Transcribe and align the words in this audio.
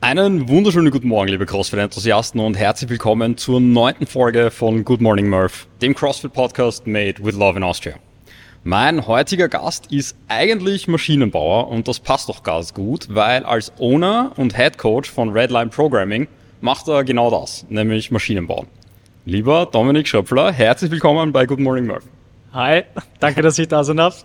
Einen 0.00 0.48
wunderschönen 0.48 0.92
guten 0.92 1.08
Morgen, 1.08 1.28
liebe 1.28 1.44
CrossFit-Enthusiasten 1.44 2.40
und 2.40 2.56
herzlich 2.56 2.88
willkommen 2.88 3.36
zur 3.36 3.60
neunten 3.60 4.06
Folge 4.06 4.52
von 4.52 4.84
Good 4.84 5.00
Morning 5.00 5.28
Murph, 5.28 5.66
dem 5.82 5.92
CrossFit-Podcast 5.92 6.86
made 6.86 7.16
with 7.18 7.34
love 7.34 7.56
in 7.56 7.64
Austria. 7.64 7.96
Mein 8.62 9.08
heutiger 9.08 9.48
Gast 9.48 9.90
ist 9.90 10.16
eigentlich 10.28 10.86
Maschinenbauer 10.86 11.66
und 11.66 11.88
das 11.88 11.98
passt 11.98 12.28
doch 12.28 12.44
ganz 12.44 12.72
gut, 12.72 13.08
weil 13.10 13.42
als 13.42 13.72
Owner 13.80 14.30
und 14.36 14.56
Head 14.56 14.78
Coach 14.78 15.10
von 15.10 15.30
Redline 15.30 15.70
Programming 15.70 16.28
macht 16.60 16.86
er 16.86 17.02
genau 17.02 17.28
das, 17.32 17.66
nämlich 17.68 18.12
Maschinen 18.12 18.46
bauen. 18.46 18.68
Lieber 19.24 19.66
Dominik 19.66 20.06
Schröpfler, 20.06 20.52
herzlich 20.52 20.92
willkommen 20.92 21.32
bei 21.32 21.44
Good 21.44 21.58
Morning 21.58 21.88
Murph. 21.88 22.04
Hi, 22.52 22.84
danke, 23.18 23.42
dass 23.42 23.58
ich 23.58 23.66
da 23.66 23.82
sein 23.82 23.96
darf. 23.96 24.24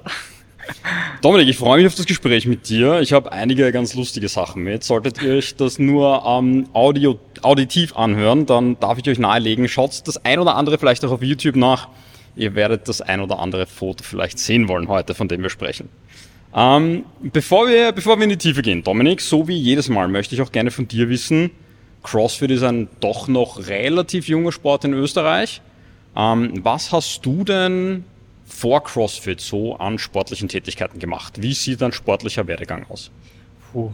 Dominik, 1.21 1.47
ich 1.47 1.57
freue 1.57 1.77
mich 1.77 1.87
auf 1.87 1.95
das 1.95 2.05
Gespräch 2.05 2.45
mit 2.45 2.67
dir. 2.67 2.99
Ich 3.01 3.13
habe 3.13 3.31
einige 3.31 3.71
ganz 3.71 3.93
lustige 3.95 4.27
Sachen 4.27 4.63
mit. 4.63 4.83
Solltet 4.83 5.21
ihr 5.21 5.35
euch 5.35 5.55
das 5.55 5.79
nur 5.79 6.23
ähm, 6.25 6.67
Audio, 6.73 7.19
auditiv 7.41 7.95
anhören, 7.95 8.45
dann 8.45 8.79
darf 8.79 8.97
ich 8.97 9.07
euch 9.07 9.19
nahelegen, 9.19 9.67
schaut 9.67 10.07
das 10.07 10.23
ein 10.25 10.39
oder 10.39 10.55
andere 10.55 10.77
vielleicht 10.77 11.05
auch 11.05 11.11
auf 11.11 11.23
YouTube 11.23 11.55
nach. 11.55 11.87
Ihr 12.35 12.55
werdet 12.55 12.87
das 12.87 13.01
ein 13.01 13.21
oder 13.21 13.39
andere 13.39 13.67
Foto 13.67 14.03
vielleicht 14.03 14.39
sehen 14.39 14.67
wollen 14.67 14.87
heute, 14.87 15.13
von 15.13 15.27
dem 15.27 15.43
wir 15.43 15.49
sprechen. 15.49 15.89
Ähm, 16.55 17.05
bevor, 17.21 17.67
wir, 17.67 17.91
bevor 17.91 18.17
wir 18.17 18.23
in 18.23 18.29
die 18.29 18.37
Tiefe 18.37 18.61
gehen, 18.61 18.83
Dominik, 18.83 19.21
so 19.21 19.47
wie 19.47 19.57
jedes 19.57 19.89
Mal 19.89 20.07
möchte 20.07 20.35
ich 20.35 20.41
auch 20.41 20.51
gerne 20.51 20.71
von 20.71 20.87
dir 20.87 21.09
wissen, 21.09 21.51
CrossFit 22.03 22.51
ist 22.51 22.63
ein 22.63 22.89
doch 22.99 23.27
noch 23.27 23.67
relativ 23.67 24.27
junger 24.27 24.51
Sport 24.51 24.85
in 24.85 24.93
Österreich. 24.93 25.61
Ähm, 26.15 26.59
was 26.63 26.91
hast 26.91 27.25
du 27.25 27.43
denn 27.43 28.03
vor 28.53 28.83
CrossFit 28.83 29.41
so 29.41 29.75
an 29.75 29.97
sportlichen 29.97 30.47
Tätigkeiten 30.47 30.99
gemacht? 30.99 31.41
Wie 31.41 31.53
sieht 31.53 31.81
dein 31.81 31.91
sportlicher 31.91 32.47
Werdegang 32.47 32.85
aus? 32.89 33.11
Puh. 33.71 33.91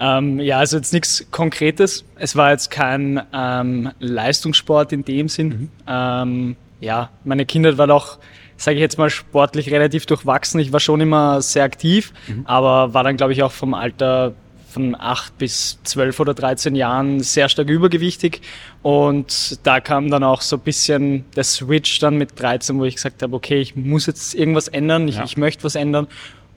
Ähm, 0.00 0.40
ja, 0.40 0.58
also 0.58 0.76
jetzt 0.76 0.92
nichts 0.92 1.24
Konkretes. 1.30 2.04
Es 2.16 2.34
war 2.34 2.50
jetzt 2.50 2.70
kein 2.70 3.22
ähm, 3.32 3.92
Leistungssport 4.00 4.92
in 4.92 5.04
dem 5.04 5.28
Sinn. 5.28 5.48
Mhm. 5.48 5.68
Ähm, 5.86 6.56
ja, 6.80 7.10
meine 7.22 7.46
Kindheit 7.46 7.78
war 7.78 7.86
doch, 7.86 8.18
sage 8.56 8.76
ich 8.76 8.80
jetzt 8.80 8.98
mal, 8.98 9.08
sportlich 9.10 9.70
relativ 9.70 10.06
durchwachsen. 10.06 10.58
Ich 10.60 10.72
war 10.72 10.80
schon 10.80 11.00
immer 11.00 11.40
sehr 11.40 11.62
aktiv, 11.62 12.12
mhm. 12.26 12.42
aber 12.46 12.92
war 12.92 13.04
dann, 13.04 13.16
glaube 13.16 13.32
ich, 13.32 13.42
auch 13.44 13.52
vom 13.52 13.74
Alter 13.74 14.34
von 14.74 14.96
acht 14.98 15.38
bis 15.38 15.78
zwölf 15.84 16.18
oder 16.20 16.34
dreizehn 16.34 16.74
Jahren 16.74 17.20
sehr 17.20 17.48
stark 17.48 17.68
übergewichtig. 17.68 18.42
Und 18.82 19.58
da 19.66 19.80
kam 19.80 20.10
dann 20.10 20.24
auch 20.24 20.42
so 20.42 20.56
ein 20.56 20.60
bisschen 20.60 21.24
der 21.36 21.44
Switch 21.44 22.00
dann 22.00 22.16
mit 22.16 22.38
13, 22.38 22.78
wo 22.78 22.84
ich 22.84 22.96
gesagt 22.96 23.22
habe, 23.22 23.34
okay, 23.34 23.60
ich 23.60 23.76
muss 23.76 24.06
jetzt 24.06 24.34
irgendwas 24.34 24.68
ändern, 24.68 25.08
ich, 25.08 25.16
ja. 25.16 25.24
ich 25.24 25.36
möchte 25.36 25.64
was 25.64 25.76
ändern. 25.76 26.08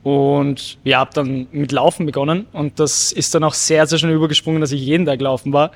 Und 0.04 0.78
ja, 0.84 1.00
habe 1.00 1.12
dann 1.14 1.48
mit 1.52 1.72
Laufen 1.72 2.06
begonnen 2.06 2.48
und 2.54 2.80
das 2.80 3.12
ist 3.12 3.36
dann 3.36 3.44
auch 3.44 3.54
sehr, 3.54 3.86
sehr 3.88 3.98
schnell 4.00 4.14
übergesprungen, 4.14 4.62
dass 4.62 4.72
ich 4.72 4.82
jeden 4.82 5.06
Tag 5.06 5.22
laufen 5.22 5.54
war. 5.54 5.72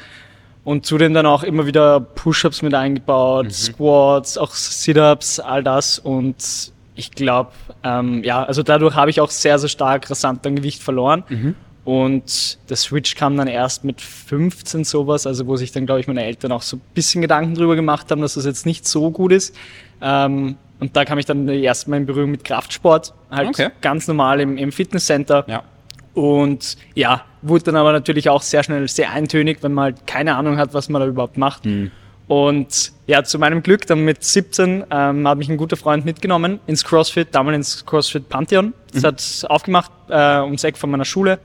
Und 0.64 0.86
zudem 0.86 1.14
dann 1.14 1.26
auch 1.26 1.44
immer 1.44 1.66
wieder 1.66 2.00
Push-ups 2.00 2.61
mit 2.61 2.73
eingebaut, 2.73 3.45
mhm. 3.45 3.52
Squats, 3.52 4.38
auch 4.38 4.53
Sit-ups, 4.53 5.39
all 5.39 5.64
das. 5.64 6.00
Und 6.00 6.72
ich 6.95 7.11
glaube, 7.11 7.52
ähm, 7.83 8.23
ja, 8.23 8.44
also 8.44 8.64
dadurch 8.64 8.95
habe 8.95 9.09
ich 9.09 9.20
auch 9.22 9.31
sehr, 9.31 9.58
sehr 9.59 9.70
stark 9.70 10.09
rasant 10.09 10.45
an 10.45 10.55
Gewicht 10.55 10.81
verloren. 10.81 11.23
Mhm. 11.30 11.55
Und 11.84 12.60
der 12.70 12.78
Switch 12.78 13.16
kam 13.16 13.38
dann 13.38 13.48
erst 13.48 13.84
mit 13.84 14.02
15 14.02 14.84
sowas, 14.84 15.26
also 15.26 15.48
wo 15.48 15.56
sich 15.56 15.72
dann, 15.72 15.86
glaube 15.86 16.00
ich, 16.00 16.08
meine 16.08 16.23
Eltern 16.23 16.52
auch 16.52 16.62
so 16.62 16.78
ein 16.78 16.82
bisschen 16.94 17.22
Gedanken 17.22 17.56
drüber 17.56 17.76
gemacht 17.76 18.12
haben, 18.12 18.22
dass 18.22 18.36
das 18.36 18.46
jetzt 18.46 18.66
nicht 18.66 18.88
so 18.88 19.10
gut 19.10 19.32
ist. 19.32 19.56
Ähm, 20.00 20.58
und 20.80 20.96
da 20.96 21.06
kam 21.06 21.18
ich 21.18 21.26
dann 21.26 21.48
erstmal 21.48 22.00
in 22.00 22.06
Berührung 22.06 22.32
mit 22.32 22.44
Kraftsport, 22.44 23.14
halt 23.32 23.50
okay. 23.50 23.70
ganz 23.82 24.08
normal 24.08 24.40
im, 24.42 24.58
im 24.58 24.72
Fitnesscenter. 24.72 25.46
Ja. 25.48 25.64
Und 26.14 26.78
ja, 26.94 27.23
wurde 27.42 27.66
dann 27.66 27.76
aber 27.76 27.92
natürlich 27.92 28.30
auch 28.30 28.42
sehr 28.42 28.64
schnell 28.64 28.88
sehr 28.88 29.12
eintönig, 29.12 29.60
wenn 29.62 29.73
man 29.73 29.84
halt 29.86 30.08
keine 30.08 30.36
Ahnung 30.36 30.58
hat, 30.58 30.73
was 30.73 30.90
man 30.90 31.02
da 31.02 31.08
überhaupt 31.08 31.38
macht. 31.38 31.66
Mhm. 31.66 31.92
Und 32.28 32.94
ja, 33.08 33.23
zu 33.23 33.40
meinem 33.40 33.62
Glück, 33.62 33.86
dann 33.88 34.06
mit 34.06 34.23
17 34.23 34.86
ähm, 34.90 35.28
hat 35.28 35.38
mich 35.38 35.50
ein 35.50 35.58
guter 35.58 35.76
Freund 35.76 36.06
mitgenommen 36.06 36.60
ins 36.66 36.84
CrossFit, 36.84 37.30
damals 37.32 37.55
ins 37.55 37.86
CrossFit 37.86 38.30
Pantheon. 38.30 38.73
Das 38.94 39.04
mhm. 39.04 39.08
hat 39.08 39.45
aufgemacht 39.50 39.92
äh, 40.10 40.39
ums 40.39 40.64
Eck 40.64 40.78
von 40.78 40.92
meiner 40.92 41.05
Schule. 41.05 41.39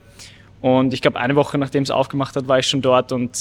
Und 0.61 0.93
ich 0.93 1.01
glaube, 1.01 1.19
eine 1.19 1.35
Woche 1.35 1.57
nachdem 1.57 1.83
es 1.83 1.91
aufgemacht 1.91 2.35
hat, 2.35 2.47
war 2.47 2.59
ich 2.59 2.67
schon 2.67 2.81
dort 2.81 3.11
und 3.11 3.37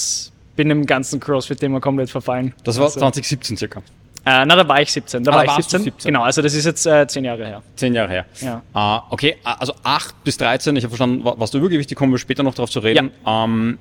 bin 0.55 0.71
im 0.71 0.87
ganzen 0.87 1.21
CrossFit-Thema 1.21 1.81
komplett 1.81 2.11
verfallen. 2.11 2.55
Das 2.65 2.77
war 2.79 2.85
also, 2.85 3.01
2017 3.01 3.57
circa. 3.57 3.81
Äh, 4.27 4.45
na, 4.45 4.57
da 4.57 4.67
war 4.67 4.83
ich 4.83 4.91
17. 4.91 5.23
Da 5.23 5.31
ah, 5.31 5.37
war 5.37 5.45
ich 5.45 5.53
17. 5.53 5.83
17. 5.83 6.09
Genau, 6.11 6.25
also 6.25 6.43
das 6.43 6.53
ist 6.53 6.65
jetzt 6.65 6.85
äh, 6.85 7.07
zehn 7.07 7.25
Jahre 7.25 7.47
her. 7.47 7.63
Zehn 7.77 7.95
Jahre 7.95 8.11
her. 8.11 8.27
Ja. 8.41 8.63
Uh, 8.75 9.03
okay, 9.11 9.37
also 9.45 9.73
8 9.85 10.25
bis 10.25 10.37
13, 10.39 10.75
ich 10.75 10.83
habe 10.83 10.91
verstanden, 10.91 11.23
was 11.25 11.53
du 11.53 11.59
übergewichtig, 11.59 11.97
kommen 11.97 12.13
wir 12.13 12.19
später 12.19 12.43
noch 12.43 12.55
darauf 12.55 12.71
zu 12.71 12.81
reden. 12.81 13.13
Ja. 13.25 13.45
Ähm, 13.45 13.79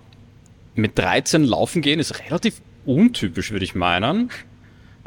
mit 0.75 0.99
13 0.99 1.45
laufen 1.45 1.81
gehen 1.81 1.99
ist 1.99 2.19
relativ 2.25 2.61
untypisch, 2.85 3.51
würde 3.51 3.65
ich 3.65 3.73
meinen. 3.73 4.29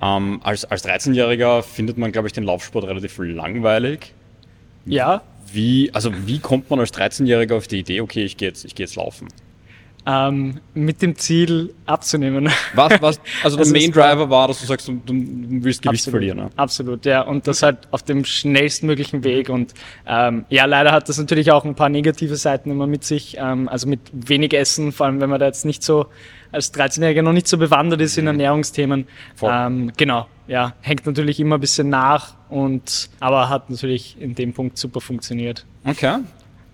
Ähm, 0.02 0.40
als, 0.42 0.64
als 0.64 0.84
13-Jähriger 0.84 1.62
findet 1.62 1.98
man, 1.98 2.10
glaube 2.10 2.26
ich, 2.26 2.32
den 2.32 2.42
Laufsport 2.42 2.86
relativ 2.86 3.18
langweilig. 3.18 4.14
Ja. 4.92 5.22
Wie, 5.52 5.90
also 5.94 6.12
wie 6.26 6.38
kommt 6.38 6.68
man 6.70 6.80
als 6.80 6.92
13-Jähriger 6.92 7.56
auf 7.56 7.68
die 7.68 7.78
Idee, 7.78 8.00
okay, 8.00 8.24
ich 8.24 8.36
gehe 8.36 8.48
jetzt, 8.48 8.64
ich 8.64 8.74
geh 8.74 8.82
jetzt 8.82 8.96
laufen? 8.96 9.28
Ähm, 10.10 10.60
mit 10.72 11.02
dem 11.02 11.16
Ziel 11.16 11.74
abzunehmen. 11.84 12.48
Was, 12.74 13.02
was, 13.02 13.20
also 13.42 13.56
der 13.62 13.66
Main 13.66 13.92
Driver 13.92 14.30
war, 14.30 14.48
dass 14.48 14.60
du 14.60 14.66
sagst, 14.66 14.88
du, 14.88 14.94
du 15.04 15.12
willst 15.12 15.82
Gewicht 15.82 16.02
absolut, 16.02 16.12
verlieren. 16.12 16.38
Ne? 16.38 16.50
Absolut, 16.56 17.04
ja. 17.04 17.22
Und 17.22 17.46
das 17.46 17.62
halt 17.62 17.88
auf 17.90 18.02
dem 18.04 18.24
schnellstmöglichen 18.24 19.22
Weg. 19.22 19.50
Und 19.50 19.74
ähm, 20.06 20.46
ja, 20.48 20.64
leider 20.64 20.92
hat 20.92 21.10
das 21.10 21.18
natürlich 21.18 21.52
auch 21.52 21.66
ein 21.66 21.74
paar 21.74 21.90
negative 21.90 22.36
Seiten 22.36 22.70
immer 22.70 22.86
mit 22.86 23.04
sich. 23.04 23.36
Ähm, 23.38 23.68
also 23.68 23.86
mit 23.86 24.00
wenig 24.12 24.54
Essen, 24.54 24.92
vor 24.92 25.04
allem 25.06 25.20
wenn 25.20 25.28
man 25.28 25.40
da 25.40 25.46
jetzt 25.46 25.66
nicht 25.66 25.82
so 25.82 26.06
als 26.52 26.72
13-Jähriger 26.72 27.20
noch 27.20 27.34
nicht 27.34 27.48
so 27.48 27.58
bewandert 27.58 28.00
ist 28.00 28.16
in 28.16 28.24
mhm. 28.24 28.28
Ernährungsthemen. 28.28 29.06
Ähm, 29.42 29.92
genau, 29.94 30.26
ja, 30.46 30.72
hängt 30.80 31.04
natürlich 31.04 31.38
immer 31.38 31.58
ein 31.58 31.60
bisschen 31.60 31.90
nach 31.90 32.37
und 32.48 33.10
aber 33.20 33.48
hat 33.48 33.70
natürlich 33.70 34.16
in 34.20 34.34
dem 34.34 34.52
Punkt 34.52 34.78
super 34.78 35.00
funktioniert. 35.00 35.64
Okay. 35.84 36.18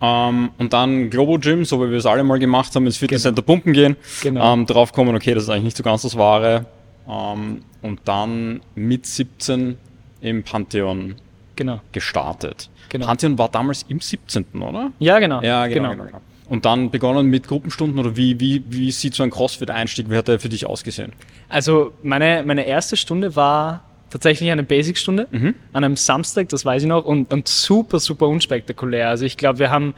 Um, 0.01 0.09
ähm, 0.09 0.51
und 0.59 0.73
dann 0.73 1.09
Globo 1.09 1.39
Gym, 1.39 1.65
so 1.65 1.81
wie 1.81 1.91
wir 1.91 1.99
es 1.99 2.07
alle 2.07 2.25
mal 2.25 2.39
gemacht 2.39 2.75
haben, 2.75 2.85
ins 2.85 2.97
Fitnesscenter 2.99 3.43
genau. 3.43 3.55
pumpen 3.55 3.73
gehen. 3.73 3.97
Genau. 4.23 4.53
Um, 4.53 4.61
ähm, 4.61 4.67
drauf 4.67 4.93
kommen, 4.93 5.15
okay, 5.15 5.35
das 5.35 5.45
ist 5.45 5.49
eigentlich 5.49 5.65
nicht 5.65 5.77
so 5.77 5.83
ganz 5.83 6.03
das 6.03 6.17
Wahre. 6.17 6.67
Um, 7.07 7.13
ähm, 7.13 7.63
und 7.83 8.01
dann 8.05 8.61
mit 8.75 9.07
17 9.07 9.77
im 10.21 10.43
Pantheon 10.43 11.17
genau. 11.57 11.81
gestartet. 11.93 12.71
Genau. 12.89 13.07
Pantheon 13.07 13.39
war 13.39 13.49
damals 13.49 13.85
im 13.89 14.01
17., 14.01 14.47
oder? 14.61 14.91
Ja, 14.99 15.19
genau. 15.19 15.43
Ja, 15.43 15.67
genau. 15.67 15.91
genau. 15.91 16.05
genau. 16.05 16.21
Und 16.49 16.65
dann 16.67 16.91
begonnen 16.91 17.29
mit 17.29 17.49
Gruppenstunden 17.49 17.99
oder 17.99 18.17
wie, 18.17 18.39
wie, 18.39 18.63
wie 18.69 18.91
sieht 18.91 19.15
so 19.15 19.23
ein 19.23 19.31
CrossFit-Einstieg, 19.31 20.11
wie 20.11 20.17
hat 20.17 20.29
der 20.29 20.39
für 20.39 20.49
dich 20.51 20.67
ausgesehen? 20.67 21.13
Also 21.49 21.93
meine, 22.03 22.43
meine 22.45 22.67
erste 22.67 22.97
Stunde 22.97 23.35
war 23.35 23.83
tatsächlich 24.15 24.53
eine 24.53 24.63
Basic-Stunde 24.63 25.27
mhm. 25.33 25.57
an 25.73 25.83
einem 25.83 25.97
Samstag, 25.97 26.49
das 26.49 26.65
weiß 26.65 26.83
ich 26.83 26.89
noch, 26.89 27.05
und, 27.05 27.33
und 27.33 27.49
super, 27.49 27.99
super 27.99 28.29
unspektakulär. 28.29 29.09
Also 29.09 29.25
ich 29.25 29.37
glaube, 29.37 29.59
wir 29.59 29.73
haben, 29.73 29.93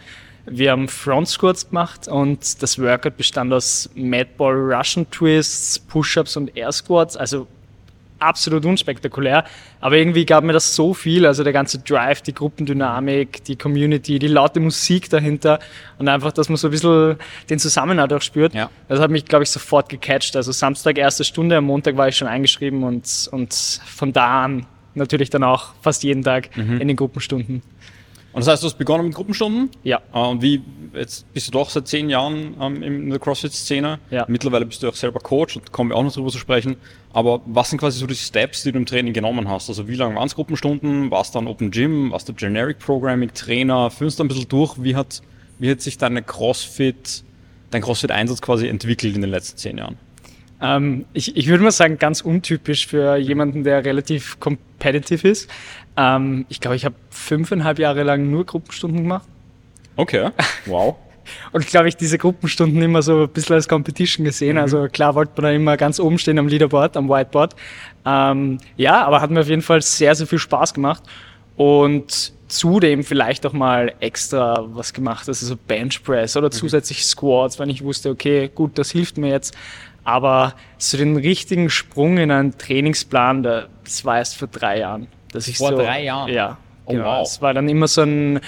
wir 0.47 0.71
haben 0.71 0.89
Front 0.89 1.29
Squats 1.29 1.69
gemacht 1.69 2.09
und 2.09 2.63
das 2.63 2.79
Workout 2.79 3.19
bestand 3.19 3.53
aus 3.53 3.91
Madball 3.95 4.55
Russian 4.55 5.11
Twists, 5.11 5.79
Push-Ups 5.79 6.39
und 6.39 6.57
Air 6.57 6.73
Squats. 6.73 7.19
Also 7.19 7.47
absolut 8.27 8.65
unspektakulär. 8.65 9.45
Aber 9.81 9.97
irgendwie 9.97 10.27
gab 10.27 10.45
mir 10.45 10.53
das 10.53 10.75
so 10.75 10.95
viel, 10.95 11.27
also 11.27 11.45
der 11.45 11.53
ganze 11.53 11.79
Drive, 11.79 12.23
die 12.23 12.35
Gruppendynamik, 12.35 13.45
die 13.45 13.57
Community, 13.57 14.19
die 14.19 14.29
laute 14.29 14.61
Musik 14.61 15.09
dahinter 15.11 15.59
und 15.99 16.09
einfach, 16.09 16.33
dass 16.33 16.49
man 16.49 16.57
so 16.57 16.69
ein 16.69 16.71
bisschen 16.71 17.17
den 17.49 17.59
Zusammenhalt 17.59 18.13
auch 18.13 18.23
spürt. 18.23 18.55
Ja. 18.55 18.71
Das 18.89 19.01
hat 19.01 19.11
mich, 19.11 19.25
glaube 19.25 19.45
ich, 19.45 19.51
sofort 19.51 19.89
gecatcht. 19.89 20.37
Also 20.37 20.53
Samstag 20.53 20.99
erste 20.99 21.25
Stunde, 21.25 21.57
am 21.57 21.65
Montag 21.65 21.97
war 21.97 22.09
ich 22.09 22.17
schon 22.17 22.29
eingeschrieben 22.29 22.83
und, 22.83 23.29
und 23.31 23.55
von 23.87 24.13
da 24.13 24.45
an 24.45 24.67
natürlich 24.97 25.31
dann 25.31 25.45
auch 25.45 25.75
fast 25.83 26.03
jeden 26.03 26.23
Tag 26.23 26.57
mhm. 26.57 26.81
in 26.81 26.89
den 26.89 26.97
Gruppenstunden. 26.97 27.63
Und 28.37 28.45
das 28.45 28.53
heißt, 28.53 28.65
du 28.65 28.67
hast 28.67 28.77
begonnen 28.77 29.07
mit 29.07 29.15
Gruppenstunden? 29.15 29.71
Ja. 29.83 30.03
Äh, 30.13 30.19
und 30.19 30.43
wie, 30.43 30.61
jetzt 30.93 31.33
bist 31.33 31.47
du 31.49 31.53
doch 31.53 31.71
seit 31.71 31.89
zehn 31.89 32.11
Jahren 32.11 32.55
ähm, 32.61 32.83
in 32.83 33.09
der 33.09 33.19
CrossFit-Szene. 33.19 33.99
Ja. 34.11 34.27
Mittlerweile 34.29 34.67
bist 34.67 34.83
du 34.83 34.89
auch 34.91 34.95
selber 34.95 35.21
Coach 35.21 35.57
und 35.57 35.73
kommen 35.73 35.89
wir 35.89 35.97
auch 35.97 36.03
noch 36.03 36.13
drüber 36.13 36.29
zu 36.29 36.37
sprechen. 36.37 36.77
Aber 37.15 37.41
was 37.47 37.71
sind 37.71 37.79
quasi 37.79 37.99
so 37.99 38.07
die 38.07 38.15
Steps, 38.15 38.63
die 38.63 38.73
du 38.73 38.79
im 38.79 38.85
Training 38.85 39.15
genommen 39.15 39.49
hast? 39.49 39.71
Also 39.71 39.89
wie 39.89 39.95
lange 39.95 40.17
waren 40.17 40.27
es 40.27 40.35
Gruppenstunden? 40.35 41.11
Warst 41.11 41.35
du 41.35 41.39
dann 41.39 41.49
Open 41.49 41.71
Gym? 41.71 42.13
Warst 42.13 42.29
du 42.29 42.35
Generic 42.35 42.79
Programming 42.79 43.33
Trainer? 43.33 43.91
Führst 43.91 44.19
du 44.19 44.25
ein 44.25 44.29
bisschen 44.29 44.49
durch? 44.51 44.75
Wie 44.83 44.95
hat, 44.95 45.23
wie 45.59 45.71
hat 45.71 45.81
sich 45.81 45.97
deine 45.97 46.23
CrossFit, 46.23 47.25
dein 47.71 47.81
CrossFit-Einsatz 47.81 48.43
quasi 48.43 48.69
entwickelt 48.69 49.15
in 49.15 49.23
den 49.23 49.31
letzten 49.31 49.57
zehn 49.57 49.79
Jahren? 49.79 49.97
Ähm, 50.61 51.07
ich, 51.15 51.37
ich 51.39 51.49
würde 51.49 51.65
mal 51.65 51.71
sagen, 51.71 51.99
ganz 51.99 52.21
untypisch 52.21 52.87
für 52.87 53.17
jemanden, 53.17 53.65
der 53.65 53.83
relativ 53.83 54.41
competitive 54.41 55.27
ist. 55.27 55.51
Ähm, 55.97 56.47
ich 56.49 56.61
glaube, 56.61 56.77
ich 56.77 56.85
habe 56.85 56.95
fünfeinhalb 57.11 57.79
Jahre 57.79 58.03
lang 58.03 58.31
nur 58.31 58.45
Gruppenstunden 58.45 59.03
gemacht. 59.03 59.29
Okay, 59.97 60.31
wow. 60.67 60.97
Und 61.53 61.63
ich 61.65 61.69
glaube, 61.69 61.89
ich 61.89 61.97
diese 61.97 62.19
Gruppenstunden 62.19 62.81
immer 62.81 63.03
so 63.03 63.23
ein 63.23 63.29
bisschen 63.29 63.55
als 63.55 63.69
Competition 63.69 64.25
gesehen. 64.25 64.55
Mhm. 64.55 64.63
Also 64.63 64.89
klar 64.89 65.15
wollte 65.15 65.33
man 65.37 65.45
da 65.45 65.51
immer 65.51 65.77
ganz 65.77 65.99
oben 65.99 66.19
stehen 66.19 66.39
am 66.39 66.49
Leaderboard, 66.49 66.97
am 66.97 67.09
Whiteboard. 67.09 67.57
Ähm, 68.05 68.59
ja, 68.77 69.05
aber 69.05 69.21
hat 69.21 69.31
mir 69.31 69.41
auf 69.41 69.49
jeden 69.49 69.63
Fall 69.63 69.83
sehr, 69.83 70.15
sehr 70.15 70.27
viel 70.27 70.39
Spaß 70.39 70.75
gemacht. 70.75 71.03
Und 71.57 72.33
zudem 72.49 73.03
vielleicht 73.03 73.45
auch 73.47 73.53
mal 73.53 73.95
extra 74.01 74.65
was 74.69 74.93
gemacht, 74.93 75.27
also 75.27 75.47
so 75.47 75.57
Bench 75.57 76.05
Press 76.05 76.37
oder 76.37 76.51
zusätzlich 76.51 77.05
Squats, 77.05 77.59
wenn 77.59 77.71
ich 77.71 77.83
wusste, 77.83 78.11
okay, 78.11 78.51
gut, 78.55 78.79
das 78.79 78.91
hilft 78.91 79.19
mir 79.19 79.31
jetzt. 79.31 79.57
Aber 80.05 80.55
so 80.79 80.97
den 80.97 81.17
richtigen 81.17 81.69
Sprung 81.71 82.19
in 82.19 82.31
einen 82.31 82.57
Trainingsplan, 82.57 83.43
das 83.43 84.05
war 84.05 84.19
erst 84.19 84.37
vor 84.37 84.47
drei 84.47 84.79
Jahren. 84.79 85.09
Dass 85.37 85.49
ich 85.49 85.59
Vor 85.59 85.71
so, 85.71 85.77
drei 85.77 86.05
Jahren? 86.05 86.33
Ja. 86.33 86.57
Oh, 86.87 86.93
genau. 86.93 87.05
wow. 87.05 87.27
Es 87.27 87.43
war 87.43 87.53
dann 87.53 87.69
immer 87.69 87.89
so 87.89 88.03
ein 88.03 88.41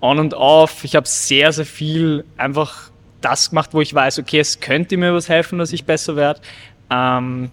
On 0.00 0.18
und 0.18 0.34
Off. 0.34 0.84
Ich 0.84 0.94
habe 0.94 1.08
sehr, 1.08 1.52
sehr 1.52 1.64
viel 1.64 2.24
einfach 2.36 2.90
das 3.20 3.50
gemacht, 3.50 3.70
wo 3.72 3.80
ich 3.80 3.94
weiß, 3.94 4.18
okay, 4.18 4.40
es 4.40 4.60
könnte 4.60 4.96
mir 4.98 5.14
was 5.14 5.28
helfen, 5.28 5.58
dass 5.58 5.72
ich 5.72 5.84
besser 5.84 6.16
werde. 6.16 6.40
Ähm, 6.90 7.50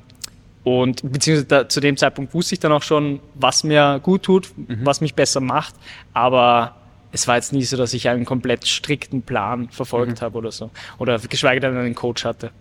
und 0.63 1.09
beziehungsweise 1.09 1.47
da, 1.47 1.69
zu 1.69 1.79
dem 1.79 1.95
Zeitpunkt 1.97 2.33
wusste 2.33 2.53
ich 2.55 2.59
dann 2.59 2.71
auch 2.71 2.83
schon, 2.83 3.19
was 3.35 3.63
mir 3.63 3.99
gut 4.03 4.23
tut, 4.23 4.49
was 4.83 5.01
mich 5.01 5.15
besser 5.15 5.39
macht. 5.39 5.73
Aber 6.13 6.75
es 7.11 7.27
war 7.27 7.35
jetzt 7.35 7.53
nie 7.53 7.63
so, 7.63 7.77
dass 7.77 7.93
ich 7.93 8.09
einen 8.09 8.25
komplett 8.25 8.67
strikten 8.67 9.21
Plan 9.21 9.69
verfolgt 9.69 10.21
habe 10.21 10.37
oder 10.37 10.51
so. 10.51 10.69
Oder 10.97 11.17
geschweige 11.19 11.61
denn 11.61 11.77
einen 11.77 11.95
Coach 11.95 12.25
hatte. 12.25 12.51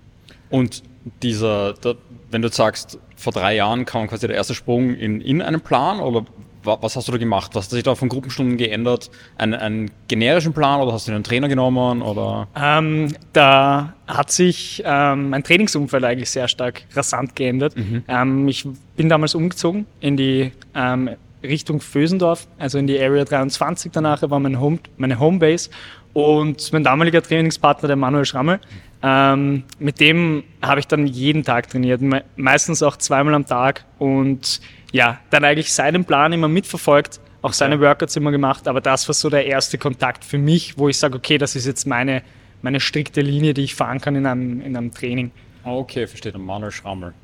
Und 0.48 0.82
dieser, 1.22 1.74
da, 1.74 1.94
wenn 2.30 2.42
du 2.42 2.48
sagst, 2.48 2.98
vor 3.20 3.32
drei 3.32 3.54
Jahren 3.54 3.84
kam 3.84 4.08
quasi 4.08 4.26
der 4.26 4.36
erste 4.36 4.54
Sprung 4.54 4.94
in, 4.94 5.20
in 5.20 5.42
einen 5.42 5.60
Plan 5.60 6.00
oder 6.00 6.24
wa- 6.64 6.78
was 6.80 6.96
hast 6.96 7.08
du 7.08 7.12
da 7.12 7.18
gemacht? 7.18 7.50
Was 7.54 7.64
hat 7.66 7.70
sich 7.70 7.82
da 7.82 7.94
von 7.94 8.08
Gruppenstunden 8.08 8.56
geändert? 8.56 9.10
Einen, 9.38 9.54
einen 9.54 9.90
generischen 10.08 10.52
Plan 10.52 10.80
oder 10.80 10.92
hast 10.92 11.06
du 11.08 11.12
einen 11.12 11.24
Trainer 11.24 11.48
genommen 11.48 12.02
oder? 12.02 12.48
Ähm, 12.56 13.14
da 13.32 13.94
hat 14.06 14.30
sich 14.30 14.82
ähm, 14.84 15.30
mein 15.30 15.42
Trainingsumfeld 15.44 16.02
eigentlich 16.04 16.30
sehr 16.30 16.48
stark 16.48 16.82
rasant 16.94 17.36
geändert. 17.36 17.74
Ähm, 18.08 18.48
ich 18.48 18.66
bin 18.96 19.08
damals 19.08 19.34
umgezogen 19.34 19.86
in 20.00 20.16
die 20.16 20.52
ähm, 20.74 21.10
Richtung 21.42 21.80
Vösendorf, 21.80 22.46
also 22.58 22.76
in 22.78 22.86
die 22.86 23.00
Area 23.00 23.24
23 23.24 23.92
danach 23.92 24.22
war 24.28 24.38
mein 24.40 24.60
Home, 24.60 24.78
meine 24.98 25.18
Homebase 25.18 25.70
und 26.12 26.70
mein 26.72 26.84
damaliger 26.84 27.22
Trainingspartner, 27.22 27.86
der 27.86 27.96
Manuel 27.96 28.24
Schrammel, 28.26 28.60
ähm, 29.02 29.64
mit 29.78 30.00
dem 30.00 30.44
habe 30.62 30.80
ich 30.80 30.86
dann 30.86 31.06
jeden 31.06 31.44
Tag 31.44 31.68
trainiert, 31.68 32.00
me 32.00 32.24
meistens 32.36 32.82
auch 32.82 32.96
zweimal 32.96 33.34
am 33.34 33.46
Tag. 33.46 33.84
Und 33.98 34.60
ja, 34.92 35.20
dann 35.30 35.44
eigentlich 35.44 35.72
seinen 35.72 36.04
Plan 36.04 36.32
immer 36.32 36.48
mitverfolgt, 36.48 37.20
auch 37.42 37.52
seine 37.52 37.80
Workouts 37.80 38.16
immer 38.16 38.30
gemacht, 38.30 38.68
aber 38.68 38.80
das 38.80 39.08
war 39.08 39.14
so 39.14 39.30
der 39.30 39.46
erste 39.46 39.78
Kontakt 39.78 40.24
für 40.24 40.38
mich, 40.38 40.76
wo 40.78 40.88
ich 40.88 40.98
sage, 40.98 41.16
okay, 41.16 41.38
das 41.38 41.56
ist 41.56 41.66
jetzt 41.66 41.86
meine, 41.86 42.22
meine 42.60 42.80
strikte 42.80 43.22
Linie, 43.22 43.54
die 43.54 43.62
ich 43.62 43.74
fahren 43.74 44.00
kann 44.00 44.16
in 44.16 44.26
einem, 44.26 44.60
in 44.60 44.76
einem 44.76 44.92
Training. 44.92 45.30
Okay, 45.64 46.06
verstehe. 46.06 46.36
Manuel 46.36 46.72
Schrammel 46.72 47.14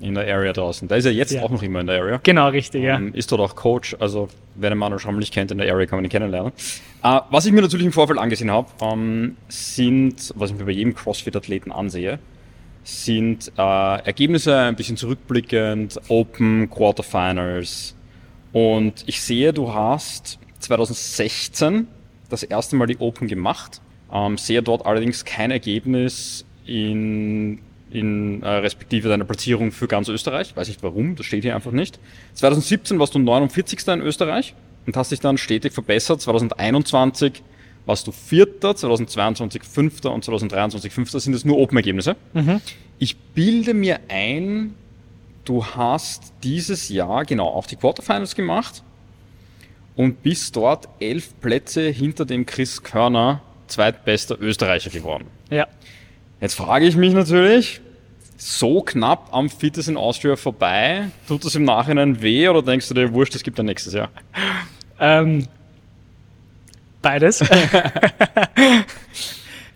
in 0.00 0.14
der 0.14 0.26
Area 0.32 0.52
draußen. 0.52 0.88
Der 0.88 0.98
ist 0.98 1.04
ja 1.06 1.10
jetzt 1.10 1.32
Ja. 1.32 1.42
auch 1.42 1.50
noch 1.50 1.62
immer 1.62 1.80
in 1.80 1.86
der 1.86 2.00
Area. 2.00 2.20
Genau, 2.22 2.48
richtig, 2.48 2.82
ja. 2.82 2.96
Ähm, 2.96 3.14
ist 3.14 3.32
dort 3.32 3.40
auch 3.40 3.56
Coach, 3.56 3.96
also 3.98 4.28
wer 4.54 4.70
den 4.70 4.78
Manuel 4.78 4.98
Schrammel 5.00 5.20
nicht 5.20 5.32
kennt 5.32 5.50
in 5.50 5.58
der 5.58 5.72
Area, 5.72 5.86
kann 5.86 5.96
man 5.98 6.04
ihn 6.04 6.10
kennenlernen. 6.10 6.52
Äh, 7.02 7.20
was 7.30 7.46
ich 7.46 7.52
mir 7.52 7.62
natürlich 7.62 7.86
im 7.86 7.92
Vorfeld 7.92 8.18
angesehen 8.18 8.50
habe, 8.50 8.68
ähm, 8.80 9.36
sind, 9.48 10.32
was 10.36 10.50
ich 10.50 10.56
mir 10.58 10.64
bei 10.64 10.72
jedem 10.72 10.94
CrossFit-Athleten 10.94 11.72
ansehe, 11.72 12.18
sind 12.84 13.50
äh, 13.56 13.60
Ergebnisse 14.04 14.56
ein 14.58 14.76
bisschen 14.76 14.96
zurückblickend, 14.96 15.98
Open, 16.08 16.68
Quarterfinals. 16.70 17.94
Und 18.52 19.02
ich 19.06 19.20
sehe, 19.22 19.52
du 19.52 19.72
hast 19.74 20.38
2016 20.60 21.88
das 22.28 22.42
erste 22.42 22.76
Mal 22.76 22.86
die 22.86 22.98
Open 22.98 23.28
gemacht, 23.28 23.80
ähm, 24.12 24.36
sehe 24.38 24.62
dort 24.62 24.84
allerdings 24.86 25.24
kein 25.24 25.50
Ergebnis 25.50 26.44
in, 26.64 27.58
in 27.96 28.42
äh, 28.42 28.48
respektive 28.48 29.08
deiner 29.08 29.24
Platzierung 29.24 29.72
für 29.72 29.88
ganz 29.88 30.08
Österreich. 30.08 30.54
Weiß 30.54 30.68
nicht 30.68 30.82
warum, 30.82 31.16
das 31.16 31.26
steht 31.26 31.42
hier 31.44 31.54
einfach 31.54 31.72
nicht. 31.72 31.98
2017 32.34 32.98
warst 32.98 33.14
du 33.14 33.18
49. 33.18 33.88
in 33.88 34.00
Österreich 34.02 34.54
und 34.86 34.96
hast 34.96 35.12
dich 35.12 35.20
dann 35.20 35.38
stetig 35.38 35.72
verbessert. 35.72 36.20
2021 36.20 37.42
warst 37.86 38.06
du 38.06 38.12
Vierter, 38.12 38.76
2022 38.76 39.62
Fünfter 39.62 40.12
und 40.12 40.24
2023 40.24 40.92
Fünfter. 40.92 41.20
Sind 41.20 41.32
das 41.32 41.44
nur 41.44 41.56
Open-Ergebnisse? 41.58 42.16
Ich 42.98 43.16
bilde 43.16 43.72
mir 43.74 44.00
ein, 44.08 44.74
du 45.44 45.64
hast 45.64 46.32
dieses 46.42 46.88
Jahr 46.88 47.24
genau 47.24 47.46
auch 47.46 47.66
die 47.66 47.76
Quarterfinals 47.76 48.34
gemacht 48.34 48.82
und 49.94 50.22
bist 50.22 50.56
dort 50.56 50.88
elf 51.00 51.40
Plätze 51.40 51.88
hinter 51.88 52.26
dem 52.26 52.44
Chris 52.44 52.82
Körner 52.82 53.40
zweitbester 53.68 54.38
Österreicher 54.40 54.90
geworden. 54.90 55.26
ja. 55.50 55.66
Jetzt 56.38 56.54
frage 56.54 56.84
ich 56.86 56.96
mich 56.96 57.14
natürlich, 57.14 57.80
so 58.36 58.82
knapp 58.82 59.28
am 59.32 59.48
Fitness 59.48 59.88
in 59.88 59.96
Austria 59.96 60.36
vorbei, 60.36 61.08
tut 61.26 61.44
das 61.44 61.54
im 61.54 61.64
Nachhinein 61.64 62.20
weh 62.20 62.48
oder 62.48 62.62
denkst 62.62 62.88
du 62.88 62.94
dir, 62.94 63.12
wurscht, 63.12 63.34
das 63.34 63.42
gibt 63.42 63.58
ein 63.58 63.66
nächstes 63.66 63.94
Jahr? 63.94 64.10
Ähm, 65.00 65.46
beides. 67.02 67.44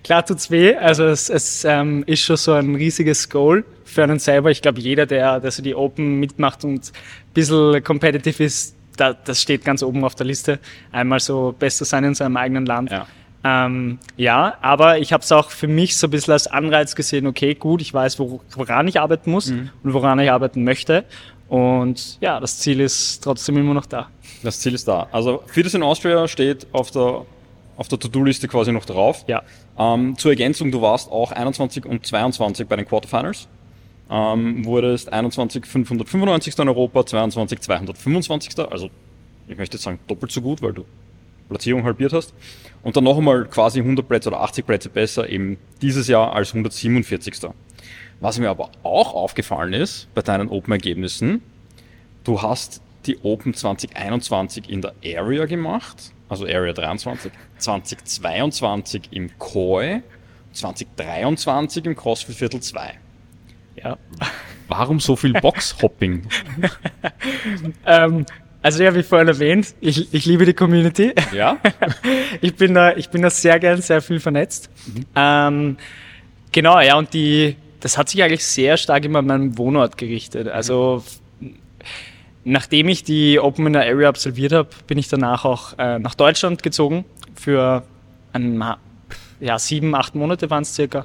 Klar 0.04 0.26
tut's 0.26 0.50
weh. 0.50 0.74
Also 0.74 1.04
es, 1.04 1.28
es 1.28 1.64
ähm, 1.64 2.02
ist 2.06 2.22
schon 2.22 2.36
so 2.36 2.52
ein 2.52 2.74
riesiges 2.74 3.28
Goal 3.28 3.64
für 3.84 4.02
einen 4.02 4.18
selber. 4.18 4.50
Ich 4.50 4.62
glaube, 4.62 4.80
jeder, 4.80 5.06
der, 5.06 5.40
der 5.40 5.50
so 5.50 5.62
die 5.62 5.74
Open 5.74 6.18
mitmacht 6.18 6.64
und 6.64 6.88
ein 6.88 7.32
bisschen 7.32 7.82
competitive 7.84 8.42
ist, 8.42 8.74
da, 8.96 9.12
das 9.12 9.40
steht 9.40 9.64
ganz 9.64 9.82
oben 9.82 10.04
auf 10.04 10.14
der 10.14 10.26
Liste. 10.26 10.58
Einmal 10.92 11.20
so 11.20 11.54
Bester 11.58 11.84
sein 11.84 12.04
in 12.04 12.14
seinem 12.14 12.36
eigenen 12.36 12.66
Land. 12.66 12.90
Ja. 12.90 13.06
Ähm, 13.42 13.98
ja, 14.16 14.54
aber 14.60 14.98
ich 14.98 15.12
habe 15.12 15.22
es 15.22 15.32
auch 15.32 15.50
für 15.50 15.66
mich 15.66 15.96
so 15.96 16.06
ein 16.06 16.10
bisschen 16.10 16.32
als 16.32 16.46
Anreiz 16.46 16.94
gesehen, 16.94 17.26
okay, 17.26 17.54
gut, 17.54 17.80
ich 17.80 17.92
weiß, 17.94 18.18
wo, 18.18 18.40
woran 18.54 18.86
ich 18.88 19.00
arbeiten 19.00 19.30
muss 19.30 19.50
und 19.50 19.70
woran 19.82 20.18
ich 20.18 20.30
arbeiten 20.30 20.62
möchte. 20.64 21.04
Und 21.48 22.18
ja, 22.20 22.38
das 22.38 22.58
Ziel 22.58 22.80
ist 22.80 23.24
trotzdem 23.24 23.56
immer 23.56 23.74
noch 23.74 23.86
da. 23.86 24.08
Das 24.42 24.60
Ziel 24.60 24.74
ist 24.74 24.86
da. 24.86 25.08
Also 25.10 25.42
Fitness 25.46 25.74
in 25.74 25.82
Austria 25.82 26.28
steht 26.28 26.66
auf 26.72 26.90
der, 26.90 27.24
auf 27.76 27.88
der 27.88 27.98
To-Do-Liste 27.98 28.46
quasi 28.46 28.72
noch 28.72 28.84
drauf. 28.84 29.24
Ja. 29.26 29.42
Ähm, 29.78 30.16
zur 30.16 30.30
Ergänzung, 30.30 30.70
du 30.70 30.80
warst 30.80 31.10
auch 31.10 31.32
21 31.32 31.86
und 31.86 32.06
22 32.06 32.68
bei 32.68 32.76
den 32.76 32.86
Quarterfinals. 32.86 33.48
Ähm, 34.10 34.64
wurdest 34.64 35.12
21 35.12 35.66
595. 35.66 36.58
in 36.58 36.68
Europa, 36.68 37.06
22 37.06 37.60
225. 37.60 38.58
Also 38.70 38.90
ich 39.48 39.56
möchte 39.56 39.76
jetzt 39.76 39.84
sagen 39.84 39.98
doppelt 40.06 40.30
so 40.30 40.42
gut, 40.42 40.62
weil 40.62 40.72
du 40.72 40.84
Platzierung 41.50 41.84
halbiert 41.84 42.12
hast. 42.12 42.32
Und 42.82 42.96
dann 42.96 43.04
noch 43.04 43.18
einmal 43.18 43.44
quasi 43.44 43.80
100 43.80 44.08
Plätze 44.08 44.30
oder 44.30 44.40
80 44.40 44.66
Plätze 44.66 44.88
besser 44.88 45.28
eben 45.28 45.58
dieses 45.82 46.08
Jahr 46.08 46.32
als 46.34 46.50
147. 46.50 47.50
Was 48.20 48.38
mir 48.38 48.50
aber 48.50 48.70
auch 48.82 49.14
aufgefallen 49.14 49.72
ist 49.72 50.08
bei 50.14 50.22
deinen 50.22 50.48
Open-Ergebnissen, 50.48 51.42
du 52.24 52.42
hast 52.42 52.80
die 53.06 53.18
Open 53.22 53.54
2021 53.54 54.68
in 54.68 54.82
der 54.82 54.94
Area 55.04 55.46
gemacht, 55.46 56.12
also 56.28 56.44
Area 56.44 56.72
23, 56.72 57.32
2022 57.58 59.02
im 59.10 59.30
Koi, 59.38 60.02
2023 60.52 61.86
im 61.86 61.96
CrossFit 61.96 62.36
Viertel 62.36 62.60
2. 62.60 62.98
Ja. 63.82 63.98
Warum 64.68 65.00
so 65.00 65.16
viel 65.16 65.32
Boxhopping? 65.32 66.26
Ähm, 67.86 68.26
also 68.62 68.82
ja, 68.82 68.94
wie 68.94 69.02
vorhin 69.02 69.28
erwähnt, 69.28 69.74
ich, 69.80 70.12
ich 70.12 70.26
liebe 70.26 70.44
die 70.44 70.54
Community. 70.54 71.14
ja? 71.32 71.58
Ich 72.40 72.54
bin 72.54 72.74
da, 72.74 72.96
ich 72.96 73.08
bin 73.08 73.22
da 73.22 73.30
sehr 73.30 73.58
gern 73.58 73.82
sehr 73.82 74.00
viel 74.00 74.20
vernetzt. 74.20 74.70
Ähm, 75.16 75.76
genau, 76.52 76.80
ja, 76.80 76.96
und 76.96 77.12
die, 77.12 77.56
das 77.80 77.98
hat 77.98 78.08
sich 78.08 78.22
eigentlich 78.22 78.44
sehr 78.44 78.76
stark 78.76 79.04
immer 79.04 79.18
an 79.18 79.26
meinem 79.26 79.58
Wohnort 79.58 79.98
gerichtet. 79.98 80.48
Also 80.48 81.02
nachdem 82.44 82.88
ich 82.88 83.02
die 83.02 83.38
Open 83.40 83.66
in 83.66 83.72
der 83.72 83.82
Area 83.82 84.08
absolviert 84.08 84.52
habe, 84.52 84.68
bin 84.86 84.98
ich 84.98 85.08
danach 85.08 85.44
auch 85.44 85.78
äh, 85.78 85.98
nach 85.98 86.14
Deutschland 86.14 86.62
gezogen 86.62 87.04
für 87.34 87.82
ein, 88.32 88.62
ja, 89.40 89.58
sieben, 89.58 89.94
acht 89.94 90.14
Monate 90.14 90.50
waren 90.50 90.62
es 90.62 90.74
circa. 90.74 91.02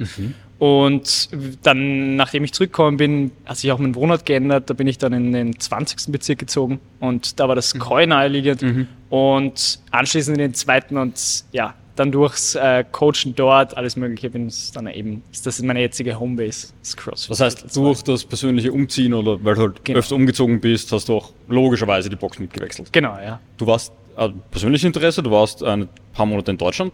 Und 0.57 1.29
dann, 1.63 2.15
nachdem 2.15 2.43
ich 2.45 2.53
zurückgekommen 2.53 2.97
bin, 2.97 3.31
hat 3.45 3.57
sich 3.57 3.71
auch 3.71 3.79
mein 3.79 3.93
Wohnort 3.95 4.25
geändert. 4.25 4.69
Da 4.69 4.73
bin 4.73 4.87
ich 4.87 4.97
dann 4.97 5.11
in 5.13 5.33
den 5.33 5.59
20. 5.59 6.11
Bezirk 6.11 6.39
gezogen 6.39 6.79
und 7.01 7.39
da 7.39 7.47
war 7.49 7.55
das 7.55 7.73
Koi 7.77 8.05
naheliegend. 8.05 8.87
Und 9.09 9.79
anschließend 9.91 10.37
in 10.37 10.41
den 10.41 10.53
zweiten 10.53 10.97
und 10.97 11.43
ja, 11.51 11.73
dann 11.97 12.11
durchs 12.11 12.55
äh, 12.55 12.83
Coachen 12.91 13.35
dort, 13.35 13.77
alles 13.77 13.95
Mögliche, 13.95 14.29
bin 14.29 14.47
ich 14.47 14.71
dann 14.73 14.87
eben, 14.87 15.23
ist 15.31 15.45
das 15.45 15.61
meine 15.61 15.79
jetzige 15.81 16.19
Homebase, 16.19 16.67
das 16.81 16.95
CrossFit. 16.97 17.31
Das 17.31 17.39
heißt, 17.39 17.75
durch 17.75 18.01
das 18.03 18.25
persönliche 18.25 18.71
Umziehen 18.71 19.13
oder 19.13 19.41
weil 19.43 19.55
du 19.55 19.61
halt 19.61 19.85
Genau. 19.85 19.99
öfter 19.99 20.15
umgezogen 20.15 20.59
bist, 20.59 20.91
hast 20.91 21.07
du 21.07 21.15
auch 21.15 21.31
logischerweise 21.47 22.09
die 22.09 22.15
Box 22.17 22.39
mitgewechselt. 22.39 22.91
Genau, 22.91 23.17
ja. 23.17 23.39
Du 23.57 23.67
warst 23.67 23.93
äh, 24.17 24.29
persönliches 24.51 24.85
Interesse, 24.85 25.23
du 25.23 25.31
warst 25.31 25.63
ein 25.63 25.87
paar 26.13 26.25
Monate 26.25 26.51
in 26.51 26.57
Deutschland. 26.57 26.91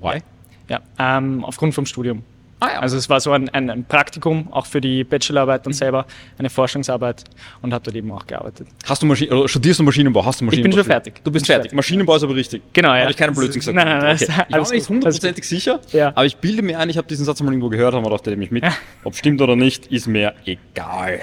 Why? 0.00 0.20
Ja, 0.68 0.80
ähm, 0.98 1.42
aufgrund 1.44 1.74
vom 1.74 1.86
Studium. 1.86 2.22
Ah 2.58 2.68
ja. 2.72 2.78
Also 2.80 2.96
es 2.96 3.08
war 3.10 3.20
so 3.20 3.32
ein, 3.32 3.50
ein, 3.50 3.68
ein 3.68 3.84
Praktikum, 3.84 4.50
auch 4.52 4.64
für 4.64 4.80
die 4.80 5.04
Bachelorarbeit 5.04 5.66
dann 5.66 5.74
selber, 5.74 6.06
eine 6.38 6.48
Forschungsarbeit 6.48 7.24
und 7.60 7.74
habe 7.74 7.84
dort 7.84 7.94
eben 7.96 8.10
auch 8.12 8.26
gearbeitet. 8.26 8.66
Hast 8.86 9.02
du 9.02 9.06
Maschinen, 9.06 9.32
oder 9.34 9.46
studierst 9.48 9.78
du 9.80 9.84
Maschinenbau? 9.84 10.24
Hast 10.24 10.40
du 10.40 10.46
Maschinenbau? 10.46 10.68
bin 10.70 10.78
schon 10.78 10.84
fertig. 10.90 11.22
Du 11.22 11.30
bist 11.30 11.44
fertig. 11.46 11.64
fertig. 11.64 11.76
Maschinenbau 11.76 12.16
ist 12.16 12.22
aber 12.22 12.34
richtig. 12.34 12.62
Genau, 12.72 12.94
ja. 12.94 13.00
Habe 13.02 13.10
ich 13.10 13.16
keinen 13.18 13.34
Blödsinn 13.34 13.60
gesagt. 13.60 13.74
Nein, 13.76 13.86
nein, 13.88 14.00
nein, 14.00 14.16
Okay. 14.16 14.24
Ich 14.48 14.54
war 14.54 14.60
mir 14.68 14.74
nicht 14.74 14.88
hundertprozentig 14.88 15.44
sicher, 15.46 15.80
Ja. 15.92 16.08
aber 16.08 16.24
ich 16.24 16.38
bilde 16.38 16.62
mir 16.62 16.78
ein, 16.78 16.88
ich 16.88 16.96
habe 16.96 17.06
diesen 17.06 17.26
Satz 17.26 17.42
mal 17.42 17.50
irgendwo 17.50 17.68
gehört, 17.68 17.94
haben 17.94 18.04
wir 18.04 18.10
dachte, 18.10 18.30
nehme 18.30 18.44
ich 18.44 18.50
mit. 18.50 18.64
Ob 19.04 19.14
stimmt 19.14 19.42
oder 19.42 19.54
nicht, 19.54 19.88
ist 19.88 20.06
mir 20.06 20.32
egal. 20.46 21.20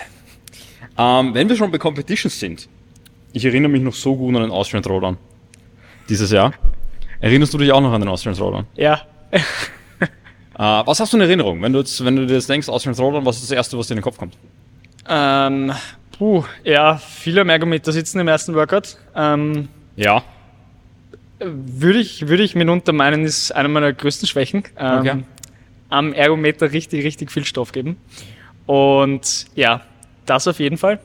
Ähm, 0.98 1.34
wenn 1.34 1.50
wir 1.50 1.56
schon 1.56 1.72
bei 1.72 1.80
Competitions 1.80 2.40
sind, 2.40 2.70
ich 3.32 3.44
erinnere 3.44 3.72
mich 3.72 3.82
noch 3.82 3.96
so 3.96 4.16
gut 4.16 4.36
an 4.36 4.44
den 4.44 4.52
Austrian 4.52 4.84
Throwdown. 4.84 5.18
dieses 6.10 6.30
Jahr. 6.32 6.54
Erinnerst 7.22 7.54
du 7.54 7.58
dich 7.58 7.72
auch 7.72 7.82
noch 7.82 7.92
an 7.94 8.02
den 8.02 8.10
Austrian 8.10 8.36
Throwdown? 8.36 8.66
Ja. 8.76 9.02
Äh, 10.56 10.60
was 10.60 11.00
hast 11.00 11.12
du 11.14 11.18
in 11.18 11.22
Erinnerung? 11.24 11.62
Wenn 11.62 11.74
du, 11.74 11.80
jetzt, 11.80 12.04
wenn 12.06 12.16
du 12.16 12.26
dir 12.28 12.36
jetzt 12.36 12.50
denkst, 12.50 12.70
Austrian 12.70 12.96
Throwdown, 12.96 13.26
was 13.26 13.38
ist 13.38 13.44
das 13.46 13.52
Erste, 13.52 13.78
was 13.78 13.88
dir 13.88 13.94
in 13.94 13.98
den 14.00 14.04
Kopf 14.04 14.18
kommt? 14.18 14.36
Ähm, 15.08 15.72
puh, 16.18 16.44
ja, 16.64 16.98
viele 16.98 17.42
am 17.42 17.50
Ergometer 17.50 17.92
sitzen 17.92 18.20
im 18.20 18.28
ersten 18.28 18.54
Workout. 18.56 18.98
Ähm, 19.16 19.68
Ja. 19.96 20.24
würde 21.40 22.00
ich, 22.00 22.28
würde 22.28 22.44
ich 22.44 22.56
mitunter 22.56 22.94
meinen, 22.94 23.26
ist 23.26 23.52
eine 23.52 23.68
meiner 23.68 23.92
größten 23.94 24.28
Schwächen. 24.28 24.64
Ähm, 24.78 25.00
Okay. 25.00 25.24
Am 25.90 26.14
Ergometer 26.14 26.72
richtig, 26.72 27.04
richtig 27.06 27.32
viel 27.32 27.46
Stoff 27.46 27.72
geben. 27.72 27.98
Und 28.66 29.46
ja, 29.56 29.82
das 30.26 30.48
auf 30.48 30.60
jeden 30.60 30.78
Fall. 30.78 31.00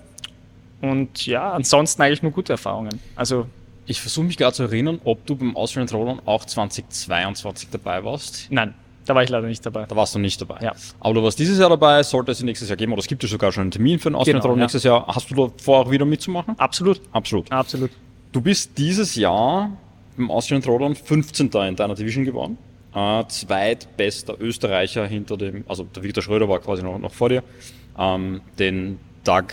Und 0.81 1.27
ja, 1.27 1.53
ansonsten 1.53 2.01
eigentlich 2.03 2.23
nur 2.23 2.33
gute 2.33 2.53
Erfahrungen. 2.53 3.01
Also 3.17 3.47
Ich 3.87 4.01
versuche 4.01 4.25
mich 4.27 4.37
gerade 4.37 4.55
zu 4.55 4.63
erinnern, 4.63 5.01
ob 5.05 5.27
du 5.27 5.35
beim 5.37 5.57
Austrian 5.57 5.87
Throwdown 5.89 6.21
auch 6.25 6.45
2022 6.45 7.69
dabei 7.71 8.05
warst. 8.05 8.47
nein, 8.51 8.73
da 9.09 9.15
war 9.15 9.23
ich 9.23 9.31
leider 9.31 9.47
nicht 9.47 9.65
dabei. 9.65 9.87
Da 9.87 9.97
warst 9.97 10.15
du 10.15 10.19
nicht 10.19 10.41
dabei. 10.41 10.59
Ja. 10.61 10.75
Aber 11.01 11.15
du 11.15 11.23
warst 11.23 11.39
dieses 11.39 11.59
Jahr 11.59 11.71
dabei, 11.71 12.03
sollte 12.03 12.31
es 12.33 12.43
nächstes 12.43 12.69
Jahr 12.69 12.77
geben, 12.77 12.93
oder 12.93 13.01
es 13.01 13.07
gibt 13.07 13.23
ja 13.23 13.29
sogar 13.29 13.53
schon 13.53 13.63
einen 13.63 13.71
Termin 13.71 13.99
für 13.99 14.11
den 14.11 14.17
Austrian 14.17 14.41
Genau, 14.41 14.55
ja. 14.55 14.61
nächstes 14.61 14.83
Jahr. 14.83 15.07
Hast 15.07 15.31
du 15.31 15.35
da 15.35 15.53
vor, 15.63 15.79
auch 15.87 15.91
wieder 15.91 16.05
mitzumachen? 16.05 16.59
Absolut, 16.59 17.01
Absolut. 17.13 17.51
absolut. 17.51 17.91
Du 18.33 18.41
bist 18.43 18.77
dieses 18.77 19.15
Jahr 19.15 19.71
beim 20.17 20.31
Austrian 20.31 20.61
Throwdown 20.61 20.95
15. 20.95 21.51
in 21.69 21.77
deiner 21.77 21.95
Division 21.95 22.25
geworden. 22.25 22.59
Äh, 22.95 23.25
zweitbester 23.29 24.39
Österreicher 24.41 25.07
hinter 25.07 25.37
dem, 25.37 25.65
also 25.69 25.85
der 25.85 26.03
Viktor 26.03 26.23
Schröder 26.23 26.49
war 26.49 26.59
quasi 26.59 26.83
noch, 26.83 26.99
noch 26.99 27.13
vor 27.13 27.31
dir. 27.31 27.43
Ähm, 27.99 28.43
den 28.59 28.99
Doug 29.25 29.45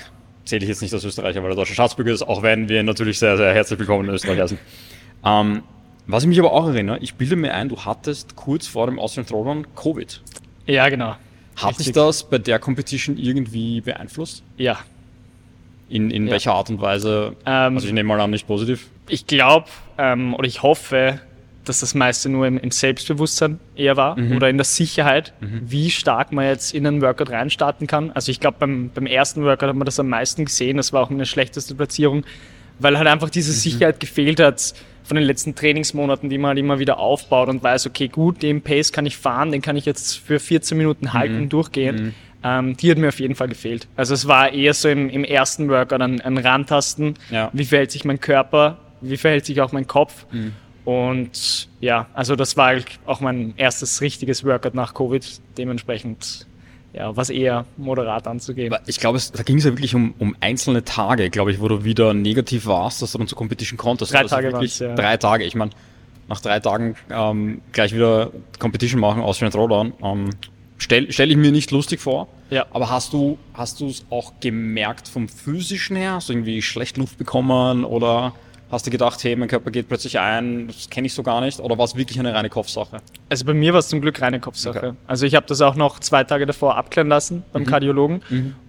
zähle 0.43 0.63
ich 0.63 0.69
jetzt 0.69 0.81
nicht 0.81 0.93
als 0.93 1.03
Österreicher, 1.05 1.41
weil 1.43 1.51
er 1.51 1.55
deutscher 1.55 1.73
Staatsbürger 1.73 2.11
ist, 2.11 2.23
auch 2.23 2.41
wenn 2.43 2.67
wir 2.69 2.83
natürlich 2.83 3.19
sehr, 3.19 3.37
sehr 3.37 3.53
herzlich 3.53 3.79
willkommen 3.79 4.07
in 4.09 4.13
Österreich 4.15 4.39
heißen. 4.41 4.57
Ähm, 5.23 5.63
was 6.07 6.23
ich 6.23 6.29
mich 6.29 6.39
aber 6.39 6.51
auch 6.53 6.67
erinnere, 6.67 6.99
ich 6.99 7.15
bilde 7.15 7.35
mir 7.35 7.53
ein, 7.53 7.69
du 7.69 7.79
hattest 7.83 8.35
kurz 8.35 8.67
vor 8.67 8.85
dem 8.87 8.99
Austrian 8.99 9.25
Throwdown 9.27 9.65
Covid. 9.75 10.21
Ja, 10.67 10.89
genau. 10.89 11.15
Hat 11.55 11.71
dich 11.71 11.79
Richtig. 11.79 11.93
das 11.95 12.23
bei 12.29 12.37
der 12.37 12.59
Competition 12.59 13.17
irgendwie 13.17 13.81
beeinflusst? 13.81 14.43
Ja. 14.57 14.77
In, 15.89 16.09
in 16.11 16.25
Ja. 16.25 16.31
welcher 16.33 16.53
Art 16.53 16.69
und 16.69 16.81
Weise? 16.81 17.35
Ähm, 17.45 17.75
also 17.75 17.87
ich 17.87 17.93
nehme 17.93 18.07
mal 18.09 18.19
an, 18.19 18.31
nicht 18.31 18.47
positiv. 18.47 18.87
Ich 19.07 19.27
glaube 19.27 19.67
ähm, 19.97 20.33
oder 20.33 20.47
ich 20.47 20.63
hoffe, 20.63 21.19
dass 21.63 21.79
das 21.79 21.95
meiste 21.95 22.29
nur 22.29 22.45
im, 22.45 22.57
im 22.59 22.71
Selbstbewusstsein 22.71 23.59
eher 23.75 23.95
war 23.97 24.19
Mhm. 24.19 24.35
oder 24.35 24.49
in 24.49 24.57
der 24.57 24.65
Sicherheit, 24.65 25.33
wie 25.39 25.89
stark 25.91 26.31
man 26.31 26.45
jetzt 26.45 26.73
in 26.73 26.85
einen 26.85 27.01
Workout 27.01 27.29
reinstarten 27.31 27.87
kann. 27.87 28.11
Also 28.11 28.31
ich 28.31 28.39
glaube, 28.39 28.57
beim, 28.59 28.91
beim 28.93 29.05
ersten 29.07 29.43
Workout 29.43 29.69
hat 29.69 29.75
man 29.75 29.85
das 29.85 29.99
am 29.99 30.09
meisten 30.09 30.45
gesehen. 30.45 30.77
Das 30.77 30.93
war 30.93 31.01
auch 31.03 31.09
meine 31.09 31.25
schlechteste 31.25 31.73
Platzierung, 31.73 32.23
weil 32.79 32.97
halt 32.97 33.07
einfach 33.07 33.29
diese 33.29 33.51
Sicherheit 33.53 33.99
gefehlt 33.99 34.39
hat 34.39 34.73
von 35.03 35.15
den 35.15 35.23
letzten 35.23 35.53
Trainingsmonaten, 35.55 36.29
die 36.29 36.37
man 36.37 36.49
halt 36.49 36.59
immer 36.59 36.79
wieder 36.79 36.97
aufbaut 36.97 37.47
und 37.47 37.61
weiß, 37.61 37.85
okay, 37.85 38.07
gut, 38.07 38.41
den 38.41 38.61
Pace 38.61 38.91
kann 38.91 39.05
ich 39.05 39.17
fahren, 39.17 39.51
den 39.51 39.61
kann 39.61 39.77
ich 39.77 39.85
jetzt 39.85 40.17
für 40.17 40.39
14 40.39 40.77
Minuten 40.77 41.13
halten 41.13 41.35
und 41.43 41.49
durchgehen. 41.53 42.15
Ähm, 42.43 42.77
die 42.77 42.91
hat 42.91 42.97
mir 42.97 43.07
auf 43.07 43.19
jeden 43.19 43.35
Fall 43.35 43.47
gefehlt. 43.47 43.87
Also 43.95 44.13
es 44.13 44.27
war 44.27 44.51
eher 44.51 44.73
so 44.73 44.87
im, 44.89 45.09
im 45.09 45.23
ersten 45.23 45.67
Workout 45.69 46.01
ein, 46.01 46.21
ein 46.21 46.37
Rantasten. 46.37 47.15
Ja. 47.31 47.49
Wie 47.53 47.65
verhält 47.65 47.91
sich 47.91 48.05
mein 48.05 48.19
Körper? 48.19 48.77
Wie 49.01 49.17
verhält 49.17 49.45
sich 49.45 49.61
auch 49.61 49.71
mein 49.71 49.87
Kopf? 49.87 50.25
Und 50.85 51.67
ja, 51.81 52.07
also 52.13 52.35
das 52.35 52.55
war 52.55 52.67
eigentlich 52.67 52.99
auch 53.07 53.19
mein 53.19 53.55
erstes 53.57 54.01
richtiges 54.01 54.43
Workout 54.43 54.75
nach 54.75 54.93
Covid. 54.93 55.41
Dementsprechend, 55.57 56.45
ja, 56.95 57.15
was 57.15 57.29
eher 57.29 57.65
moderat 57.77 58.27
anzugehen. 58.27 58.73
Ich 58.87 58.99
glaube, 58.99 59.17
es, 59.17 59.31
da 59.31 59.43
ging 59.43 59.57
es 59.57 59.65
ja 59.65 59.71
wirklich 59.71 59.95
um, 59.95 60.13
um 60.17 60.35
einzelne 60.39 60.83
Tage, 60.83 61.29
glaube 61.29 61.51
ich, 61.51 61.59
wo 61.59 61.67
du 61.67 61.83
wieder 61.83 62.13
negativ 62.13 62.65
warst, 62.65 63.01
dass 63.01 63.11
du 63.11 63.17
dann 63.17 63.27
zur 63.27 63.37
Competition 63.37 63.77
konntest. 63.77 64.13
Drei 64.13 64.19
Also 64.19 64.35
Tage 64.35 64.51
wirklich 64.51 64.79
ja. 64.79 64.95
Drei 64.95 65.17
Tage. 65.17 65.43
Ich 65.43 65.55
meine, 65.55 65.71
nach 66.27 66.39
drei 66.39 66.59
Tagen 66.59 66.95
ähm, 67.09 67.61
gleich 67.73 67.93
wieder 67.93 68.31
Competition 68.59 69.01
machen, 69.01 69.21
Austrian 69.21 69.51
Throwdown, 69.51 69.93
ähm, 70.01 70.29
stelle 70.77 71.11
stell 71.11 71.31
ich 71.31 71.37
mir 71.37 71.51
nicht 71.51 71.71
lustig 71.71 71.99
vor. 71.99 72.29
Ja. 72.49 72.65
Aber 72.71 72.89
hast 72.89 73.11
du 73.11 73.37
hast 73.53 73.81
du 73.81 73.87
es 73.87 74.05
auch 74.09 74.33
gemerkt 74.39 75.07
vom 75.07 75.27
physischen 75.27 75.97
her? 75.97 76.13
Hast 76.13 76.29
du 76.29 76.33
irgendwie 76.33 76.61
schlecht 76.61 76.95
Luft 76.97 77.17
bekommen 77.17 77.83
oder 77.83 78.33
hast 78.71 78.85
du 78.87 78.91
gedacht, 78.91 79.23
hey, 79.23 79.35
mein 79.35 79.47
Körper 79.47 79.71
geht 79.71 79.87
plötzlich 79.87 80.19
ein, 80.19 80.67
das 80.67 80.89
kenne 80.89 81.07
ich 81.07 81.13
so 81.13 81.23
gar 81.23 81.41
nicht? 81.41 81.59
Oder 81.59 81.77
war 81.77 81.85
es 81.85 81.95
wirklich 81.95 82.19
eine 82.19 82.33
reine 82.33 82.49
Kopfsache? 82.49 82.97
Also 83.29 83.45
bei 83.45 83.53
mir 83.53 83.73
war 83.73 83.79
es 83.79 83.89
zum 83.89 84.01
Glück 84.01 84.21
reine 84.21 84.39
Kopfsache. 84.39 84.77
Okay. 84.77 84.93
Also 85.07 85.25
ich 85.25 85.35
habe 85.35 85.45
das 85.47 85.61
auch 85.61 85.75
noch 85.75 85.99
zwei 85.99 86.23
Tage 86.23 86.45
davor 86.45 86.75
abklären 86.77 87.07
lassen 87.07 87.43
beim 87.53 87.65
Kardiologen. 87.65 88.21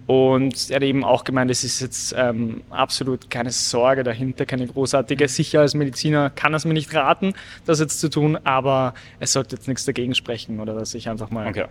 Und 0.05 0.69
er 0.69 0.77
hat 0.77 0.83
eben 0.83 1.03
auch 1.03 1.25
gemeint, 1.25 1.51
es 1.51 1.65
ist 1.65 1.81
jetzt 1.81 2.15
ähm, 2.17 2.61
absolut 2.69 3.29
keine 3.29 3.51
Sorge 3.51 4.03
dahinter, 4.03 4.45
keine 4.45 4.65
großartige. 4.67 5.27
Sicher 5.27 5.61
als 5.61 5.73
Mediziner 5.73 6.29
kann 6.29 6.53
es 6.53 6.63
mir 6.63 6.73
nicht 6.73 6.93
raten, 6.93 7.33
das 7.65 7.79
jetzt 7.79 7.99
zu 7.99 8.09
tun, 8.09 8.37
aber 8.43 8.93
es 9.19 9.33
sollte 9.33 9.57
jetzt 9.57 9.67
nichts 9.67 9.83
dagegen 9.83 10.15
sprechen 10.15 10.61
oder 10.61 10.73
dass 10.73 10.93
ich 10.93 11.09
einfach 11.09 11.29
mal. 11.29 11.47
Okay. 11.47 11.65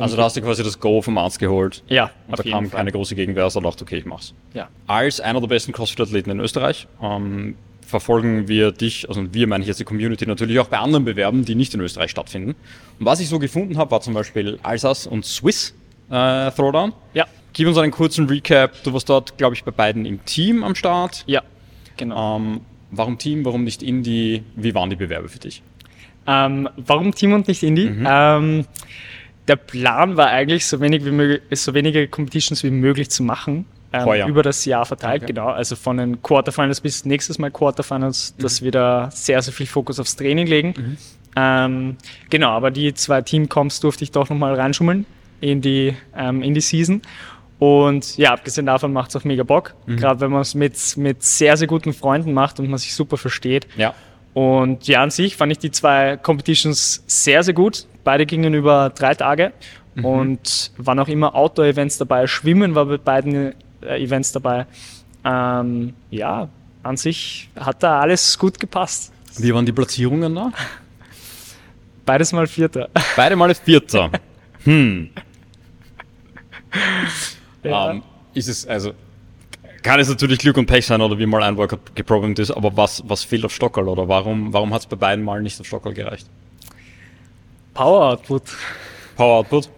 Also 0.00 0.16
da 0.16 0.24
hast 0.24 0.36
du 0.36 0.40
quasi 0.42 0.62
das 0.62 0.78
Go 0.80 1.02
vom 1.02 1.18
Arzt 1.18 1.38
geholt. 1.38 1.82
Ja, 1.88 2.10
Und 2.28 2.38
da 2.38 2.42
kam 2.42 2.66
Fall. 2.66 2.78
keine 2.78 2.92
große 2.92 3.14
Gegenwehr, 3.14 3.44
also 3.44 3.60
dachte, 3.60 3.82
okay, 3.84 3.98
ich 3.98 4.06
mach's. 4.06 4.34
Ja. 4.54 4.68
Als 4.86 5.20
einer 5.20 5.40
der 5.40 5.48
besten 5.48 5.72
CrossFit-Athleten 5.72 6.30
in 6.30 6.40
Österreich 6.40 6.86
ähm, 7.02 7.56
verfolgen 7.86 8.48
wir 8.48 8.72
dich, 8.72 9.08
also 9.08 9.32
wir 9.32 9.46
meine 9.46 9.62
ich 9.62 9.68
jetzt 9.68 9.80
die 9.80 9.84
Community, 9.84 10.26
natürlich 10.26 10.58
auch 10.58 10.68
bei 10.68 10.78
anderen 10.78 11.04
Bewerben, 11.04 11.44
die 11.44 11.54
nicht 11.54 11.72
in 11.74 11.80
Österreich 11.80 12.10
stattfinden. 12.10 12.54
Und 12.98 13.06
was 13.06 13.20
ich 13.20 13.28
so 13.28 13.38
gefunden 13.38 13.78
habe, 13.78 13.90
war 13.90 14.00
zum 14.00 14.14
Beispiel 14.14 14.58
Alsace 14.62 15.06
und 15.06 15.24
Swiss 15.24 15.74
äh, 16.10 16.50
Throwdown. 16.50 16.92
Ja, 17.14 17.26
Gib 17.54 17.66
uns 17.66 17.78
einen 17.78 17.90
kurzen 17.92 18.26
Recap. 18.26 18.82
Du 18.84 18.92
warst 18.92 19.08
dort, 19.08 19.36
glaube 19.38 19.54
ich, 19.54 19.64
bei 19.64 19.70
beiden 19.70 20.04
im 20.04 20.24
Team 20.26 20.62
am 20.62 20.74
Start. 20.74 21.24
ja, 21.26 21.42
genau. 21.96 22.36
Ähm, 22.36 22.60
warum 22.90 23.18
Team, 23.18 23.44
warum 23.44 23.64
nicht 23.64 23.82
Indie? 23.82 24.42
Wie 24.54 24.74
waren 24.74 24.90
die 24.90 24.96
Bewerbe 24.96 25.28
für 25.28 25.38
dich? 25.38 25.62
Ähm, 26.26 26.68
warum 26.76 27.14
Team 27.14 27.32
und 27.32 27.48
nicht 27.48 27.62
Indie? 27.62 27.88
Mhm. 27.88 28.64
Der 29.48 29.56
Plan 29.56 30.16
war 30.16 30.28
eigentlich, 30.28 30.66
so, 30.66 30.80
wenig 30.80 31.04
wie 31.04 31.10
möglich, 31.10 31.60
so 31.60 31.74
wenige 31.74 32.06
Competitions 32.06 32.62
wie 32.62 32.70
möglich 32.70 33.10
zu 33.10 33.22
machen. 33.22 33.64
Ähm, 33.90 34.04
Heuer. 34.04 34.26
über 34.28 34.42
das 34.42 34.66
Jahr 34.66 34.84
verteilt, 34.84 35.22
Okay. 35.22 35.32
genau. 35.32 35.46
Also 35.48 35.74
von 35.74 35.96
den 35.96 36.20
Quarterfinals 36.22 36.82
bis 36.82 37.06
nächstes 37.06 37.38
Mal 37.38 37.50
Quarterfinals, 37.50 38.34
Mhm. 38.36 38.42
dass 38.42 38.60
wir 38.60 38.70
da 38.70 39.10
sehr, 39.10 39.40
sehr 39.40 39.54
viel 39.54 39.64
Fokus 39.66 39.98
aufs 39.98 40.14
Training 40.14 40.46
legen. 40.46 40.98
Ähm, 41.36 41.96
genau, 42.28 42.50
aber 42.50 42.70
die 42.70 42.92
zwei 42.92 43.22
Teamcoms 43.22 43.80
durfte 43.80 44.04
ich 44.04 44.10
doch 44.10 44.28
nochmal 44.28 44.54
reinschummeln 44.56 45.06
in 45.40 45.62
die, 45.62 45.96
ähm, 46.14 46.42
in 46.42 46.52
die 46.52 46.60
Season. 46.60 47.00
Und 47.58 48.16
ja, 48.18 48.32
abgesehen 48.34 48.66
davon 48.66 48.92
macht 48.92 49.10
es 49.10 49.16
auch 49.16 49.24
mega 49.24 49.42
Bock. 49.42 49.74
Mhm. 49.86 49.96
Gerade 49.96 50.20
wenn 50.20 50.30
man 50.32 50.42
es 50.42 50.54
mit, 50.54 50.76
mit 50.98 51.22
sehr, 51.22 51.56
sehr 51.56 51.66
guten 51.66 51.92
Freunden 51.94 52.32
macht 52.34 52.60
und 52.60 52.68
man 52.68 52.78
sich 52.78 52.94
super 52.94 53.16
versteht. 53.16 53.66
Ja. 53.76 53.94
Und 54.38 54.86
ja, 54.86 55.02
an 55.02 55.10
sich 55.10 55.34
fand 55.34 55.50
ich 55.50 55.58
die 55.58 55.72
zwei 55.72 56.16
Competitions 56.16 57.02
sehr, 57.08 57.42
sehr 57.42 57.54
gut. 57.54 57.86
Beide 58.04 58.24
gingen 58.24 58.54
über 58.54 58.90
drei 58.90 59.12
Tage 59.16 59.52
und 60.00 60.70
waren 60.76 61.00
auch 61.00 61.08
immer 61.08 61.34
Outdoor-Events 61.34 61.98
dabei. 61.98 62.28
Schwimmen 62.28 62.76
war 62.76 62.86
bei 62.86 62.98
beiden 62.98 63.52
äh, 63.82 64.00
Events 64.00 64.30
dabei. 64.30 64.66
Ähm, 65.24 65.92
ja, 66.10 66.48
an 66.84 66.96
sich 66.96 67.48
hat 67.58 67.82
da 67.82 67.98
alles 67.98 68.38
gut 68.38 68.60
gepasst. 68.60 69.12
Wie 69.38 69.52
waren 69.52 69.66
die 69.66 69.72
Platzierungen 69.72 70.32
da? 70.32 70.52
Beides 72.06 72.32
mal 72.32 72.46
Vierter. 72.46 72.90
Beide 73.16 73.34
Male 73.34 73.56
Vierter. 73.56 74.08
Hm. 74.64 75.10
Ja. 77.64 77.90
Ähm, 77.90 78.02
ist 78.34 78.48
es, 78.48 78.66
also, 78.66 78.92
kann 79.82 80.00
es 80.00 80.08
natürlich 80.08 80.38
Glück 80.38 80.56
und 80.56 80.66
Pech 80.66 80.86
sein 80.86 81.00
oder 81.00 81.18
wie 81.18 81.26
mal 81.26 81.42
ein 81.42 81.56
Workout 81.56 81.94
geproblemt 81.94 82.38
ist, 82.38 82.50
aber 82.50 82.76
was, 82.76 83.02
was 83.06 83.24
fehlt 83.24 83.44
auf 83.44 83.52
Stockerl 83.52 83.88
oder 83.88 84.08
warum, 84.08 84.52
warum 84.52 84.74
hat 84.74 84.82
es 84.82 84.86
bei 84.86 84.96
beiden 84.96 85.24
Malen 85.24 85.44
nicht 85.44 85.60
auf 85.60 85.66
Stockerl 85.66 85.94
gereicht? 85.94 86.28
Power 87.74 88.12
Output. 88.12 88.42
Power 89.16 89.38
Output? 89.38 89.68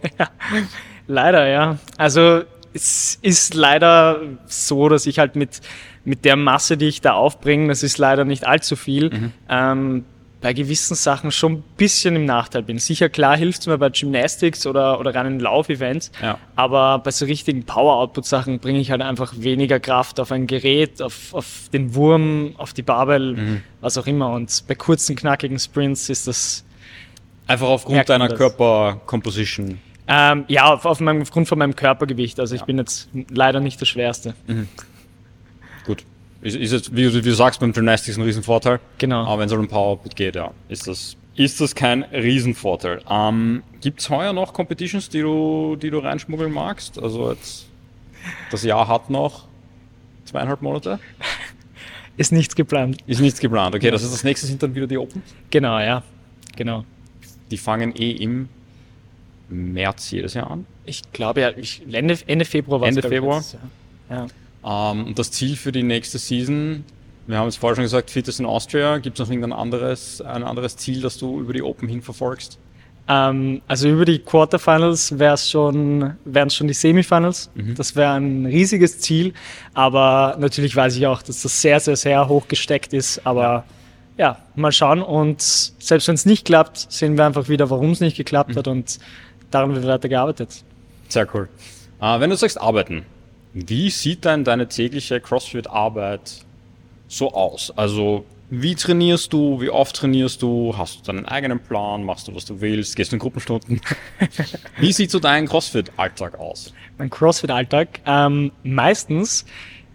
Leider, 1.07 1.49
ja. 1.49 1.79
Also 1.97 2.43
es 2.73 3.19
ist 3.21 3.55
leider 3.55 4.21
so, 4.47 4.89
dass 4.89 5.07
ich 5.07 5.19
halt 5.19 5.35
mit, 5.35 5.61
mit 6.05 6.25
der 6.25 6.37
Masse, 6.37 6.77
die 6.77 6.87
ich 6.87 7.01
da 7.01 7.15
aufbringe, 7.15 7.69
das 7.69 7.83
ist 7.83 7.99
leider 7.99 8.25
nicht 8.25 8.47
allzu 8.47 8.77
viel, 8.77 9.33
ähm, 9.49 10.05
bei 10.41 10.55
gewissen 10.55 10.95
Sachen 10.95 11.31
schon 11.33 11.53
ein 11.55 11.63
bisschen 11.77 12.17
im 12.17 12.25
Nachteil 12.25 12.63
bin. 12.63 12.79
Sicher, 12.79 13.09
klar 13.11 13.37
hilft 13.37 13.61
es 13.61 13.67
mir 13.67 13.77
bei 13.77 13.91
Gymnastics 13.91 14.67
oder, 14.67 14.99
oder 14.99 15.15
reinen 15.15 15.39
Laufevents, 15.39 16.11
Ja. 16.23 16.39
aber 16.57 16.99
bei 17.01 17.11
so 17.11 17.27
richtigen 17.27 17.65
Power-Output-Sachen 17.65 18.59
bringe 18.59 18.79
ich 18.81 18.91
halt 18.91 19.03
einfach 19.03 19.35
weniger 19.37 19.79
Kraft 19.81 20.19
auf 20.19 20.33
ein 20.33 20.47
Gerät, 20.47 21.03
auf, 21.03 21.35
auf 21.35 21.69
den 21.73 21.95
Wurm, 21.95 22.55
auf 22.57 22.73
die 22.73 22.83
Barbell, 22.83 23.61
was 23.83 23.99
auch 23.99 24.07
immer. 24.07 24.31
Und 24.33 24.65
bei 24.67 24.75
kurzen, 24.75 25.15
knackigen 25.17 25.59
Sprints 25.59 26.09
ist 26.09 26.27
das 26.27 26.65
Einfach 27.47 27.69
aufgrund 27.69 28.09
deiner? 28.09 28.29
Körpercomposition. 28.29 29.79
Ähm, 30.07 30.45
ja, 30.49 30.73
auf, 30.73 30.85
auf 30.87 31.01
meinem, 31.01 31.23
aufgrund 31.23 31.49
von 31.49 31.59
meinem 31.59 31.77
Körpergewicht. 31.77 32.41
Also 32.41 32.55
ich 32.55 32.63
bin 32.63 32.79
jetzt 32.79 33.09
leider 33.31 33.61
nicht 33.61 33.81
der 33.81 33.87
Schwerste. 33.87 34.35
Gut. 34.47 34.67
Ist, 36.43 36.57
ist 36.57 36.73
jetzt, 36.73 36.97
wie, 36.97 37.05
du- 37.05 37.13
wie 37.15 37.21
du 37.23 37.35
sagst, 37.35 37.61
beim 37.61 37.73
Gymnastics 37.73 38.17
ein 38.17 38.23
Riesenvorteil. 38.23 38.81
Genau. 38.99 39.25
Aber 39.27 39.41
wenn 39.41 39.47
es 39.47 39.53
um 39.53 39.69
Power 39.69 39.89
Output 39.89 40.17
geht, 40.17 40.37
ja, 40.37 40.53
ist 40.69 40.87
das, 40.87 41.17
ist 41.37 41.61
das 41.61 41.75
kein 41.75 42.03
Riesenvorteil. 42.05 43.03
Ähm, 43.11 43.63
Gibt 43.83 44.01
es 44.01 44.09
heuer 44.11 44.33
noch 44.33 44.53
Competitions, 44.55 45.09
die 45.11 45.21
du, 45.21 45.77
die 45.77 45.91
du 45.91 45.99
reinschmuggeln 45.99 46.53
magst? 46.53 46.99
Also 46.99 47.31
jetzt, 47.31 47.67
das 48.51 48.63
Jahr 48.65 48.89
hat 48.89 49.11
noch 49.11 49.47
zweieinhalb 50.25 50.63
Monate. 50.63 50.99
Ist 52.17 52.33
nichts 52.33 52.55
geplant. 52.55 52.99
Ist 53.07 53.21
nichts 53.21 53.41
geplant. 53.41 53.75
Okay, 53.75 53.91
das 53.91 54.03
ist 54.03 54.13
das 54.13 54.25
nächste 54.25 54.47
sind 54.47 54.63
dann 54.63 54.75
wieder 54.75 54.87
die 54.87 54.99
Open. 54.99 55.23
Genau, 55.51 55.79
ja. 55.79 56.03
Genau. 56.55 56.85
Die 57.51 57.57
fangen 57.57 57.95
eh 57.97 58.11
im 58.11 58.51
März 59.49 60.11
jedes 60.11 60.35
Jahr 60.35 60.51
an. 60.51 60.67
Ich 60.85 61.01
glaube 61.13 61.41
ja, 61.41 61.51
ich, 61.57 61.83
Ende, 61.91 62.19
Ende 62.27 62.45
Februar 62.45 62.83
war 62.83 62.89
Ende 62.89 63.01
Februar? 63.03 63.37
letztes 63.39 63.55
Jahr. 63.55 63.63
Ja. 64.11 64.27
Ähm, 64.65 65.07
und 65.07 65.19
das 65.19 65.31
Ziel 65.31 65.57
für 65.57 65.73
die 65.73 65.83
nächste 65.83 66.19
Season, 66.19 66.85
wir 67.27 67.39
haben 67.39 67.49
es 67.49 67.57
vorher 67.57 67.77
schon 67.77 67.85
gesagt, 67.85 68.11
Fittest 68.11 68.41
in 68.41 68.47
Austria. 68.47 68.99
Gibt 68.99 69.19
es 69.19 69.27
noch 69.27 69.33
irgendein 69.33 69.59
anderes, 69.59 70.21
ein 70.21 70.43
anderes 70.43 70.77
Ziel, 70.77 71.01
das 71.01 71.17
du 71.19 71.41
über 71.41 71.53
die 71.53 71.63
Open 71.63 71.89
hin 71.89 72.03
verfolgst? 72.03 72.59
Ähm, 73.09 73.63
also 73.67 73.89
über 73.89 74.05
die 74.05 74.19
Quarterfinals 74.19 75.19
wär's 75.19 75.51
schon, 75.51 76.17
wären 76.25 76.49
es 76.49 76.55
schon 76.55 76.69
die 76.69 76.75
Semifinals. 76.75 77.51
Mhm. 77.55 77.75
Das 77.75 77.97
wäre 77.97 78.13
ein 78.13 78.47
riesiges 78.47 78.99
Ziel. 79.01 79.33
Aber 79.75 80.37
natürlich 80.39 80.75
weiß 80.77 80.97
ich 80.97 81.07
auch, 81.07 81.23
dass 81.23 81.43
das 81.43 81.61
sehr, 81.61 81.81
sehr, 81.81 81.97
sehr 81.97 82.29
hoch 82.29 82.49
gesteckt 82.49 82.93
ist. 82.93 83.25
Aber 83.27 83.65
ja, 84.19 84.39
mal 84.55 84.73
schauen. 84.73 85.03
Und 85.03 85.41
selbst 85.41 86.09
wenn 86.09 86.15
es 86.15 86.27
nicht 86.27 86.45
klappt, 86.45 86.91
sehen 86.93 87.17
wir 87.17 87.25
einfach 87.27 87.49
wieder, 87.49 87.71
warum 87.71 87.91
es 87.93 88.01
nicht 88.01 88.17
geklappt 88.17 88.51
Mhm. 88.51 88.57
hat. 88.57 88.69
Und 88.69 88.99
daran 89.51 89.75
wird 89.75 89.87
weiter 89.87 90.09
gearbeitet. 90.09 90.63
Sehr 91.09 91.27
cool. 91.35 91.49
Äh, 92.01 92.21
wenn 92.21 92.31
du 92.31 92.37
sagst 92.37 92.61
arbeiten, 92.61 93.05
wie 93.53 93.91
sieht 93.91 94.25
dann 94.25 94.45
deine 94.45 94.69
tägliche 94.69 95.21
CrossFit-Arbeit 95.21 96.45
so 97.09 97.33
aus? 97.33 97.73
Also 97.77 98.25
wie 98.51 98.75
trainierst 98.75 99.33
du? 99.33 99.61
Wie 99.61 99.71
oft 99.71 99.95
trainierst 99.95 100.43
du? 100.43 100.75
Hast 100.77 101.01
du 101.01 101.13
deinen 101.13 101.27
eigenen 101.27 101.61
Plan? 101.61 102.03
Machst 102.03 102.29
du, 102.29 102.35
was 102.35 102.45
du 102.45 102.61
willst? 102.61 102.97
Gehst 102.97 103.13
du 103.13 103.17
in 103.17 103.21
Gruppenstunden? 103.21 103.81
wie 104.79 104.93
sieht 104.93 105.11
so 105.11 105.21
dein 105.21 105.47
CrossFit-Alltag 105.47 106.39
aus? 106.39 106.73
mein 107.01 107.11
CrossFit-Alltag. 107.11 108.01
Ähm, 108.07 108.53
meistens 108.63 109.45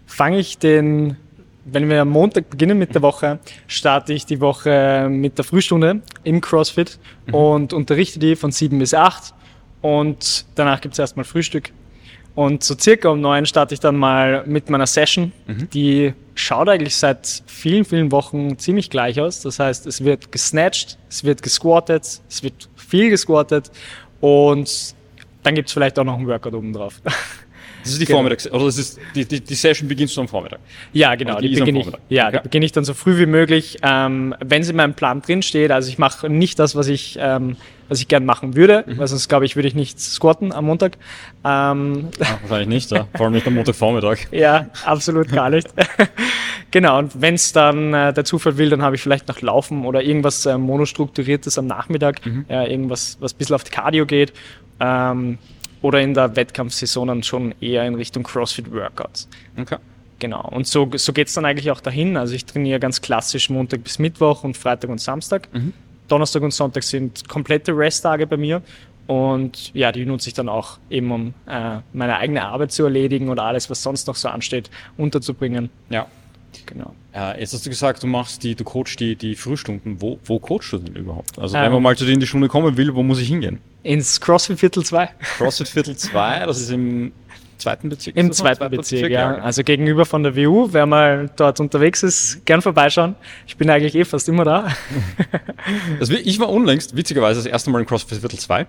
fange 0.04 0.38
ich 0.38 0.58
den, 0.58 1.16
wenn 1.64 1.88
wir 1.88 2.02
am 2.02 2.10
Montag 2.10 2.50
beginnen 2.50 2.78
mit 2.78 2.94
der 2.94 3.02
Woche, 3.02 3.38
starte 3.66 4.12
ich 4.12 4.26
die 4.26 4.40
Woche 4.40 5.08
mit 5.08 5.38
der 5.38 5.44
Frühstunde 5.44 6.02
im 6.24 6.40
CrossFit 6.40 6.98
und 7.32 7.72
unterrichte 7.72 8.18
die 8.18 8.36
von 8.36 8.52
7 8.52 8.78
bis 8.78 8.92
8 8.92 9.32
und 9.80 10.44
danach 10.56 10.80
gibt 10.80 10.94
es 10.94 10.98
erstmal 10.98 11.24
Frühstück. 11.24 11.72
Und 12.36 12.62
so 12.62 12.76
circa 12.78 13.08
um 13.08 13.20
neun 13.20 13.46
starte 13.46 13.74
ich 13.74 13.80
dann 13.80 13.96
mal 13.96 14.44
mit 14.46 14.70
meiner 14.70 14.86
Session. 14.86 15.32
Die 15.72 16.12
schaut 16.34 16.68
eigentlich 16.68 16.94
seit 16.94 17.42
vielen, 17.46 17.84
vielen 17.84 18.12
Wochen 18.12 18.58
ziemlich 18.58 18.90
gleich 18.90 19.18
aus. 19.20 19.40
Das 19.40 19.58
heißt, 19.58 19.86
es 19.86 20.04
wird 20.04 20.30
gesnatcht, 20.30 20.98
es 21.08 21.24
wird 21.24 21.42
gesquattet, 21.42 22.20
es 22.28 22.42
wird 22.42 22.68
viel 22.76 23.08
gesquattet 23.10 23.70
und 24.20 24.94
dann 25.42 25.54
gibt 25.54 25.68
es 25.68 25.72
vielleicht 25.72 25.98
auch 25.98 26.04
noch 26.04 26.18
einen 26.18 26.26
Workout 26.28 26.54
oben 26.54 26.72
drauf. 26.72 27.00
Das 27.82 27.92
ist 27.92 28.00
die 28.00 28.04
Genau. 28.06 28.18
Vormittags- 28.18 28.50
oder 28.50 28.64
das 28.64 28.78
ist 28.78 28.98
die, 29.14 29.24
die, 29.24 29.40
die 29.40 29.54
Session 29.54 29.86
beginnst 29.88 30.16
du 30.16 30.20
am 30.20 30.26
Vormittag. 30.26 30.58
Ja, 30.92 31.14
genau. 31.14 31.34
Also 31.36 31.42
Die, 31.46 31.54
die 31.54 31.60
beginne 31.60 31.78
ich, 31.82 31.86
ja, 32.08 32.26
Okay. 32.26 32.40
beginne 32.42 32.66
ich 32.66 32.72
dann 32.72 32.82
so 32.84 32.94
früh 32.94 33.16
wie 33.16 33.26
möglich, 33.26 33.78
ähm, 33.84 34.34
wenn 34.44 34.64
sie 34.64 34.70
in 34.70 34.76
meinem 34.76 34.94
Plan 34.94 35.22
drin 35.22 35.40
steht. 35.40 35.70
Also 35.70 35.88
ich 35.88 35.96
mache 35.96 36.28
nicht 36.28 36.58
das, 36.58 36.74
was 36.74 36.88
ich, 36.88 37.16
ähm, 37.20 37.54
was 37.88 38.00
ich 38.00 38.08
gern 38.08 38.24
machen 38.24 38.56
würde, 38.56 38.84
Mhm. 38.86 38.98
weil 38.98 39.06
sonst 39.08 39.28
glaube 39.28 39.44
ich, 39.44 39.56
würde 39.56 39.68
ich 39.68 39.74
nicht 39.74 40.00
squatten 40.00 40.52
am 40.52 40.64
Montag. 40.66 40.96
Ähm, 41.44 42.08
Ja, 42.18 42.38
wahrscheinlich 42.42 42.68
nicht, 42.68 42.90
ja. 42.90 43.06
vor 43.16 43.26
allem 43.26 43.34
nicht 43.34 43.46
am 43.46 43.54
Montagvormittag. 43.54 44.18
ja, 44.32 44.66
absolut 44.84 45.28
gar 45.30 45.50
nicht. 45.50 45.68
genau, 46.70 46.98
und 46.98 47.20
wenn 47.20 47.34
es 47.34 47.52
dann 47.52 47.94
äh, 47.94 48.12
der 48.12 48.24
Zufall 48.24 48.58
will, 48.58 48.70
dann 48.70 48.82
habe 48.82 48.96
ich 48.96 49.02
vielleicht 49.02 49.28
noch 49.28 49.40
Laufen 49.40 49.84
oder 49.84 50.02
irgendwas 50.02 50.46
äh, 50.46 50.58
monostrukturiertes 50.58 51.58
am 51.58 51.66
Nachmittag, 51.66 52.20
ja, 52.48 52.64
irgendwas, 52.64 53.16
was 53.20 53.34
ein 53.34 53.38
bisschen 53.38 53.54
auf 53.54 53.64
die 53.64 53.70
Cardio 53.70 54.06
geht. 54.06 54.32
Ähm, 54.80 55.38
oder 55.82 56.00
in 56.00 56.14
der 56.14 56.34
Wettkampfsaison 56.36 57.06
dann 57.08 57.22
schon 57.22 57.54
eher 57.60 57.86
in 57.86 57.94
Richtung 57.94 58.22
CrossFit-Workouts. 58.24 59.28
Okay. 59.58 59.76
Genau, 60.18 60.48
und 60.50 60.66
so, 60.66 60.90
so 60.96 61.12
geht 61.12 61.28
es 61.28 61.34
dann 61.34 61.44
eigentlich 61.44 61.70
auch 61.70 61.80
dahin. 61.80 62.16
Also 62.16 62.34
ich 62.34 62.46
trainiere 62.46 62.80
ganz 62.80 63.02
klassisch 63.02 63.50
Montag 63.50 63.84
bis 63.84 63.98
Mittwoch 63.98 64.42
und 64.44 64.56
Freitag 64.56 64.88
und 64.90 64.98
Samstag. 65.00 65.48
Donnerstag 66.08 66.42
und 66.42 66.52
Sonntag 66.52 66.82
sind 66.82 67.28
komplette 67.28 67.76
Resttage 67.76 68.26
bei 68.26 68.36
mir. 68.36 68.62
Und 69.06 69.72
ja, 69.72 69.92
die 69.92 70.04
nutze 70.04 70.28
ich 70.28 70.34
dann 70.34 70.48
auch 70.48 70.78
eben, 70.90 71.10
um 71.12 71.34
äh, 71.46 71.78
meine 71.92 72.16
eigene 72.16 72.44
Arbeit 72.44 72.72
zu 72.72 72.84
erledigen 72.84 73.28
oder 73.28 73.44
alles, 73.44 73.70
was 73.70 73.82
sonst 73.82 74.08
noch 74.08 74.16
so 74.16 74.28
ansteht, 74.28 74.70
unterzubringen. 74.96 75.70
Ja. 75.90 76.06
Genau. 76.64 76.94
Äh, 77.14 77.40
jetzt 77.40 77.52
hast 77.52 77.64
du 77.66 77.70
gesagt, 77.70 78.02
du 78.02 78.06
machst 78.06 78.42
die, 78.42 78.54
du 78.54 78.64
coachst 78.64 78.98
die, 78.98 79.14
die 79.14 79.36
Frühstunden. 79.36 80.00
Wo, 80.00 80.18
wo 80.24 80.38
coachst 80.38 80.72
du 80.72 80.78
denn 80.78 80.96
überhaupt? 80.96 81.38
Also 81.38 81.56
Ähm. 81.56 81.64
wenn 81.64 81.72
man 81.72 81.82
mal 81.82 81.96
zu 81.96 82.04
dir 82.04 82.12
in 82.12 82.20
die 82.20 82.26
Stunde 82.26 82.48
kommen 82.48 82.76
will, 82.76 82.94
wo 82.94 83.02
muss 83.02 83.20
ich 83.20 83.28
hingehen? 83.28 83.60
Ins 83.82 84.20
CrossFit 84.20 84.58
Viertel 84.58 84.84
2. 84.84 85.08
CrossFit 85.38 85.68
Viertel 85.68 85.96
2, 85.96 86.46
das 86.46 86.60
ist 86.60 86.70
im 86.70 87.12
zweiten 87.58 87.88
Bezirk. 87.88 88.16
Im 88.16 88.32
zweiten 88.32 88.70
Bezirk, 88.70 89.10
ja. 89.10 89.36
Also 89.36 89.62
gegenüber 89.62 90.04
von 90.04 90.22
der 90.22 90.36
WU, 90.36 90.68
wer 90.72 90.86
mal 90.86 91.30
dort 91.36 91.60
unterwegs 91.60 92.02
ist, 92.02 92.44
gern 92.46 92.62
vorbeischauen. 92.62 93.14
Ich 93.46 93.56
bin 93.56 93.68
eigentlich 93.70 93.94
eh 93.94 94.04
fast 94.04 94.28
immer 94.28 94.44
da. 94.44 94.68
Wi- 96.00 96.16
ich 96.16 96.38
war 96.40 96.48
unlängst, 96.48 96.96
witzigerweise, 96.96 97.40
das 97.40 97.46
erste 97.46 97.70
Mal 97.70 97.80
in 97.80 97.86
CrossFit 97.86 98.18
Viertel 98.18 98.38
2. 98.38 98.66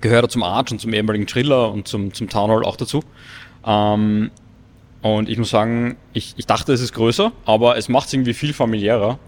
Gehört 0.00 0.30
zum 0.30 0.42
Arch 0.42 0.70
und 0.72 0.80
zum 0.80 0.92
ehemaligen 0.92 1.26
Triller 1.26 1.72
und 1.72 1.88
zum, 1.88 2.12
zum 2.12 2.28
Town 2.28 2.50
Hall 2.50 2.64
auch 2.64 2.76
dazu. 2.76 3.02
Ähm, 3.66 4.30
und 5.02 5.28
ich 5.28 5.38
muss 5.38 5.50
sagen, 5.50 5.96
ich, 6.12 6.34
ich 6.36 6.46
dachte, 6.46 6.72
es 6.72 6.80
ist 6.80 6.92
größer, 6.92 7.32
aber 7.44 7.76
es 7.76 7.88
macht 7.88 8.08
es 8.08 8.12
irgendwie 8.12 8.34
viel 8.34 8.52
familiärer. 8.52 9.18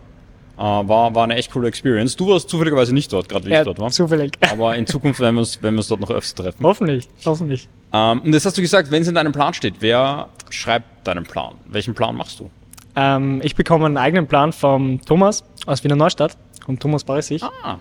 Äh, 0.58 0.62
war, 0.62 1.14
war 1.14 1.24
eine 1.24 1.36
echt 1.36 1.52
coole 1.52 1.68
Experience. 1.68 2.16
Du 2.16 2.28
warst 2.28 2.48
zufälligerweise 2.50 2.92
nicht 2.92 3.12
dort, 3.12 3.28
gerade 3.28 3.46
wie 3.46 3.54
ich 3.54 3.62
dort 3.62 3.78
war. 3.78 3.90
zufällig. 3.90 4.32
Aber 4.52 4.74
in 4.76 4.86
Zukunft 4.86 5.20
werden 5.20 5.36
wir 5.36 5.40
uns, 5.40 5.62
werden 5.62 5.74
wir 5.76 5.78
uns 5.80 5.88
dort 5.88 6.00
noch 6.00 6.10
öfter 6.10 6.42
treffen. 6.44 6.64
hoffentlich, 6.64 7.08
hoffentlich. 7.24 7.68
Ähm, 7.92 8.20
und 8.22 8.32
jetzt 8.32 8.44
hast 8.44 8.58
du 8.58 8.62
gesagt, 8.62 8.90
wenn 8.90 9.02
es 9.02 9.08
in 9.08 9.14
deinem 9.14 9.32
Plan 9.32 9.54
steht, 9.54 9.74
wer 9.80 10.28
schreibt 10.50 11.06
deinen 11.06 11.24
Plan? 11.24 11.54
Welchen 11.66 11.94
Plan 11.94 12.16
machst 12.16 12.40
du? 12.40 12.50
Ähm, 12.96 13.40
ich 13.44 13.54
bekomme 13.54 13.86
einen 13.86 13.96
eigenen 13.96 14.26
Plan 14.26 14.52
vom 14.52 15.00
Thomas 15.04 15.44
aus 15.66 15.84
Wiener 15.84 15.94
Neustadt, 15.96 16.36
vom 16.64 16.78
Thomas 16.78 17.04
Barissich. 17.04 17.42
Ah, 17.62 17.76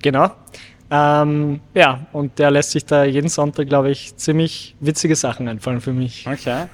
Genau. 0.00 0.30
Ähm, 0.90 1.60
ja, 1.74 2.06
und 2.12 2.38
der 2.38 2.50
lässt 2.50 2.70
sich 2.72 2.84
da 2.84 3.04
jeden 3.04 3.28
Sonntag, 3.28 3.68
glaube 3.68 3.90
ich, 3.90 4.14
ziemlich 4.16 4.76
witzige 4.80 5.16
Sachen 5.16 5.48
einfallen 5.48 5.80
für 5.80 5.92
mich. 5.92 6.26
okay. 6.30 6.66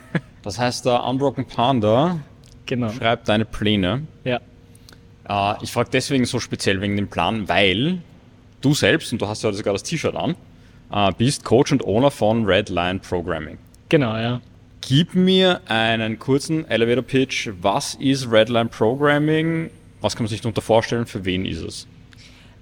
Das 0.43 0.59
heißt, 0.59 0.85
der 0.85 1.05
Unbroken 1.05 1.47
Panda 1.47 2.19
Genau. 2.67 2.91
schreibt 2.91 3.29
deine 3.29 3.45
Pläne. 3.45 4.03
Ja. 4.25 4.41
Äh, 5.31 5.55
ich 5.63 5.71
frage 5.71 5.91
deswegen 5.93 6.25
so 6.25 6.41
speziell 6.41 6.81
wegen 6.81 6.97
dem 6.97 7.09
Plan, 7.09 7.49
weil 7.49 7.99
du 8.61 8.75
selbst, 8.75 9.13
und 9.13 9.23
du 9.23 9.29
hast 9.29 9.43
ja 9.43 9.53
sogar 9.53 9.73
das 9.73 9.85
T-Shirt 9.85 10.17
an, 10.17 10.35
äh, 10.93 11.13
bist 11.17 11.45
Coach 11.45 11.73
und 11.73 11.85
Owner 11.85 12.11
von 12.11 12.45
Redline 12.45 12.99
Programming. 12.99 13.59
Genau, 13.89 14.17
ja. 14.17 14.41
Gib 14.81 15.15
mir 15.15 15.61
einen 15.67 16.19
kurzen 16.19 16.69
Elevator 16.69 17.05
Pitch. 17.05 17.51
Was 17.61 17.95
ist 17.95 18.31
Redline 18.31 18.69
Programming? 18.69 19.71
Was 20.01 20.17
kann 20.17 20.25
man 20.25 20.31
sich 20.31 20.41
darunter 20.41 20.63
vorstellen? 20.63 21.07
Für 21.07 21.25
wen 21.25 21.45
ist 21.45 21.63
es? 21.63 21.87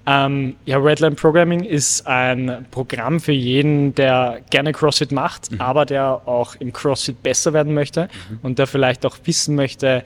Ähm, 0.05 0.55
ja, 0.65 0.77
Redline 0.77 1.15
Programming 1.15 1.63
ist 1.63 2.05
ein 2.07 2.65
Programm 2.71 3.19
für 3.19 3.31
jeden, 3.31 3.95
der 3.95 4.41
gerne 4.49 4.73
CrossFit 4.73 5.11
macht, 5.11 5.49
aber 5.59 5.85
der 5.85 6.27
auch 6.27 6.55
im 6.55 6.73
CrossFit 6.73 7.21
besser 7.21 7.53
werden 7.53 7.73
möchte 7.73 8.09
und 8.41 8.59
der 8.59 8.67
vielleicht 8.67 9.05
auch 9.05 9.17
wissen 9.25 9.55
möchte, 9.55 10.03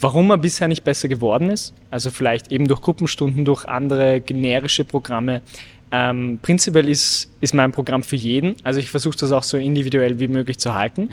warum 0.00 0.30
er 0.30 0.38
bisher 0.38 0.68
nicht 0.68 0.84
besser 0.84 1.08
geworden 1.08 1.50
ist. 1.50 1.74
Also 1.90 2.10
vielleicht 2.10 2.52
eben 2.52 2.68
durch 2.68 2.80
Gruppenstunden, 2.80 3.44
durch 3.44 3.64
andere 3.64 4.20
generische 4.20 4.84
Programme. 4.84 5.42
Ähm, 5.92 6.38
prinzipiell 6.42 6.88
ist, 6.88 7.30
ist 7.40 7.54
mein 7.54 7.72
Programm 7.72 8.02
für 8.02 8.16
jeden. 8.16 8.56
Also 8.64 8.80
ich 8.80 8.90
versuche 8.90 9.16
das 9.16 9.32
auch 9.32 9.42
so 9.42 9.56
individuell 9.56 10.18
wie 10.18 10.28
möglich 10.28 10.58
zu 10.58 10.74
halten. 10.74 11.10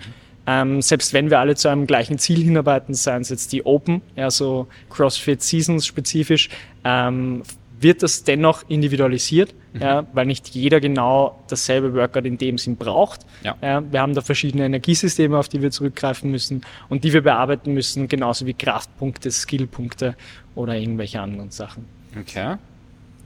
Ähm, 0.47 0.81
selbst 0.81 1.13
wenn 1.13 1.29
wir 1.29 1.39
alle 1.39 1.55
zu 1.55 1.69
einem 1.69 1.85
gleichen 1.85 2.17
Ziel 2.17 2.43
hinarbeiten, 2.43 2.95
seien 2.95 3.21
es 3.21 3.29
jetzt 3.29 3.53
die 3.53 3.65
Open, 3.65 4.01
ja, 4.15 4.31
so 4.31 4.67
CrossFit 4.89 5.41
Seasons 5.41 5.85
spezifisch, 5.85 6.49
ähm, 6.83 7.43
wird 7.79 8.01
das 8.01 8.23
dennoch 8.23 8.63
individualisiert, 8.67 9.53
ja, 9.79 10.05
weil 10.13 10.25
nicht 10.25 10.49
jeder 10.49 10.81
genau 10.81 11.39
dasselbe 11.47 11.93
Workout 11.93 12.25
in 12.25 12.37
dem 12.37 12.57
Sinn 12.57 12.75
braucht. 12.75 13.21
Ja. 13.43 13.55
Ja, 13.61 13.81
wir 13.91 14.01
haben 14.01 14.13
da 14.13 14.21
verschiedene 14.21 14.65
Energiesysteme, 14.65 15.37
auf 15.37 15.47
die 15.47 15.61
wir 15.61 15.71
zurückgreifen 15.71 16.29
müssen 16.29 16.61
und 16.89 17.03
die 17.03 17.13
wir 17.13 17.21
bearbeiten 17.21 17.73
müssen, 17.73 18.07
genauso 18.07 18.45
wie 18.45 18.53
Kraftpunkte, 18.53 19.31
Skillpunkte 19.31 20.15
oder 20.55 20.75
irgendwelche 20.75 21.21
anderen 21.21 21.51
Sachen. 21.51 21.85
Okay. 22.19 22.55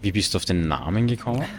Wie 0.02 0.12
bist 0.12 0.34
du 0.34 0.38
auf 0.38 0.46
den 0.46 0.68
Namen 0.68 1.08
gekommen? 1.08 1.46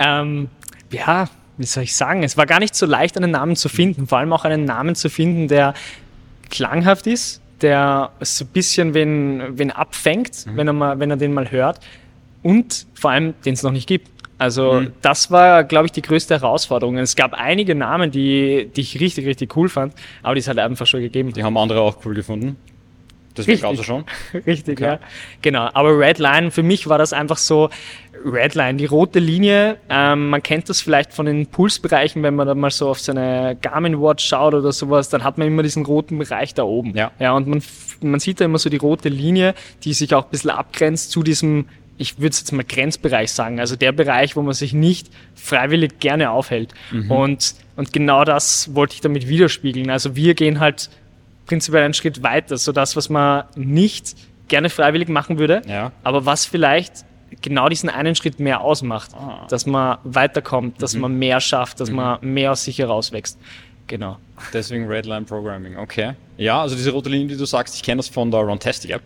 Ähm, 0.00 0.48
ja, 0.92 1.28
wie 1.56 1.66
soll 1.66 1.82
ich 1.82 1.96
sagen? 1.96 2.22
Es 2.22 2.36
war 2.36 2.46
gar 2.46 2.60
nicht 2.60 2.74
so 2.74 2.86
leicht, 2.86 3.16
einen 3.16 3.32
Namen 3.32 3.56
zu 3.56 3.68
finden. 3.68 4.06
Vor 4.06 4.18
allem 4.18 4.32
auch 4.32 4.44
einen 4.44 4.64
Namen 4.64 4.94
zu 4.94 5.10
finden, 5.10 5.48
der 5.48 5.74
klanghaft 6.50 7.06
ist, 7.06 7.42
der 7.60 8.10
so 8.20 8.44
ein 8.44 8.48
bisschen 8.48 8.94
wen, 8.94 9.58
wen 9.58 9.70
abfängt, 9.70 10.46
wenn, 10.54 10.68
er 10.68 10.72
mal, 10.72 11.00
wenn 11.00 11.10
er 11.10 11.16
den 11.16 11.34
mal 11.34 11.50
hört. 11.50 11.80
Und 12.42 12.86
vor 12.94 13.10
allem, 13.10 13.34
den 13.44 13.54
es 13.54 13.62
noch 13.62 13.72
nicht 13.72 13.88
gibt. 13.88 14.08
Also 14.38 14.74
Mhm. 14.74 14.92
das 15.02 15.30
war, 15.32 15.64
glaube 15.64 15.86
ich, 15.86 15.92
die 15.92 16.02
größte 16.02 16.34
Herausforderung. 16.34 16.96
Es 16.98 17.16
gab 17.16 17.34
einige 17.34 17.74
Namen, 17.74 18.10
die, 18.12 18.70
die 18.76 18.80
ich 18.82 19.00
richtig, 19.00 19.26
richtig 19.26 19.56
cool 19.56 19.68
fand, 19.68 19.94
aber 20.22 20.34
die 20.34 20.40
es 20.40 20.46
halt 20.48 20.58
einfach 20.60 20.86
schon 20.86 21.00
gegeben. 21.00 21.32
Die 21.32 21.42
haben 21.42 21.56
andere 21.56 21.80
auch 21.80 21.96
cool 22.04 22.14
gefunden. 22.14 22.56
Richtig. 23.36 23.60
glaubst 23.60 23.78
du 23.80 23.84
schon? 23.84 24.04
Richtig, 24.46 24.78
Okay. 24.80 24.84
ja. 24.84 24.98
Genau. 25.42 25.68
Aber 25.72 25.96
Red 25.96 26.18
Line, 26.18 26.50
für 26.50 26.64
mich 26.64 26.88
war 26.88 26.98
das 26.98 27.12
einfach 27.12 27.36
so, 27.36 27.70
Redline, 28.24 28.74
die 28.78 28.86
rote 28.86 29.20
Linie, 29.20 29.76
ähm, 29.88 30.30
man 30.30 30.42
kennt 30.42 30.68
das 30.68 30.80
vielleicht 30.80 31.12
von 31.12 31.24
den 31.26 31.46
Pulsbereichen, 31.46 32.24
wenn 32.24 32.34
man 32.34 32.48
da 32.48 32.56
mal 32.56 32.70
so 32.72 32.88
auf 32.88 32.98
seine 32.98 33.56
Garmin 33.62 34.00
Watch 34.02 34.26
schaut 34.26 34.54
oder 34.54 34.72
sowas, 34.72 35.08
dann 35.08 35.22
hat 35.22 35.38
man 35.38 35.46
immer 35.46 35.62
diesen 35.62 35.86
roten 35.86 36.18
Bereich 36.18 36.52
da 36.52 36.64
oben. 36.64 36.96
Ja. 36.96 37.12
ja 37.20 37.30
und 37.32 37.46
man, 37.46 37.62
man 38.00 38.18
sieht 38.18 38.40
da 38.40 38.44
immer 38.44 38.58
so 38.58 38.70
die 38.70 38.76
rote 38.76 39.08
Linie, 39.08 39.54
die 39.84 39.92
sich 39.92 40.12
auch 40.14 40.24
ein 40.24 40.30
bisschen 40.30 40.50
abgrenzt 40.50 41.12
zu 41.12 41.22
diesem, 41.22 41.66
ich 41.98 42.18
würde 42.18 42.28
es 42.30 42.40
jetzt 42.40 42.52
mal 42.52 42.64
Grenzbereich 42.64 43.32
sagen, 43.32 43.60
also 43.60 43.76
der 43.76 43.92
Bereich, 43.92 44.36
wo 44.36 44.42
man 44.42 44.54
sich 44.54 44.72
nicht 44.72 45.08
freiwillig 45.34 45.98
gerne 45.98 46.30
aufhält. 46.30 46.72
Und, 47.08 47.54
und 47.76 47.92
genau 47.92 48.24
das 48.24 48.74
wollte 48.74 48.94
ich 48.94 49.00
damit 49.00 49.28
widerspiegeln. 49.28 49.90
Also 49.90 50.14
wir 50.16 50.34
gehen 50.34 50.60
halt 50.60 50.88
prinzipiell 51.46 51.82
einen 51.84 51.94
Schritt 51.94 52.22
weiter, 52.22 52.56
so 52.56 52.72
das, 52.72 52.94
was 52.96 53.08
man 53.08 53.44
nicht 53.56 54.14
gerne 54.48 54.70
freiwillig 54.70 55.08
machen 55.08 55.38
würde, 55.38 55.62
Ja. 55.66 55.92
aber 56.04 56.24
was 56.24 56.46
vielleicht 56.46 57.04
genau 57.42 57.68
diesen 57.68 57.88
einen 57.90 58.14
Schritt 58.14 58.38
mehr 58.40 58.60
ausmacht, 58.62 59.10
Ah. 59.14 59.46
dass 59.50 59.66
man 59.66 59.98
weiterkommt, 60.04 60.80
dass 60.80 60.94
man 60.94 61.18
mehr 61.18 61.40
schafft, 61.40 61.80
dass 61.80 61.90
man 61.90 62.18
mehr 62.22 62.52
aus 62.52 62.64
sich 62.64 62.78
herauswächst. 62.78 63.38
Genau. 63.86 64.18
Deswegen 64.52 64.86
Redline 64.86 65.24
Programming, 65.24 65.76
okay. 65.78 66.12
Ja, 66.36 66.60
also 66.62 66.76
diese 66.76 66.90
rote 66.92 67.08
Linie, 67.08 67.28
die 67.28 67.36
du 67.36 67.44
sagst, 67.46 67.74
ich 67.74 67.82
kenne 67.82 67.96
das 67.98 68.08
von 68.08 68.30
der 68.30 68.40
Runtastic 68.40 68.90
App. 68.92 69.02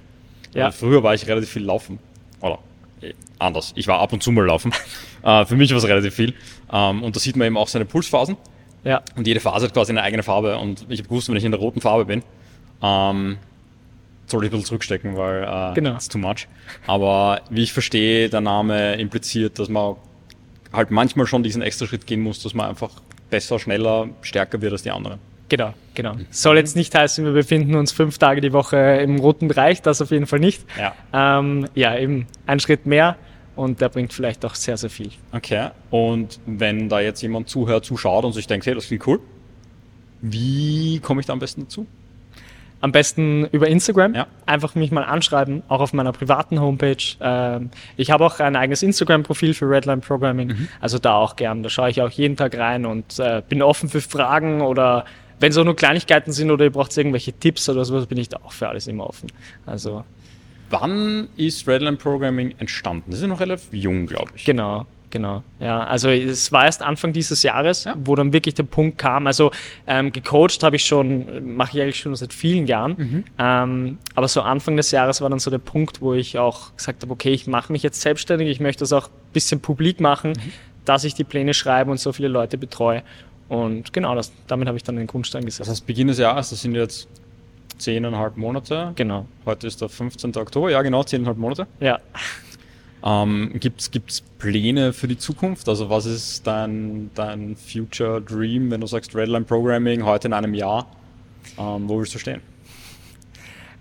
Ja. 0.55 0.65
Weil 0.67 0.73
Früher 0.73 1.03
war 1.03 1.15
ich 1.15 1.27
relativ 1.27 1.49
viel 1.51 1.63
laufen. 1.65 1.99
Oder 2.41 2.59
anders. 3.39 3.73
Ich 3.77 3.87
war 3.89 4.01
ab 4.01 4.13
und 4.13 4.23
zu 4.23 4.31
mal 4.33 4.47
laufen. 4.47 4.73
äh, 5.23 5.45
für 5.45 5.57
mich 5.57 5.71
war 5.71 5.79
es 5.79 5.87
relativ 5.87 6.15
viel. 6.15 6.35
Ähm, 6.73 7.03
und 7.03 7.15
da 7.17 7.21
sieht 7.21 7.37
man 7.37 7.47
eben 7.47 7.57
auch 7.57 7.69
seine 7.69 7.85
Pulsphasen. 7.85 8.37
Ja, 8.85 9.03
Und 9.17 9.27
jede 9.27 9.39
Phase 9.41 9.67
hat 9.67 9.75
quasi 9.75 9.93
eine 9.93 10.03
eigene 10.03 10.23
Farbe. 10.23 10.59
Und 10.59 10.87
ich 10.89 10.99
habe 11.01 11.09
gewusst, 11.09 11.29
wenn 11.29 11.37
ich 11.37 11.45
in 11.45 11.53
der 11.53 11.61
roten 11.61 11.81
Farbe 11.81 12.05
bin, 12.05 12.23
ähm, 12.83 13.39
sollte 14.27 14.47
ich 14.47 14.51
ein 14.51 14.57
bisschen 14.57 14.67
zurückstecken, 14.67 15.17
weil 15.17 15.45
äh, 15.45 15.75
Genau. 15.75 15.95
it's 15.95 16.09
too 16.09 16.19
much. 16.19 16.49
Aber 16.87 17.41
wie 17.51 17.63
ich 17.63 17.73
verstehe, 17.73 18.29
der 18.29 18.41
Name 18.41 18.95
impliziert, 18.95 19.59
dass 19.59 19.69
man 19.69 19.97
halt 20.73 20.91
manchmal 20.91 21.27
schon 21.27 21.43
diesen 21.43 21.63
extra 21.63 21.87
Schritt 21.87 22.07
gehen 22.07 22.21
muss, 22.23 22.43
dass 22.43 22.55
man 22.55 22.71
einfach 22.71 22.91
besser, 23.31 23.59
schneller, 23.59 24.09
stärker 24.23 24.61
wird 24.61 24.73
als 24.73 24.83
die 24.83 24.91
anderen. 24.91 25.19
Genau, 25.53 25.75
genau. 25.95 26.15
Soll 26.31 26.57
jetzt 26.57 26.75
nicht 26.77 26.95
heißen, 26.95 27.25
wir 27.25 27.33
befinden 27.33 27.75
uns 27.75 27.93
fünf 27.93 28.17
Tage 28.17 28.41
die 28.41 28.53
Woche 28.55 28.77
im 29.03 29.21
roten 29.21 29.49
Bereich, 29.49 29.83
das 29.83 30.01
auf 30.01 30.11
jeden 30.11 30.27
Fall 30.27 30.41
nicht. 30.41 30.65
Ja. 30.79 30.95
Ähm, 31.39 31.67
ja, 31.75 31.95
eben 31.97 32.27
ein 32.47 32.59
Schritt 32.59 32.87
mehr 32.87 33.17
und 33.55 33.83
der 33.83 33.91
bringt 33.91 34.15
vielleicht 34.15 34.45
auch 34.47 34.55
sehr, 34.55 34.79
sehr 34.79 34.89
viel. 34.91 35.11
Okay. 35.33 35.69
Und 35.91 36.41
wenn 36.47 36.89
da 36.89 37.01
jetzt 37.01 37.21
jemand 37.21 37.51
zuhört, 37.51 37.85
zuschaut 37.85 38.25
und 38.25 38.33
sich 38.33 38.47
denkt, 38.47 38.65
hey, 38.67 38.75
das 38.75 38.87
klingt 38.87 39.07
cool, 39.07 39.21
wie 40.21 41.01
komme 41.01 41.21
ich 41.21 41.27
da 41.27 41.33
am 41.35 41.39
besten 41.39 41.63
dazu? 41.63 41.87
Am 42.81 42.91
besten 42.91 43.47
über 43.53 43.69
Instagram. 43.69 44.13
Ja. 44.15 44.27
Einfach 44.45 44.75
mich 44.75 44.91
mal 44.91 45.05
anschreiben, 45.05 45.63
auch 45.69 45.81
auf 45.81 45.93
meiner 45.93 46.11
privaten 46.11 46.61
Homepage. 46.61 46.97
Ähm, 47.21 47.71
ich 47.97 48.11
habe 48.11 48.27
auch 48.27 48.41
ein 48.41 48.57
eigenes 48.57 48.83
Instagram-Profil 48.83 49.55
für 49.55 49.71
Redline 49.71 50.01
Programming, 50.01 50.49
Mhm. 50.49 50.69
also 50.81 50.99
da 50.99 51.15
auch 51.15 51.37
gern. 51.37 51.63
Da 51.63 51.69
schaue 51.69 51.91
ich 51.91 52.03
auch 52.03 52.11
jeden 52.11 52.37
Tag 52.37 52.57
rein 52.59 52.85
und 52.85 53.21
äh, 53.21 53.41
bin 53.49 53.63
offen 53.63 53.89
für 53.89 54.01
Fragen 54.01 54.63
oder 54.63 55.05
wenn 55.43 55.51
es 55.51 55.59
auch 55.59 55.65
nur 55.65 55.77
Kleinigkeiten 55.77 56.33
sind 56.33 56.51
oder 56.51 56.65
ihr 56.65 56.71
braucht 56.73 56.97
irgendwelche 56.97 57.33
Tipps 57.33 57.69
oder 57.69 57.85
sowas, 57.85 58.07
bin 58.07 58.17
ich 58.19 58.29
da 58.31 58.39
auch 58.45 58.53
für 58.53 58.69
alles 58.69 58.87
immer 58.87 59.07
offen. 59.07 59.31
Also 59.67 60.05
Wann 60.71 61.29
ist 61.37 61.69
Redline 61.69 61.99
Programming 61.99 62.55
entstanden? 62.59 63.05
Das 63.11 63.17
ist 63.17 63.23
ja 63.23 63.29
noch 63.29 63.41
relativ 63.41 63.69
jung, 63.75 64.07
glaube 64.07 64.31
ich. 64.35 64.45
Genau, 64.47 64.87
genau. 65.11 65.43
Ja, 65.61 65.85
also 65.85 66.09
es 66.09 66.51
war 66.51 66.65
erst 66.65 66.81
Anfang 66.81 67.13
dieses 67.13 67.43
Jahres, 67.43 67.85
Ja. 67.85 67.95
wo 68.03 68.15
dann 68.17 68.33
wirklich 68.33 68.55
der 68.55 68.63
Punkt 68.63 68.97
kam. 68.97 69.27
Also 69.27 69.51
ähm, 69.87 70.13
gecoacht 70.13 70.63
habe 70.63 70.77
ich 70.77 70.85
schon, 70.87 71.55
mache 71.57 71.77
ich 71.77 71.83
eigentlich 71.83 71.99
schon 71.99 72.15
seit 72.17 72.33
vielen 72.33 72.67
Jahren. 72.67 73.25
Ähm, 73.39 73.99
aber 74.15 74.29
so 74.29 74.41
Anfang 74.41 74.79
des 74.79 74.91
Jahres 74.93 75.21
war 75.21 75.29
dann 75.29 75.41
so 75.41 75.51
der 75.51 75.59
Punkt, 75.59 76.01
wo 76.01 76.15
ich 76.15 76.39
auch 76.39 76.75
gesagt 76.75 77.03
habe, 77.03 77.13
okay, 77.13 77.33
ich 77.33 77.47
mache 77.47 77.71
mich 77.71 77.83
jetzt 77.83 78.01
selbstständig, 78.01 78.49
ich 78.49 78.61
möchte 78.61 78.81
das 78.81 78.95
auch 78.95 79.09
ein 79.09 79.33
bisschen 79.35 79.61
publik 79.61 80.01
machen, 80.01 80.33
dass 80.87 81.05
ich 81.05 81.13
die 81.15 81.25
Pläne 81.25 81.53
schreibe 81.53 81.91
und 81.91 82.01
so 82.01 82.13
viele 82.15 82.29
Leute 82.29 82.57
betreue. 82.57 83.03
Und 83.53 83.93
genau, 83.93 84.15
das, 84.15 84.33
damit 84.47 84.67
habe 84.67 84.79
ich 84.79 84.83
dann 84.83 84.97
den 84.97 85.07
Grundstein 85.07 85.43
Das 85.45 85.59
gesetzt. 85.59 85.69
heißt, 85.71 85.87
Beginn 85.87 86.09
des 86.09 86.17
Jahres, 86.17 86.49
das 86.49 86.63
sind 86.63 86.75
jetzt 86.75 87.07
zehneinhalb 87.77 88.39
Monate. 88.39 88.93
Genau, 88.97 89.27
Heute 89.45 89.67
ist 89.67 89.83
der 89.83 89.91
15. 89.91 90.35
Oktober, 90.37 90.71
ja 90.71 90.81
genau, 90.81 91.05
zehneinhalb 91.05 91.37
Monate. 91.37 91.67
ja. 91.81 91.99
Ähm, 93.05 93.53
gibt's 93.59 93.91
gibt's 93.91 94.21
Pläne 94.39 94.93
für 94.93 95.09
die 95.09 95.19
Zukunft? 95.19 95.69
Also 95.69 95.91
was 95.91 96.07
ist 96.07 96.47
dein, 96.47 97.11
dein 97.17 97.57
Future 97.57 98.23
Dream, 98.23 98.71
wenn 98.71 98.81
du 98.81 98.87
sagst 98.87 99.15
Redline 99.17 99.45
Programming 99.45 100.05
heute 100.05 100.29
in 100.29 100.33
einem 100.33 100.55
Jahr? 100.55 100.87
Ähm, 101.59 101.89
wo 101.89 101.99
willst 101.99 102.15
du 102.15 102.19
stehen? 102.21 102.41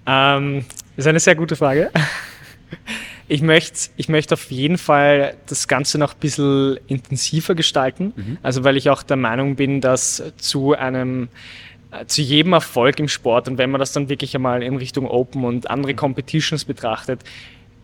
Ähm, 0.07 0.65
ist 0.97 1.05
eine 1.07 1.19
sehr 1.19 1.36
gute 1.36 1.55
Frage. 1.55 1.91
Ich 3.31 3.41
möchte, 3.41 3.91
ich 3.95 4.09
möchte 4.09 4.33
auf 4.33 4.51
jeden 4.51 4.77
Fall 4.77 5.35
das 5.45 5.69
Ganze 5.69 5.97
noch 5.97 6.15
ein 6.15 6.19
bisschen 6.19 6.77
intensiver 6.87 7.55
gestalten. 7.55 8.11
Also 8.43 8.65
weil 8.65 8.75
ich 8.75 8.89
auch 8.89 9.03
der 9.03 9.15
Meinung 9.15 9.55
bin, 9.55 9.79
dass 9.79 10.21
zu 10.35 10.73
einem 10.73 11.29
äh, 11.91 12.05
zu 12.07 12.21
jedem 12.21 12.51
Erfolg 12.51 12.99
im 12.99 13.07
Sport 13.07 13.47
und 13.47 13.57
wenn 13.57 13.71
man 13.71 13.79
das 13.79 13.93
dann 13.93 14.09
wirklich 14.09 14.35
einmal 14.35 14.61
in 14.61 14.75
Richtung 14.75 15.07
Open 15.07 15.45
und 15.45 15.69
andere 15.69 15.93
Competitions 15.93 16.65
betrachtet, 16.65 17.21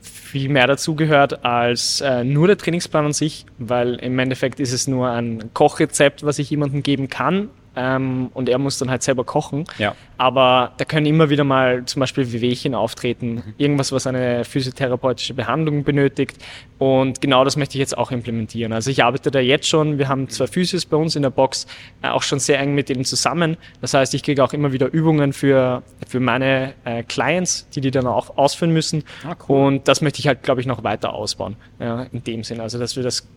viel 0.02 0.50
mehr 0.50 0.68
dazu 0.68 0.96
gehört 0.96 1.46
als 1.46 2.02
äh, 2.02 2.26
nur 2.26 2.48
der 2.48 2.58
Trainingsplan 2.58 3.06
an 3.06 3.14
sich, 3.14 3.46
weil 3.58 3.96
im 3.96 4.20
Endeffekt 4.20 4.60
ist 4.60 4.74
es 4.74 4.86
nur 4.86 5.12
ein 5.12 5.54
Kochrezept, 5.54 6.26
was 6.26 6.40
ich 6.40 6.50
jemandem 6.50 6.84
geben 6.84 7.08
kann 7.08 7.48
ähm, 7.78 8.32
und 8.34 8.50
er 8.50 8.58
muss 8.58 8.80
dann 8.80 8.90
halt 8.90 9.04
selber 9.04 9.24
kochen. 9.24 9.66
Ja. 9.78 9.96
Aber 10.18 10.74
da 10.78 10.86
können 10.86 11.06
immer 11.06 11.30
wieder 11.30 11.44
mal 11.44 11.86
zum 11.86 12.00
Beispiel 12.00 12.32
Wehwehchen 12.34 12.74
auftreten, 12.74 13.44
irgendwas, 13.58 13.92
was 13.92 14.08
eine 14.08 14.44
physiotherapeutische 14.46 15.36
Behandlung 15.36 15.84
benötigt. 15.84 16.38
Und 16.80 17.22
genau 17.22 17.44
das 17.44 17.56
möchte 17.56 17.76
ich 17.76 17.80
jetzt 17.80 17.96
auch 17.96 18.12
implementieren. 18.12 18.74
Also 18.74 18.90
ich 18.90 19.04
arbeite 19.04 19.30
da 19.30 19.40
jetzt 19.40 19.68
schon, 19.68 20.00
wir 20.00 20.08
haben 20.08 20.28
zwei 20.28 20.48
Physios 20.48 20.86
bei 20.86 20.98
uns 20.98 21.16
in 21.16 21.22
der 21.22 21.30
Box, 21.30 21.68
äh, 22.02 22.10
auch 22.10 22.24
schon 22.24 22.40
sehr 22.40 22.60
eng 22.60 22.74
mit 22.74 22.90
denen 22.90 23.06
zusammen. 23.06 23.58
Das 23.80 23.94
heißt, 23.94 24.16
ich 24.16 24.24
kriege 24.24 24.44
auch 24.44 24.54
immer 24.54 24.72
wieder 24.72 24.92
Übungen 24.92 25.32
für, 25.32 25.84
für 26.08 26.20
meine 26.20 26.74
äh, 26.84 27.04
Clients, 27.04 27.70
die 27.76 27.82
die 27.82 27.92
dann 27.92 28.08
auch 28.08 28.38
ausführen 28.38 28.74
müssen. 28.74 29.04
Ah, 29.24 29.36
cool. 29.48 29.68
Und 29.68 29.88
das 29.88 30.02
möchte 30.02 30.20
ich 30.20 30.28
halt, 30.28 30.42
glaube 30.42 30.62
ich, 30.62 30.68
noch 30.68 30.84
weiter 30.84 31.14
ausbauen. 31.14 31.56
Ja, 31.80 32.08
in 32.12 32.24
dem 32.24 32.44
Sinn. 32.44 32.60
Also, 32.60 32.80
dass 32.80 32.96
wir 32.96 33.04
das 33.04 33.28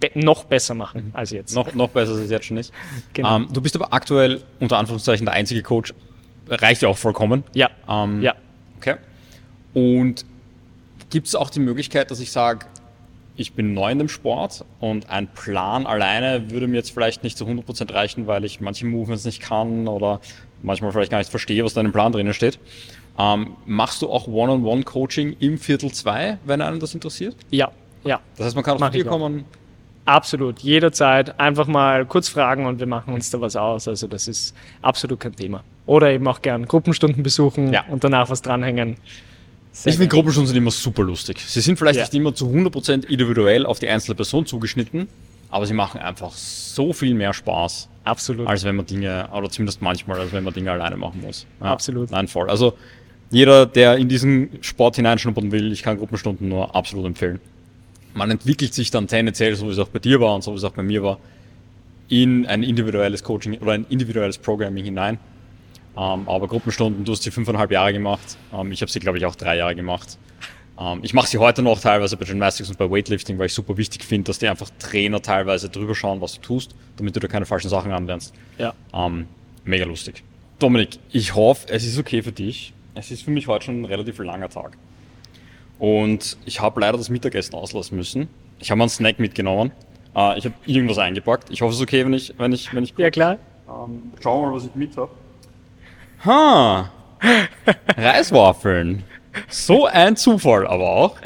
be 0.00 0.10
noch 0.14 0.44
besser 0.44 0.74
machen 0.74 1.10
als 1.14 1.30
jetzt. 1.30 1.54
Noch, 1.54 1.74
noch 1.74 1.88
besser, 1.90 2.12
als 2.12 2.20
es 2.20 2.30
jetzt 2.30 2.46
schon 2.46 2.56
ist. 2.56 2.72
Genau. 3.12 3.36
Ähm, 3.36 3.48
du 3.52 3.60
bist 3.60 3.74
aber 3.76 3.92
aktuell 3.92 4.42
unter 4.60 4.78
Anführungszeichen 4.78 5.26
der 5.26 5.34
einzige 5.34 5.62
Coach. 5.62 5.92
Reicht 6.48 6.82
ja 6.82 6.88
auch 6.88 6.96
vollkommen. 6.96 7.44
Ja. 7.54 7.68
Ähm, 7.88 8.22
Ja. 8.22 8.34
Okay. 8.78 8.94
Und 9.74 10.24
gibt 11.10 11.26
es 11.26 11.34
auch 11.34 11.50
die 11.50 11.60
Möglichkeit, 11.60 12.10
dass 12.10 12.20
ich 12.20 12.30
sage, 12.30 12.66
ich 13.36 13.52
bin 13.52 13.72
neu 13.74 13.90
in 13.92 13.98
dem 13.98 14.08
Sport 14.08 14.64
und 14.80 15.10
ein 15.10 15.28
Plan 15.28 15.86
alleine 15.86 16.50
würde 16.50 16.66
mir 16.66 16.76
jetzt 16.76 16.90
vielleicht 16.90 17.22
nicht 17.22 17.38
zu 17.38 17.44
100% 17.44 17.92
reichen, 17.92 18.26
weil 18.26 18.44
ich 18.44 18.60
manche 18.60 18.84
Movements 18.86 19.24
nicht 19.24 19.40
kann 19.40 19.86
oder 19.86 20.20
manchmal 20.62 20.90
vielleicht 20.92 21.10
gar 21.10 21.18
nicht 21.18 21.30
verstehe, 21.30 21.64
was 21.64 21.74
da 21.74 21.80
in 21.80 21.88
dem 21.88 21.92
Plan 21.92 22.10
drinnen 22.12 22.34
steht. 22.34 22.58
Ähm, 23.18 23.56
machst 23.66 24.02
du 24.02 24.10
auch 24.10 24.26
One-on-One-Coaching 24.28 25.36
im 25.40 25.58
Viertel 25.58 25.92
2, 25.92 26.38
wenn 26.44 26.60
einen 26.60 26.80
das 26.80 26.94
interessiert? 26.94 27.36
Ja, 27.50 27.70
ja. 28.04 28.20
Das 28.36 28.46
heißt, 28.46 28.54
man 28.56 28.64
kann 28.64 28.76
Mach 28.80 28.88
auf 28.88 28.92
dir 28.92 29.06
auch. 29.06 29.10
kommen. 29.18 29.44
Absolut, 30.08 30.60
jederzeit 30.60 31.38
einfach 31.38 31.66
mal 31.66 32.06
kurz 32.06 32.30
fragen 32.30 32.64
und 32.64 32.78
wir 32.80 32.86
machen 32.86 33.12
uns 33.12 33.28
da 33.30 33.40
was 33.42 33.56
aus. 33.56 33.86
Also 33.88 34.06
das 34.06 34.26
ist 34.26 34.54
absolut 34.80 35.20
kein 35.20 35.36
Thema. 35.36 35.62
Oder 35.84 36.10
eben 36.12 36.26
auch 36.26 36.40
gern 36.40 36.64
Gruppenstunden 36.66 37.22
besuchen 37.22 37.74
Ja. 37.74 37.84
und 37.88 38.04
danach 38.04 38.30
was 38.30 38.40
dranhängen. 38.40 38.96
Sehr 39.70 39.90
Ich 39.92 39.98
finde. 39.98 40.08
Gruppenstunden 40.08 40.48
sind 40.48 40.56
immer 40.56 40.70
super 40.70 41.02
lustig. 41.02 41.40
Sie 41.46 41.60
sind 41.60 41.78
vielleicht 41.78 41.98
Ja. 41.98 42.04
nicht 42.04 42.14
immer 42.14 42.34
zu 42.34 42.48
100% 42.48 43.04
individuell 43.04 43.66
auf 43.66 43.80
die 43.80 43.88
einzelne 43.88 44.14
Person 44.14 44.46
zugeschnitten, 44.46 45.08
aber 45.50 45.66
sie 45.66 45.74
machen 45.74 46.00
einfach 46.00 46.32
so 46.32 46.94
viel 46.94 47.12
mehr 47.12 47.34
Spaß, 47.34 47.90
Absolut. 48.04 48.46
als 48.48 48.64
wenn 48.64 48.76
man 48.76 48.86
Dinge, 48.86 49.28
oder 49.34 49.50
zumindest 49.50 49.82
manchmal, 49.82 50.20
als 50.20 50.32
wenn 50.32 50.42
man 50.42 50.54
Dinge 50.54 50.72
alleine 50.72 50.96
machen 50.96 51.20
muss. 51.20 51.44
Ja, 51.60 51.66
Absolut. 51.66 52.10
Nein, 52.10 52.28
voll. 52.28 52.48
Also 52.48 52.78
jeder, 53.30 53.66
der 53.66 53.96
in 53.98 54.08
diesen 54.08 54.48
Sport 54.62 54.96
hineinschnuppern 54.96 55.52
will, 55.52 55.70
ich 55.70 55.82
kann 55.82 55.98
Gruppenstunden 55.98 56.48
nur 56.48 56.74
absolut 56.74 57.04
empfehlen. 57.04 57.40
Man 58.14 58.30
entwickelt 58.30 58.74
sich 58.74 58.90
dann 58.90 59.06
tendenziell, 59.06 59.54
so 59.54 59.66
wie 59.66 59.72
es 59.72 59.78
auch 59.78 59.88
bei 59.88 59.98
dir 59.98 60.20
war 60.20 60.34
und 60.34 60.42
so 60.42 60.52
wie 60.52 60.56
es 60.56 60.64
auch 60.64 60.72
bei 60.72 60.82
mir 60.82 61.02
war, 61.02 61.18
in 62.08 62.46
ein 62.46 62.62
individuelles 62.62 63.22
Coaching 63.22 63.58
oder 63.58 63.72
ein 63.72 63.86
individuelles 63.88 64.38
Programming 64.38 64.84
hinein. 64.84 65.18
Ähm, 65.96 66.28
aber 66.28 66.46
Gruppenstunden, 66.46 67.04
du 67.04 67.12
hast 67.12 67.22
sie 67.22 67.30
fünfeinhalb 67.30 67.70
Jahre 67.70 67.92
gemacht. 67.92 68.38
Ähm, 68.52 68.72
ich 68.72 68.80
habe 68.80 68.90
sie, 68.90 69.00
glaube 69.00 69.18
ich, 69.18 69.26
auch 69.26 69.34
drei 69.34 69.56
Jahre 69.56 69.74
gemacht. 69.74 70.18
Ähm, 70.80 71.00
ich 71.02 71.12
mache 71.12 71.26
sie 71.26 71.38
heute 71.38 71.62
noch 71.62 71.80
teilweise 71.80 72.16
bei 72.16 72.24
Gymnastics 72.24 72.68
und 72.68 72.78
bei 72.78 72.90
Weightlifting, 72.90 73.38
weil 73.38 73.46
ich 73.46 73.54
super 73.54 73.76
wichtig 73.76 74.04
finde, 74.04 74.28
dass 74.28 74.38
die 74.38 74.48
einfach 74.48 74.70
Trainer 74.78 75.20
teilweise 75.20 75.68
drüber 75.68 75.94
schauen, 75.94 76.20
was 76.20 76.34
du 76.34 76.40
tust, 76.40 76.74
damit 76.96 77.16
du 77.16 77.20
da 77.20 77.28
keine 77.28 77.46
falschen 77.46 77.68
Sachen 77.68 77.92
anlernst. 77.92 78.32
Ja. 78.58 78.74
Ähm, 78.94 79.26
mega 79.64 79.84
lustig. 79.84 80.22
Dominik, 80.58 80.98
ich 81.10 81.34
hoffe, 81.34 81.66
es 81.68 81.84
ist 81.84 81.98
okay 81.98 82.22
für 82.22 82.32
dich. 82.32 82.72
Es 82.94 83.10
ist 83.10 83.22
für 83.22 83.30
mich 83.30 83.46
heute 83.46 83.66
schon 83.66 83.82
ein 83.82 83.84
relativ 83.84 84.18
langer 84.18 84.48
Tag. 84.48 84.76
Und 85.78 86.36
ich 86.44 86.60
habe 86.60 86.80
leider 86.80 86.98
das 86.98 87.08
Mittagessen 87.08 87.54
auslassen 87.54 87.96
müssen. 87.96 88.28
Ich 88.58 88.70
habe 88.70 88.80
einen 88.80 88.88
Snack 88.88 89.18
mitgenommen. 89.18 89.70
Äh, 90.16 90.38
ich 90.38 90.44
habe 90.44 90.54
irgendwas 90.66 90.98
eingepackt. 90.98 91.50
Ich 91.50 91.62
hoffe, 91.62 91.70
es 91.70 91.76
ist 91.76 91.82
okay, 91.82 92.04
wenn 92.04 92.12
ich, 92.12 92.34
wenn 92.38 92.52
ich, 92.52 92.74
wenn 92.74 92.82
ich 92.84 92.94
Ja, 92.96 93.10
klar. 93.10 93.38
ähm, 93.68 94.12
schau 94.20 94.42
mal, 94.42 94.52
was 94.54 94.64
ich 94.66 94.74
mit 94.74 94.96
habe. 94.96 95.10
Ha! 96.24 96.90
Reiswaffeln. 97.96 99.04
So 99.48 99.86
ein 99.86 100.16
Zufall 100.16 100.66
aber 100.66 100.88
auch. 100.88 101.16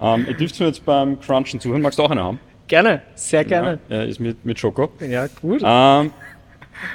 Ähm, 0.00 0.26
ihr 0.28 0.34
dürft 0.34 0.58
mir 0.60 0.66
jetzt 0.66 0.84
beim 0.84 1.18
Crunchen 1.20 1.60
zuhören. 1.60 1.82
Magst 1.82 1.98
du 1.98 2.04
auch 2.04 2.10
eine 2.10 2.22
haben? 2.22 2.40
Gerne, 2.68 3.02
sehr 3.14 3.44
gerne. 3.44 3.78
Ja, 3.88 3.96
er 3.96 4.06
ist 4.06 4.20
mit, 4.20 4.44
mit 4.44 4.58
Schoko. 4.58 4.90
Ja, 5.00 5.26
gut. 5.40 5.60
Ähm, 5.64 6.10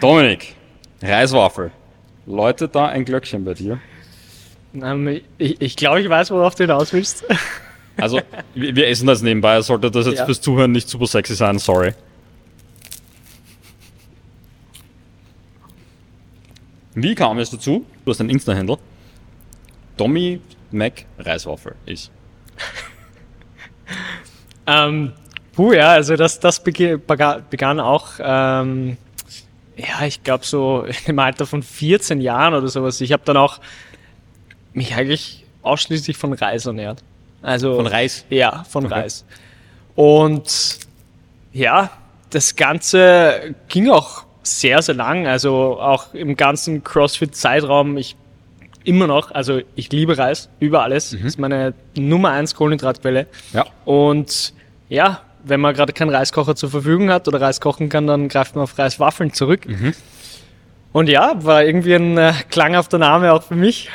Dominik, 0.01 0.55
Reiswaffel. 1.01 1.71
Läutet 2.25 2.75
da 2.75 2.87
ein 2.87 3.05
Glöckchen 3.05 3.45
bei 3.45 3.53
dir? 3.53 3.79
Ähm, 4.83 5.21
ich, 5.37 5.61
ich 5.61 5.75
glaube, 5.75 6.01
ich 6.01 6.09
weiß, 6.09 6.31
worauf 6.31 6.55
du 6.55 6.63
hinaus 6.63 6.93
willst. 6.93 7.25
Also, 7.99 8.21
wir, 8.53 8.87
essen 8.87 9.07
das 9.07 9.23
nebenbei. 9.23 9.59
Sollte 9.61 9.89
das 9.89 10.05
jetzt 10.05 10.19
Ja. 10.19 10.25
fürs 10.25 10.39
Zuhören 10.39 10.71
nicht 10.71 10.87
super 10.87 11.07
sexy 11.07 11.33
sein, 11.33 11.57
sorry. 11.57 11.95
Wie 16.93 17.15
kam 17.15 17.39
es 17.39 17.49
dazu? 17.49 17.85
Du 18.05 18.11
hast 18.11 18.19
ein 18.21 18.29
Insta-Handle. 18.29 18.77
Tommy 19.97 20.41
Mac 20.69 21.05
Reiswaffel 21.17 21.73
ist. 21.87 22.11
Ähm, 24.69 25.13
puh, 25.53 25.71
ja, 25.71 25.91
also 25.91 26.17
das, 26.17 26.41
das 26.41 26.61
begann 26.61 27.79
auch, 27.79 28.07
ähm, 28.19 28.97
ja, 29.77 30.05
ich 30.05 30.21
glaube 30.23 30.45
so 30.45 30.85
im 31.07 31.19
Alter 31.19 31.45
von 31.45 31.63
14 31.63 32.19
Jahren 32.19 32.53
oder 32.53 32.67
sowas. 32.67 32.99
Ich 32.99 33.13
habe 33.13 33.23
dann 33.25 33.37
auch 33.37 33.59
mich 34.77 34.95
eigentlich 34.95 35.43
ausschließlich 35.63 36.17
von 36.17 36.33
Reis 36.33 36.65
ernährt. 36.65 37.03
Also 37.41 37.75
Von 37.75 37.87
Reis? 37.87 38.25
Ja, 38.29 38.63
von 38.69 38.85
Okay. 38.85 38.93
Reis. 38.93 39.25
Und 39.95 40.79
ja, 41.53 41.89
das 42.29 42.55
Ganze 42.55 43.55
ging 43.67 43.89
auch 43.89 44.23
sehr, 44.43 44.81
sehr 44.81 44.95
lang. 44.95 45.27
Also 45.27 45.79
auch 45.79 46.13
im 46.13 46.35
ganzen 46.35 46.83
CrossFit-Zeitraum. 46.83 47.97
Ich 47.97 48.15
immer 48.83 49.07
noch, 49.07 49.31
also 49.31 49.59
ich 49.75 49.91
liebe 49.91 50.17
Reis 50.17 50.49
über 50.59 50.83
alles. 50.83 51.11
Das 51.11 51.21
ist 51.21 51.39
meine 51.39 51.73
Nummer 51.97 52.31
eins 52.31 52.55
Kohlenhydratquelle. 52.55 53.27
Ja. 53.53 53.65
Und 53.85 54.53
ja, 54.87 55.21
wenn 55.43 55.59
man 55.59 55.73
gerade 55.73 55.91
keinen 55.93 56.09
Reiskocher 56.09 56.55
zur 56.55 56.69
Verfügung 56.69 57.09
hat 57.09 57.27
oder 57.27 57.41
Reis 57.41 57.59
kochen 57.59 57.89
kann, 57.89 58.07
dann 58.07 58.29
greift 58.29 58.55
man 58.55 58.63
auf 58.63 58.77
Reiswaffeln 58.77 59.33
zurück. 59.33 59.67
Und 60.93 61.09
ja, 61.09 61.33
war 61.43 61.63
irgendwie 61.63 61.95
ein 61.95 62.17
äh, 62.17 62.33
klanghafter 62.49 62.97
Name 62.97 63.33
auch 63.33 63.43
für 63.43 63.55
mich. 63.55 63.89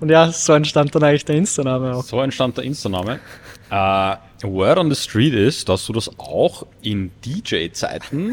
Und 0.00 0.08
ja, 0.08 0.32
so 0.32 0.54
entstand 0.54 0.94
dann 0.94 1.04
eigentlich 1.04 1.26
der 1.26 1.36
Insta-Name 1.36 1.94
auch. 1.94 2.02
So 2.02 2.20
entstand 2.20 2.56
der 2.56 2.64
Insta-Name. 2.64 3.20
Äh, 3.70 4.16
Word 4.42 4.78
on 4.78 4.92
the 4.92 5.00
Street 5.00 5.34
ist, 5.34 5.68
dass 5.68 5.86
du 5.86 5.92
das 5.92 6.10
auch 6.18 6.66
in 6.82 7.10
DJ-Zeiten. 7.24 8.32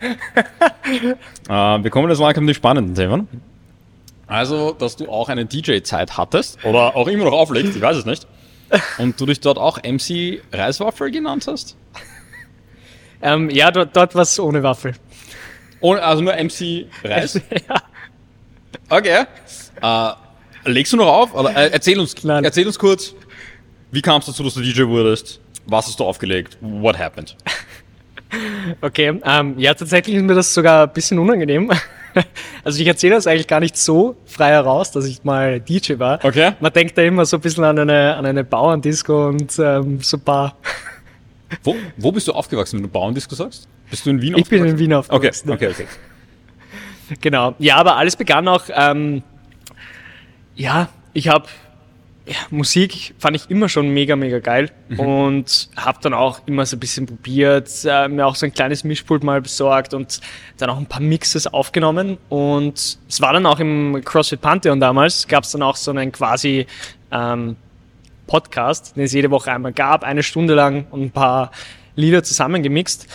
äh, 0.00 1.14
wir 1.48 1.90
kommen 1.90 2.08
jetzt 2.08 2.20
langsam 2.20 2.46
die 2.46 2.54
spannenden 2.54 2.94
Themen. 2.94 3.28
Also, 4.26 4.72
dass 4.72 4.94
du 4.94 5.08
auch 5.08 5.28
eine 5.28 5.44
DJ-Zeit 5.44 6.16
hattest 6.16 6.64
oder 6.64 6.94
auch 6.94 7.08
immer 7.08 7.24
noch 7.24 7.32
auflegst, 7.32 7.74
ich 7.74 7.82
weiß 7.82 7.96
es 7.96 8.06
nicht. 8.06 8.28
Und 8.98 9.20
du 9.20 9.26
dich 9.26 9.40
dort 9.40 9.58
auch 9.58 9.78
MC 9.82 10.40
Reiswaffel 10.52 11.10
genannt 11.10 11.46
hast? 11.46 11.76
Ähm, 13.22 13.50
ja, 13.50 13.70
dort, 13.70 13.94
dort 13.94 14.14
war 14.14 14.22
es 14.22 14.40
ohne 14.40 14.62
Waffel. 14.62 14.94
Ohne, 15.80 16.02
also 16.02 16.22
nur 16.22 16.32
MC 16.32 16.86
Reis? 17.04 17.34
ja. 17.68 17.82
Okay. 18.88 19.24
Äh, 19.82 20.12
legst 20.64 20.92
du 20.92 20.96
noch 20.96 21.06
auf? 21.06 21.34
Oder, 21.34 21.54
äh, 21.56 21.70
erzähl, 21.72 21.98
uns, 21.98 22.22
Nein. 22.24 22.44
erzähl 22.44 22.66
uns 22.66 22.78
kurz, 22.78 23.14
wie 23.90 24.02
kam 24.02 24.20
es 24.20 24.26
dazu, 24.26 24.42
dass 24.42 24.54
du 24.54 24.60
DJ 24.60 24.82
wurdest? 24.86 25.40
Was 25.66 25.86
hast 25.86 26.00
du 26.00 26.04
aufgelegt? 26.04 26.56
What 26.60 26.98
happened? 26.98 27.36
Okay, 28.80 29.20
ähm, 29.24 29.54
ja, 29.58 29.74
tatsächlich 29.74 30.14
ist 30.14 30.22
mir 30.22 30.34
das 30.36 30.54
sogar 30.54 30.86
ein 30.86 30.92
bisschen 30.92 31.18
unangenehm. 31.18 31.70
Also 32.64 32.80
ich 32.80 32.86
erzähle 32.88 33.14
das 33.14 33.26
eigentlich 33.28 33.46
gar 33.46 33.60
nicht 33.60 33.76
so 33.76 34.16
frei 34.24 34.48
heraus, 34.50 34.90
dass 34.90 35.04
ich 35.06 35.22
mal 35.22 35.60
DJ 35.60 35.98
war. 35.98 36.18
Okay. 36.24 36.52
Man 36.58 36.72
denkt 36.72 36.98
da 36.98 37.02
immer 37.02 37.24
so 37.24 37.36
ein 37.36 37.40
bisschen 37.40 37.62
an 37.62 37.78
eine, 37.78 38.16
an 38.16 38.26
eine 38.26 38.42
Bauerndisco 38.42 39.28
und 39.28 39.56
ähm, 39.60 40.00
so 40.00 40.16
ein 40.16 40.20
paar. 40.20 40.56
Wo, 41.64 41.76
wo 41.96 42.10
bist 42.12 42.26
du 42.28 42.32
aufgewachsen, 42.32 42.76
wenn 42.78 42.82
du 42.82 42.88
Bauerndisco 42.88 43.34
sagst? 43.36 43.68
Bist 43.90 44.06
du 44.06 44.10
in 44.10 44.20
Wien 44.22 44.36
Ich 44.36 44.48
bin 44.48 44.58
in 44.64 44.72
aufgewachsen? 44.72 44.78
Wien 44.78 44.92
Okay, 44.92 45.28
aufgewachsen. 45.28 45.50
okay, 45.50 45.68
okay. 45.68 45.86
Genau. 47.20 47.54
Ja, 47.58 47.76
aber 47.76 47.96
alles 47.96 48.16
begann 48.16 48.46
auch, 48.48 48.64
ähm, 48.72 49.22
ja, 50.60 50.88
ich 51.14 51.28
habe 51.28 51.46
ja, 52.26 52.36
Musik 52.50 53.14
fand 53.18 53.34
ich 53.34 53.50
immer 53.50 53.68
schon 53.68 53.88
mega, 53.88 54.14
mega 54.14 54.38
geil 54.38 54.70
und 54.98 55.70
habe 55.74 55.98
dann 56.02 56.14
auch 56.14 56.42
immer 56.46 56.66
so 56.66 56.76
ein 56.76 56.80
bisschen 56.80 57.06
probiert, 57.06 57.68
äh, 57.84 58.08
mir 58.08 58.26
auch 58.26 58.36
so 58.36 58.46
ein 58.46 58.52
kleines 58.52 58.84
Mischpult 58.84 59.24
mal 59.24 59.40
besorgt 59.40 59.94
und 59.94 60.20
dann 60.58 60.70
auch 60.70 60.76
ein 60.76 60.86
paar 60.86 61.00
Mixes 61.00 61.46
aufgenommen 61.46 62.18
und 62.28 62.98
es 63.08 63.20
war 63.20 63.32
dann 63.32 63.46
auch 63.46 63.58
im 63.58 64.02
CrossFit 64.04 64.42
Pantheon 64.42 64.78
damals, 64.78 65.26
gab 65.26 65.44
es 65.44 65.52
dann 65.52 65.62
auch 65.62 65.76
so 65.76 65.90
einen 65.90 66.12
quasi 66.12 66.66
ähm, 67.10 67.56
Podcast, 68.26 68.96
den 68.96 69.04
es 69.04 69.12
jede 69.12 69.30
Woche 69.30 69.50
einmal 69.50 69.72
gab, 69.72 70.04
eine 70.04 70.22
Stunde 70.22 70.54
lang 70.54 70.86
und 70.90 71.02
ein 71.02 71.10
paar 71.10 71.50
Lieder 71.96 72.22
zusammengemixt. 72.22 73.08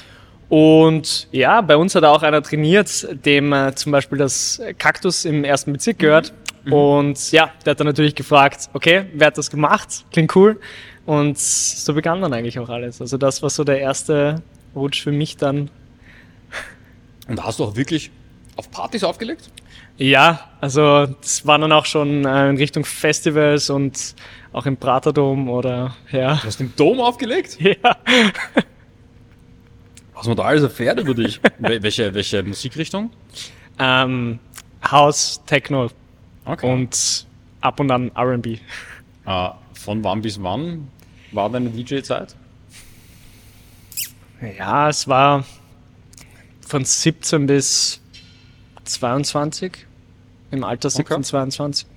Und 0.50 1.28
ja, 1.32 1.62
bei 1.62 1.76
uns 1.76 1.96
hat 1.96 2.04
auch 2.04 2.24
einer 2.24 2.42
trainiert, 2.42 3.08
dem 3.26 3.52
äh, 3.52 3.74
zum 3.76 3.92
Beispiel 3.92 4.18
das 4.18 4.62
Kaktus 4.78 5.26
im 5.26 5.44
ersten 5.44 5.74
Bezirk 5.74 6.00
gehört. 6.00 6.34
Und 6.70 7.32
ja, 7.32 7.52
der 7.64 7.72
hat 7.72 7.80
dann 7.80 7.88
natürlich 7.88 8.16
gefragt, 8.16 8.70
okay, 8.74 9.06
wer 9.14 9.28
hat 9.28 9.38
das 9.38 9.52
gemacht? 9.52 10.06
Klingt 10.12 10.36
cool. 10.36 10.60
Und 11.06 11.38
so 11.38 11.94
begann 11.94 12.22
dann 12.22 12.34
eigentlich 12.34 12.58
auch 12.60 12.70
alles. 12.70 13.02
Also 13.02 13.18
das 13.18 13.44
war 13.44 13.50
so 13.50 13.64
der 13.64 13.80
erste 13.80 14.42
Rutsch 14.76 15.04
für 15.04 15.12
mich 15.12 15.38
dann. 15.38 15.70
Und 17.28 17.44
hast 17.44 17.60
du 17.60 17.66
auch 17.66 17.76
wirklich 17.76 18.12
auf 18.56 18.72
Partys 18.72 19.04
aufgelegt? 19.04 19.50
Ja, 19.98 20.50
also 20.60 21.06
das 21.06 21.46
war 21.46 21.58
dann 21.58 21.72
auch 21.72 21.86
schon 21.86 22.26
äh, 22.26 22.50
in 22.50 22.58
Richtung 22.58 22.84
Festivals 22.84 23.70
und 23.70 24.16
auch 24.52 24.66
im 24.66 24.78
Praterdom 24.78 25.50
oder 25.50 25.96
ja. 26.12 26.36
Du 26.36 26.48
hast 26.48 26.60
im 26.60 26.74
Dom 26.76 27.00
aufgelegt? 27.00 27.58
Ja. 27.84 27.98
Was 30.16 30.28
man 30.28 30.36
da 30.38 30.44
alles 30.44 30.64
erfährt 30.64 31.00
über 31.00 31.14
dich? 31.14 31.40
Wel- 31.60 31.84
welche, 31.84 32.14
welche 32.14 32.42
Musikrichtung? 32.44 33.12
Ähm, 33.80 34.40
House, 34.90 35.42
Techno 35.46 35.90
Okay. 36.46 36.72
und 36.72 37.26
ab 37.62 37.80
und 37.80 37.92
an 37.92 38.12
RB. 38.16 38.60
äh, 39.26 39.50
von 39.74 40.04
wann 40.04 40.22
bis 40.22 40.42
wann 40.42 40.88
war 41.32 41.50
deine 41.50 41.70
DJ-Zeit? 41.70 42.36
Ja, 44.58 44.90
es 44.90 45.08
war 45.08 45.44
von 46.68 46.86
17 46.86 47.48
bis 47.48 48.00
22. 48.84 49.86
Im 50.52 50.64
Alter 50.64 50.90
17, 50.90 51.16
Okay. 51.16 51.24
22. 51.24 51.88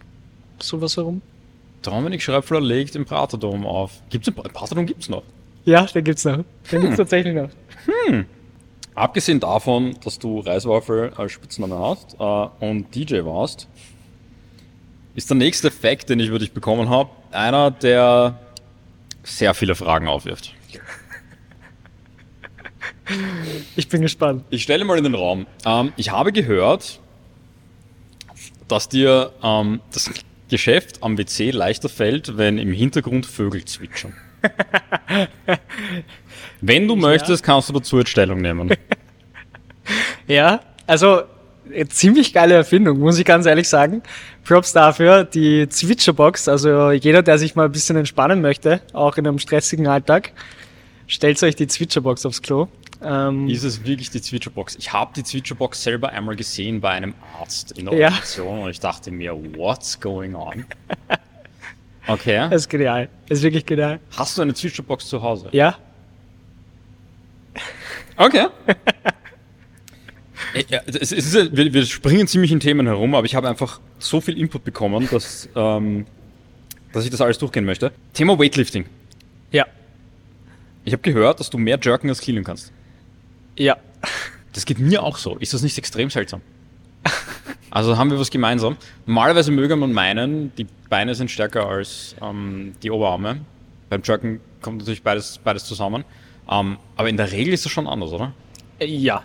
Sowas 0.61 0.97
herum. 0.97 1.21
Dominik 1.83 2.23
Schröpfler 2.23 2.61
legt 2.61 2.97
im 2.97 3.05
Praterdom 3.05 3.67
auf. 3.67 3.93
Gibt's 4.11 4.29
im 4.29 4.35
Pra- 4.35 4.49
Praterdom 4.51 4.87
gibt's 4.87 5.09
noch? 5.09 5.23
Ja, 5.69 5.85
den 5.85 6.03
gibt's 6.03 6.25
noch. 6.25 6.45
Den 6.73 6.81
gibt's 6.81 6.97
tatsächlich 6.97 7.35
noch. 7.35 7.51
Abgesehen 8.95 9.39
davon, 9.39 9.97
dass 10.03 10.19
du 10.19 10.41
Reiswaffel 10.41 11.13
als 11.15 11.33
Spitzname 11.33 11.79
hast 11.79 12.15
äh, 12.19 12.65
und 12.65 12.95
DJ 12.95 13.23
warst, 13.27 13.69
ist 15.15 15.29
der 15.29 15.37
nächste 15.37 15.71
Fact, 15.71 16.09
den 16.09 16.21
ich 16.21 16.29
über 16.29 16.39
dich 16.39 16.53
bekommen 16.53 16.89
habe, 16.89 17.11
einer, 17.33 17.71
der 17.71 18.39
sehr 19.23 19.53
viele 19.53 19.75
Fragen 19.75 20.09
aufwirft. 20.09 20.55
Ich 23.77 23.91
bin 23.91 24.01
gespannt. 24.01 24.45
Ich 24.49 24.63
stelle 24.63 24.87
mal 24.87 24.97
in 24.97 25.05
den 25.05 25.15
Raum. 25.15 25.47
Ähm, 25.67 25.93
ich 25.97 26.11
habe 26.11 26.33
gehört, 26.33 26.99
dass 28.69 28.89
dir 28.89 29.33
ähm, 29.43 29.81
das 29.93 30.11
Geschäft 30.49 31.03
am 31.03 31.19
WC 31.19 31.51
leichter 31.51 31.91
fällt, 31.91 32.39
wenn 32.39 32.57
im 32.57 32.73
Hintergrund 32.73 33.27
Vögel 33.27 33.67
zwitschern. 33.67 34.15
Wenn 36.61 36.89
du 36.89 36.97
möchtest, 36.97 37.43
kannst 37.43 37.69
du 37.69 37.73
dazu 37.73 37.99
jetzt 37.99 38.11
Stellung 38.11 38.41
nehmen. 38.41 38.71
Ja, 40.27 40.61
also 40.87 41.23
äh, 41.73 41.87
ziemlich 41.87 42.35
geile 42.35 42.53
Erfindung, 42.53 42.99
muss 42.99 43.19
ich 43.19 43.25
ganz 43.25 43.47
ehrlich 43.47 43.67
sagen. 43.67 44.03
Props 44.45 44.75
dafür, 44.75 45.25
die 45.25 45.67
Zwitscherbox. 45.67 46.47
Also 46.49 46.91
jeder, 46.91 47.23
der 47.23 47.39
sich 47.39 47.55
mal 47.55 47.65
ein 47.65 47.73
bisschen 47.73 47.97
entspannen 47.97 48.43
möchte, 48.43 48.83
auch 48.93 49.17
in 49.17 49.27
einem 49.27 49.39
stressigen 49.39 49.87
Alltag, 49.87 50.33
stellt 51.07 51.43
euch 51.43 51.57
die 51.57 51.67
Zwitscherbox 51.67 52.27
aufs 52.27 52.43
Klo. 52.43 52.69
Ähm, 53.03 53.49
Ist 53.49 53.65
es 53.65 53.83
wirklich 53.85 54.11
die 54.11 54.21
Zwitscherbox? 54.21 54.77
Ich 54.77 54.93
habe 54.93 55.13
die 55.17 55.25
Zwitscherbox 55.25 55.83
selber 55.83 56.11
einmal 56.11 56.37
gesehen 56.37 56.83
bei 56.83 56.91
einem 56.91 57.15
Arzt 57.41 57.73
in 57.79 57.87
der 57.87 57.95
Ja. 57.95 58.07
Organisation 58.09 58.59
und 58.65 58.71
ich 58.71 58.81
dachte 58.81 59.11
mir, 59.11 59.33
what's 59.57 59.99
going 59.99 60.35
on? 60.35 60.67
Okay. 62.09 62.49
das 62.51 62.63
ist 62.63 62.69
genial. 62.69 63.09
Das 63.29 63.39
ist 63.39 63.45
wirklich 63.45 63.65
genial. 63.65 64.01
Hast 64.17 64.37
du 64.37 64.43
eine 64.43 64.55
Zwitscherbox 64.55 65.07
zu 65.07 65.23
Hause? 65.23 65.49
Ja, 65.53 65.77
Okay. 68.17 68.47
Ja, 70.69 70.81
es 70.87 71.13
ist, 71.13 71.35
wir, 71.35 71.73
wir 71.75 71.85
springen 71.85 72.27
ziemlich 72.27 72.51
in 72.53 72.59
Themen 72.59 72.87
herum, 72.87 73.15
aber 73.15 73.27
ich 73.27 73.35
habe 73.35 73.49
einfach 73.49 73.81
so 73.99 74.21
viel 74.21 74.39
Input 74.39 74.65
bekommen, 74.65 75.07
dass, 75.11 75.49
ähm, 75.55 76.07
dass 76.93 77.05
ich 77.05 77.11
das 77.11 77.21
alles 77.21 77.39
durchgehen 77.39 77.65
möchte. 77.67 77.93
Thema 78.15 78.39
Weightlifting. 78.39 78.87
ja, 79.53 79.67
Ich 80.85 80.93
habe 80.95 81.03
gehört, 81.03 81.39
dass 81.39 81.51
du 81.51 81.59
mehr 81.59 81.79
jerken 81.83 82.09
als 82.09 82.21
cleanen 82.21 82.45
kannst. 82.45 82.73
ja. 83.57 83.77
Das 84.55 84.65
geht 84.65 84.79
mir 84.79 85.03
auch 85.03 85.19
so. 85.19 85.37
Ist 85.37 85.53
das 85.53 85.63
nicht 85.63 85.77
extrem 85.77 86.09
seltsam? 86.09 86.41
Also 87.71 87.97
haben 87.97 88.11
wir 88.11 88.19
was 88.19 88.31
gemeinsam. 88.31 88.77
Normalerweise 89.07 89.51
möge 89.51 89.77
man 89.77 89.93
meinen, 89.93 90.53
die 90.57 90.67
Beine 90.89 91.15
sind 91.15 91.31
stärker 91.31 91.67
als 91.67 92.17
ähm, 92.23 92.75
die 92.83 92.91
Oberarme. 92.91 93.41
Beim 93.91 94.03
Jerken 94.03 94.41
kommt 94.63 94.79
natürlich 94.79 95.03
beides, 95.03 95.39
beides 95.43 95.65
zusammen. 95.65 96.05
Ähm, 96.51 96.79
aber 96.97 97.09
in 97.09 97.17
der 97.17 97.31
Regel 97.31 97.53
ist 97.53 97.65
das 97.65 97.73
schon 97.73 97.87
anders, 97.87 98.13
oder? 98.13 98.33
Äh, 98.79 98.87
Ja. 98.87 99.23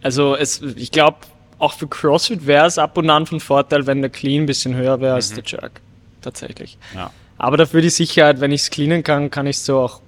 Also 0.00 0.36
es, 0.36 0.62
ich 0.62 0.92
glaube, 0.92 1.16
auch 1.58 1.72
für 1.72 1.88
CrossFit 1.88 2.46
wäre 2.46 2.66
es 2.66 2.78
ab 2.78 2.96
und 2.98 3.10
an 3.10 3.26
von 3.26 3.40
Vorteil, 3.40 3.86
wenn 3.86 4.00
der 4.00 4.10
Clean 4.10 4.42
ein 4.42 4.46
bisschen 4.46 4.74
höher 4.74 5.00
wäre 5.00 5.14
als 5.14 5.32
der 5.32 5.42
Jerk. 5.44 5.80
Tatsächlich. 6.20 6.78
Ja. 6.94 7.10
Aber 7.36 7.56
dafür 7.56 7.80
die 7.80 7.90
Sicherheit, 7.90 8.40
wenn 8.40 8.52
ich 8.52 8.62
es 8.62 8.70
cleanen 8.70 9.02
kann, 9.02 9.30
kann 9.30 9.46
ich 9.46 9.58
so 9.58 9.80
auch 9.80 10.00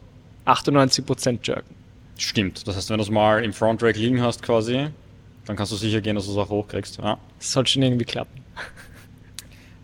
98% 0.46 1.38
jerken. 1.42 1.74
Stimmt. 2.16 2.66
Das 2.66 2.76
heißt, 2.76 2.90
wenn 2.90 2.98
du 2.98 3.04
es 3.04 3.10
mal 3.10 3.42
im 3.42 3.52
Front 3.52 3.82
Rack 3.82 3.96
liegen 3.96 4.22
hast 4.22 4.42
quasi, 4.42 4.88
dann 5.50 5.56
kannst 5.56 5.72
du 5.72 5.76
sicher 5.76 6.00
gehen, 6.00 6.14
dass 6.14 6.26
du 6.26 6.30
es 6.30 6.38
auch 6.38 6.48
hochkriegst. 6.48 6.98
Ja. 6.98 7.18
Das 7.40 7.50
soll 7.50 7.66
schon 7.66 7.82
irgendwie 7.82 8.04
klappen. 8.04 8.40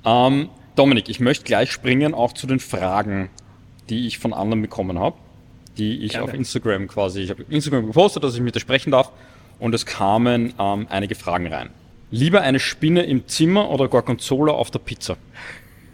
Ähm, 0.08 0.50
Dominik, 0.76 1.08
ich 1.08 1.18
möchte 1.18 1.42
gleich 1.42 1.72
springen 1.72 2.14
auch 2.14 2.32
zu 2.32 2.46
den 2.46 2.60
Fragen, 2.60 3.28
die 3.88 4.06
ich 4.06 4.18
von 4.20 4.32
anderen 4.32 4.62
bekommen 4.62 5.00
habe, 5.00 5.16
die 5.78 6.04
ich 6.04 6.12
Gerne. 6.12 6.26
auf 6.26 6.32
Instagram 6.32 6.86
quasi, 6.86 7.22
ich 7.22 7.30
habe 7.30 7.44
Instagram 7.48 7.86
gepostet, 7.88 8.22
dass 8.22 8.36
ich 8.36 8.40
mit 8.40 8.54
dir 8.54 8.60
sprechen 8.60 8.92
darf 8.92 9.10
und 9.58 9.74
es 9.74 9.84
kamen 9.84 10.54
ähm, 10.60 10.86
einige 10.90 11.16
Fragen 11.16 11.52
rein. 11.52 11.70
Lieber 12.12 12.42
eine 12.42 12.60
Spinne 12.60 13.02
im 13.02 13.26
Zimmer 13.26 13.68
oder 13.68 13.88
Gorgonzola 13.88 14.52
auf 14.52 14.70
der 14.70 14.78
Pizza? 14.78 15.16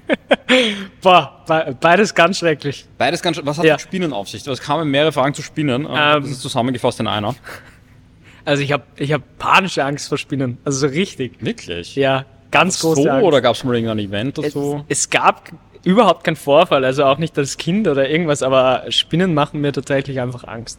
Boah, 1.00 1.42
be 1.46 1.74
beides 1.80 2.14
ganz 2.14 2.36
schrecklich. 2.36 2.84
Beides 2.98 3.22
ganz, 3.22 3.40
was 3.42 3.56
hat 3.56 3.64
Ja. 3.64 3.74
mit 3.74 3.80
Spinnen 3.80 4.12
auf 4.12 4.28
sich? 4.28 4.46
Es 4.46 4.60
kamen 4.60 4.90
mehrere 4.90 5.12
Fragen 5.12 5.32
zu 5.32 5.40
Spinnen, 5.40 5.86
ähm, 5.86 6.22
das 6.22 6.32
ist 6.32 6.42
zusammengefasst 6.42 7.00
in 7.00 7.06
einer. 7.06 7.34
Also 8.44 8.62
ich 8.62 8.72
habe 8.72 8.84
ich 8.96 9.12
hab 9.12 9.22
panische 9.38 9.84
Angst 9.84 10.08
vor 10.08 10.18
Spinnen. 10.18 10.58
Also 10.64 10.86
so 10.86 10.92
richtig. 10.92 11.34
Wirklich? 11.40 11.96
Ja, 11.96 12.24
ganz 12.50 12.80
große 12.80 13.02
So, 13.02 13.08
Angst. 13.08 13.24
oder 13.24 13.40
gab 13.40 13.54
es 13.54 13.64
mal 13.64 13.74
irgendein 13.74 13.98
Event 13.98 14.38
oder 14.38 14.48
es, 14.48 14.54
so? 14.54 14.84
es 14.88 15.10
gab 15.10 15.50
überhaupt 15.84 16.24
keinen 16.24 16.36
Vorfall, 16.36 16.84
also 16.84 17.04
auch 17.04 17.18
nicht 17.18 17.36
als 17.38 17.56
Kind 17.56 17.88
oder 17.88 18.08
irgendwas, 18.08 18.42
aber 18.42 18.84
Spinnen 18.88 19.34
machen 19.34 19.60
mir 19.60 19.72
tatsächlich 19.72 20.20
einfach 20.20 20.44
Angst. 20.44 20.78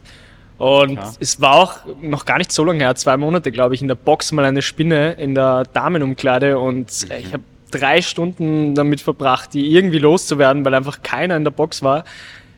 Und 0.58 0.96
Klar. 0.96 1.14
es 1.20 1.42
war 1.42 1.56
auch 1.56 1.80
noch 2.02 2.26
gar 2.26 2.38
nicht 2.38 2.52
so 2.52 2.64
lange 2.64 2.80
her, 2.84 2.96
zwei 2.96 3.18
Monate, 3.18 3.52
glaube 3.52 3.76
ich, 3.76 3.82
in 3.82 3.88
der 3.88 3.96
Box 3.96 4.32
mal 4.32 4.46
eine 4.46 4.62
Spinne 4.62 5.14
in 5.14 5.36
der 5.36 5.64
Damenumkleide 5.74 6.58
und 6.60 6.90
äh, 7.10 7.20
ich 7.20 7.34
habe 7.34 7.44
drei 7.72 8.02
Stunden 8.02 8.76
damit 8.76 9.02
verbracht, 9.02 9.54
die 9.54 9.72
irgendwie 9.76 9.98
loszuwerden, 10.00 10.64
weil 10.64 10.76
einfach 10.76 11.02
keiner 11.02 11.36
in 11.36 11.44
der 11.44 11.52
Box 11.52 11.82
war. 11.82 12.04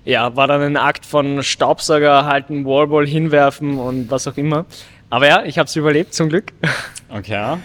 Ja, 0.03 0.35
war 0.35 0.47
dann 0.47 0.61
ein 0.61 0.77
Akt 0.77 1.03
von 1.05 1.41
Staubsauger 1.41 2.25
halten, 2.25 2.65
Wallball 2.65 3.07
hinwerfen 3.07 3.79
und 3.79 4.11
was 4.11 4.27
auch 4.27 4.37
immer. 4.37 4.65
Aber 5.09 5.27
ja, 5.27 5.43
ich 5.43 5.57
habe 5.57 5.67
es 5.67 5.75
überlebt, 5.75 6.13
zum 6.13 6.29
Glück. 6.29 6.51
Okay. 7.09 7.57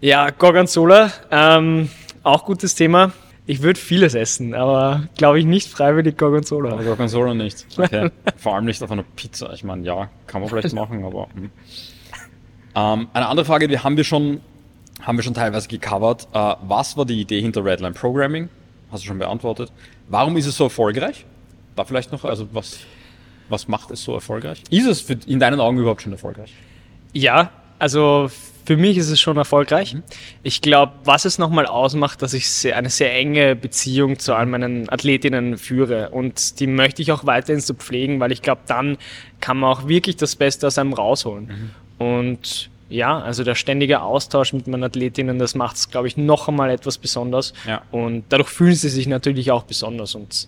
Ja, 0.00 0.30
Gorgonzola, 0.30 1.12
ähm, 1.30 1.88
auch 2.22 2.44
gutes 2.44 2.74
Thema. 2.74 3.12
Ich 3.46 3.62
würde 3.62 3.80
vieles 3.80 4.14
essen, 4.14 4.54
aber 4.54 5.08
glaube 5.16 5.38
ich 5.38 5.46
nicht 5.46 5.68
freiwillig 5.68 6.18
Gorgonzola. 6.18 6.72
Aber 6.72 6.84
Gorgonzola 6.84 7.32
nicht. 7.34 7.66
Okay. 7.78 8.10
Vor 8.36 8.54
allem 8.54 8.66
nicht 8.66 8.82
auf 8.82 8.90
einer 8.90 9.04
Pizza. 9.16 9.52
Ich 9.54 9.64
meine, 9.64 9.84
ja, 9.84 10.10
kann 10.26 10.42
man 10.42 10.50
vielleicht 10.50 10.74
machen, 10.74 11.04
aber. 11.04 11.28
hm. 11.34 11.50
Ähm, 12.74 13.08
eine 13.12 13.26
andere 13.26 13.46
Frage, 13.46 13.66
die 13.66 13.78
haben 13.78 13.96
wir 13.96 14.04
schon, 14.04 14.40
haben 15.00 15.16
wir 15.16 15.22
schon 15.22 15.34
teilweise 15.34 15.68
gecovert. 15.68 16.28
Äh, 16.32 16.54
was 16.62 16.96
war 16.96 17.06
die 17.06 17.20
Idee 17.20 17.40
hinter 17.40 17.64
Redline 17.64 17.94
Programming? 17.94 18.48
Hast 18.92 19.02
du 19.04 19.08
schon 19.08 19.18
beantwortet. 19.18 19.72
Warum 20.08 20.36
ist 20.36 20.46
es 20.46 20.56
so 20.56 20.64
erfolgreich? 20.64 21.24
Da 21.74 21.84
vielleicht 21.84 22.12
noch, 22.12 22.24
also 22.24 22.48
was, 22.52 22.80
was 23.48 23.68
macht 23.68 23.90
es 23.90 24.02
so 24.02 24.14
erfolgreich? 24.14 24.62
Ist 24.70 24.86
es 24.86 25.00
für, 25.00 25.16
in 25.26 25.40
deinen 25.40 25.60
Augen 25.60 25.78
überhaupt 25.78 26.02
schon 26.02 26.12
erfolgreich? 26.12 26.52
Ja, 27.12 27.50
also 27.78 28.30
für 28.68 28.76
mich 28.76 28.98
ist 28.98 29.08
es 29.08 29.18
schon 29.18 29.38
erfolgreich. 29.38 29.96
Ich 30.42 30.60
glaube, 30.60 30.92
was 31.04 31.24
es 31.24 31.38
nochmal 31.38 31.64
ausmacht, 31.64 32.20
dass 32.20 32.34
ich 32.34 32.50
sehr, 32.50 32.76
eine 32.76 32.90
sehr 32.90 33.14
enge 33.14 33.56
Beziehung 33.56 34.18
zu 34.18 34.34
all 34.34 34.44
meinen 34.44 34.90
Athletinnen 34.90 35.56
führe. 35.56 36.10
Und 36.10 36.60
die 36.60 36.66
möchte 36.66 37.00
ich 37.00 37.10
auch 37.10 37.24
weiterhin 37.24 37.62
so 37.62 37.72
pflegen, 37.72 38.20
weil 38.20 38.30
ich 38.30 38.42
glaube, 38.42 38.60
dann 38.66 38.98
kann 39.40 39.56
man 39.56 39.70
auch 39.70 39.88
wirklich 39.88 40.16
das 40.16 40.36
Beste 40.36 40.66
aus 40.66 40.76
einem 40.76 40.92
rausholen. 40.92 41.70
Und 41.96 42.68
ja, 42.90 43.18
also 43.18 43.42
der 43.42 43.54
ständige 43.54 44.02
Austausch 44.02 44.52
mit 44.52 44.66
meinen 44.66 44.84
Athletinnen, 44.84 45.38
das 45.38 45.54
macht 45.54 45.76
es, 45.76 45.90
glaube 45.90 46.08
ich, 46.08 46.18
noch 46.18 46.48
einmal 46.48 46.68
etwas 46.70 46.98
besonders. 46.98 47.54
Ja. 47.66 47.80
Und 47.90 48.24
dadurch 48.28 48.50
fühlen 48.50 48.74
sie 48.74 48.90
sich 48.90 49.06
natürlich 49.06 49.50
auch 49.50 49.62
besonders. 49.62 50.14
Und 50.14 50.46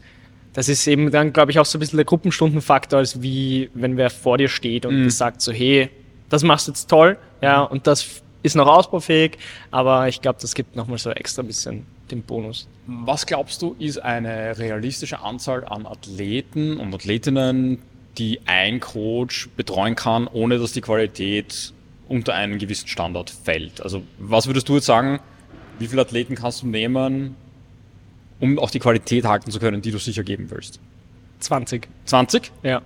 das 0.53 0.69
ist 0.69 0.87
eben 0.87 1.11
dann, 1.11 1.33
glaube 1.33 1.51
ich, 1.51 1.59
auch 1.59 1.65
so 1.65 1.79
ein 1.79 1.81
bisschen 1.81 1.97
der 1.97 2.05
Gruppenstundenfaktor, 2.05 2.99
als 2.99 3.23
wie 3.23 3.71
wenn 3.75 3.97
wer 3.97 4.11
vor 4.11 4.39
dir 4.39 4.49
steht 4.49 4.87
und 4.87 5.05
dir 5.05 5.11
sagt 5.11 5.41
so, 5.41 5.53
hey, 5.53 5.91
das 6.29 6.43
machst 6.43 6.67
du 6.67 6.73
jetzt 6.73 6.89
toll, 6.89 7.19
ja, 7.41 7.63
und 7.63 7.87
das 7.87 8.23
ist 8.43 8.57
noch 8.57 8.67
ausbaufähig, 8.67 9.39
aber 9.71 10.09
ich 10.09 10.21
glaube, 10.21 10.39
das 10.41 10.55
gibt 10.55 10.77
nochmal 10.77 10.99
so 10.99 11.11
extra 11.11 11.43
bisschen 11.43 11.87
den 12.11 12.23
Bonus. 12.23 12.69
Was 12.87 13.27
glaubst 13.27 13.63
du, 13.63 13.77
ist 13.79 13.99
eine 13.99 14.59
realistische 14.59 15.21
Anzahl 15.21 15.65
an 15.65 15.87
Athleten 15.87 16.79
und 16.79 16.95
Athletinnen, 16.95 17.79
die 18.19 18.41
ein 18.47 18.81
Coach 18.81 19.49
betreuen 19.57 19.95
kann, 19.95 20.27
ohne 20.27 20.59
dass 20.59 20.73
die 20.73 20.81
Qualität 20.81 21.73
unter 22.09 22.35
einen 22.35 22.59
gewissen 22.59 22.89
Standard 22.89 23.31
fällt? 23.31 23.81
Also 23.83 24.03
was 24.19 24.47
würdest 24.47 24.69
du 24.69 24.77
jetzt 24.77 24.87
sagen, 24.87 25.21
wie 25.79 25.87
viele 25.87 26.03
Athleten 26.03 26.35
kannst 26.35 26.63
du 26.63 26.67
nehmen, 26.67 27.37
um 28.41 28.59
auch 28.59 28.71
die 28.71 28.79
Qualität 28.79 29.25
halten 29.25 29.51
zu 29.51 29.61
können, 29.61 29.83
die 29.83 29.91
du 29.91 29.99
sicher 29.99 30.23
geben 30.23 30.51
willst? 30.51 30.81
20, 31.41 31.89
20? 32.07 32.53
ja. 32.63 32.83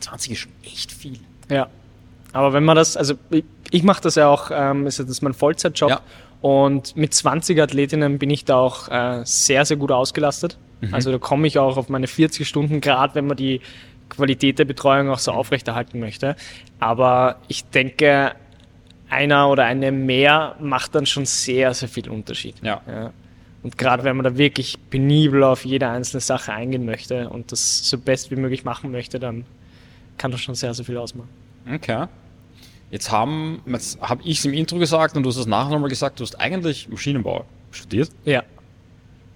20 0.00 0.32
ist 0.32 0.38
schon 0.40 0.52
echt 0.62 0.92
viel. 0.92 1.18
Ja. 1.48 1.68
Aber 2.32 2.52
wenn 2.52 2.64
man 2.64 2.76
das, 2.76 2.96
also 2.98 3.14
ich, 3.30 3.44
ich 3.70 3.82
mache 3.82 4.02
das 4.02 4.14
ja 4.16 4.28
auch, 4.28 4.50
ähm, 4.52 4.86
ist 4.86 4.98
ja 4.98 5.04
das 5.04 5.22
mein 5.22 5.32
Vollzeitjob. 5.32 5.88
Ja. 5.88 6.00
Und 6.42 6.96
mit 6.96 7.14
20 7.14 7.58
Athletinnen 7.60 8.18
bin 8.18 8.28
ich 8.28 8.44
da 8.44 8.56
auch 8.56 8.88
äh, 8.88 9.22
sehr, 9.24 9.64
sehr 9.64 9.78
gut 9.78 9.90
ausgelastet. 9.90 10.58
Also 10.92 11.10
da 11.10 11.18
komme 11.18 11.46
ich 11.46 11.58
auch 11.58 11.76
auf 11.76 11.88
meine 11.88 12.06
40 12.06 12.46
Stunden, 12.46 12.80
gerade 12.80 13.14
wenn 13.14 13.26
man 13.26 13.36
die 13.36 13.60
Qualität 14.08 14.58
der 14.58 14.66
Betreuung 14.66 15.08
auch 15.10 15.18
so 15.18 15.32
aufrechterhalten 15.32 15.98
möchte. 15.98 16.36
Aber 16.78 17.36
ich 17.48 17.64
denke, 17.64 18.32
einer 19.08 19.48
oder 19.48 19.64
eine 19.64 19.92
mehr 19.92 20.56
macht 20.60 20.94
dann 20.94 21.06
schon 21.06 21.26
sehr, 21.26 21.72
sehr 21.74 21.88
viel 21.88 22.08
Unterschied. 22.10 22.56
Ja. 22.62 22.82
Ja. 22.86 23.12
Und 23.62 23.78
gerade 23.78 24.04
wenn 24.04 24.16
man 24.16 24.24
da 24.24 24.36
wirklich 24.36 24.78
penibel 24.90 25.42
auf 25.42 25.64
jede 25.64 25.88
einzelne 25.88 26.20
Sache 26.20 26.52
eingehen 26.52 26.84
möchte 26.84 27.28
und 27.28 27.52
das 27.52 27.88
so 27.88 27.98
best 27.98 28.30
wie 28.30 28.36
möglich 28.36 28.64
machen 28.64 28.92
möchte, 28.92 29.18
dann 29.18 29.44
kann 30.18 30.30
das 30.30 30.40
schon 30.40 30.54
sehr, 30.54 30.72
sehr 30.74 30.84
viel 30.84 30.96
ausmachen. 30.96 31.28
Okay. 31.72 32.06
Jetzt 32.90 33.10
haben, 33.10 33.62
jetzt 33.66 34.00
habe 34.00 34.22
ich 34.24 34.38
es 34.38 34.44
im 34.44 34.52
Intro 34.52 34.78
gesagt 34.78 35.16
und 35.16 35.24
du 35.24 35.30
hast 35.30 35.36
es 35.36 35.46
nachher 35.46 35.70
nochmal 35.70 35.90
gesagt, 35.90 36.20
du 36.20 36.24
hast 36.24 36.36
eigentlich 36.36 36.88
Maschinenbau 36.88 37.44
studiert. 37.72 38.10
Ja. 38.24 38.44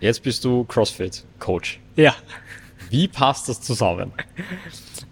Jetzt 0.01 0.23
bist 0.23 0.45
du 0.45 0.65
CrossFit-Coach. 0.65 1.81
Ja. 1.97 2.15
Wie 2.91 3.09
passt 3.09 3.49
das 3.49 3.61
zusammen? 3.63 4.13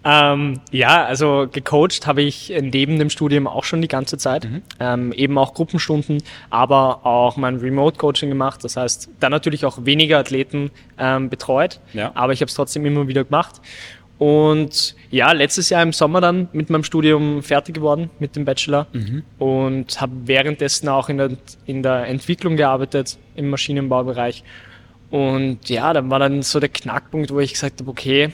Ähm, 0.05 0.61
ja, 0.71 1.05
also 1.05 1.47
gecoacht 1.51 2.07
habe 2.07 2.21
ich 2.21 2.53
neben 2.61 2.99
dem 2.99 3.09
Studium 3.09 3.47
auch 3.47 3.63
schon 3.63 3.81
die 3.81 3.87
ganze 3.87 4.17
Zeit. 4.17 4.47
Ähm, 4.79 5.11
eben 5.13 5.37
auch 5.37 5.53
Gruppenstunden, 5.53 6.23
aber 6.49 7.05
auch 7.05 7.35
mein 7.37 7.57
Remote-Coaching 7.57 8.29
gemacht. 8.29 8.63
Das 8.63 8.77
heißt, 8.77 9.09
dann 9.19 9.31
natürlich 9.31 9.65
auch 9.65 9.85
weniger 9.85 10.17
Athleten 10.19 10.71
ähm, 10.97 11.29
betreut, 11.29 11.79
Ja. 11.93 12.11
aber 12.15 12.33
ich 12.33 12.41
habe 12.41 12.49
es 12.49 12.55
trotzdem 12.55 12.85
immer 12.85 13.07
wieder 13.07 13.23
gemacht. 13.23 13.59
Und 14.17 14.95
ja, 15.11 15.31
letztes 15.31 15.69
Jahr 15.69 15.81
im 15.81 15.93
Sommer 15.93 16.19
dann 16.19 16.49
mit 16.51 16.69
meinem 16.69 16.83
Studium 16.83 17.41
fertig 17.41 17.75
geworden, 17.75 18.09
mit 18.19 18.35
dem 18.35 18.43
Bachelor. 18.43 18.87
Und 19.37 20.01
habe 20.01 20.11
währenddessen 20.25 20.89
auch 20.89 21.07
in 21.07 21.17
der, 21.17 21.29
in 21.65 21.83
der 21.83 22.05
Entwicklung 22.07 22.57
gearbeitet, 22.57 23.17
im 23.35 23.49
Maschinenbaubereich. 23.49 24.43
Und 25.11 25.69
ja, 25.69 25.91
dann 25.93 26.09
war 26.09 26.19
dann 26.19 26.41
so 26.43 26.59
der 26.59 26.69
Knackpunkt, 26.69 27.31
wo 27.31 27.39
ich 27.39 27.53
gesagt 27.53 27.79
habe, 27.81 27.89
okay, 27.89 28.31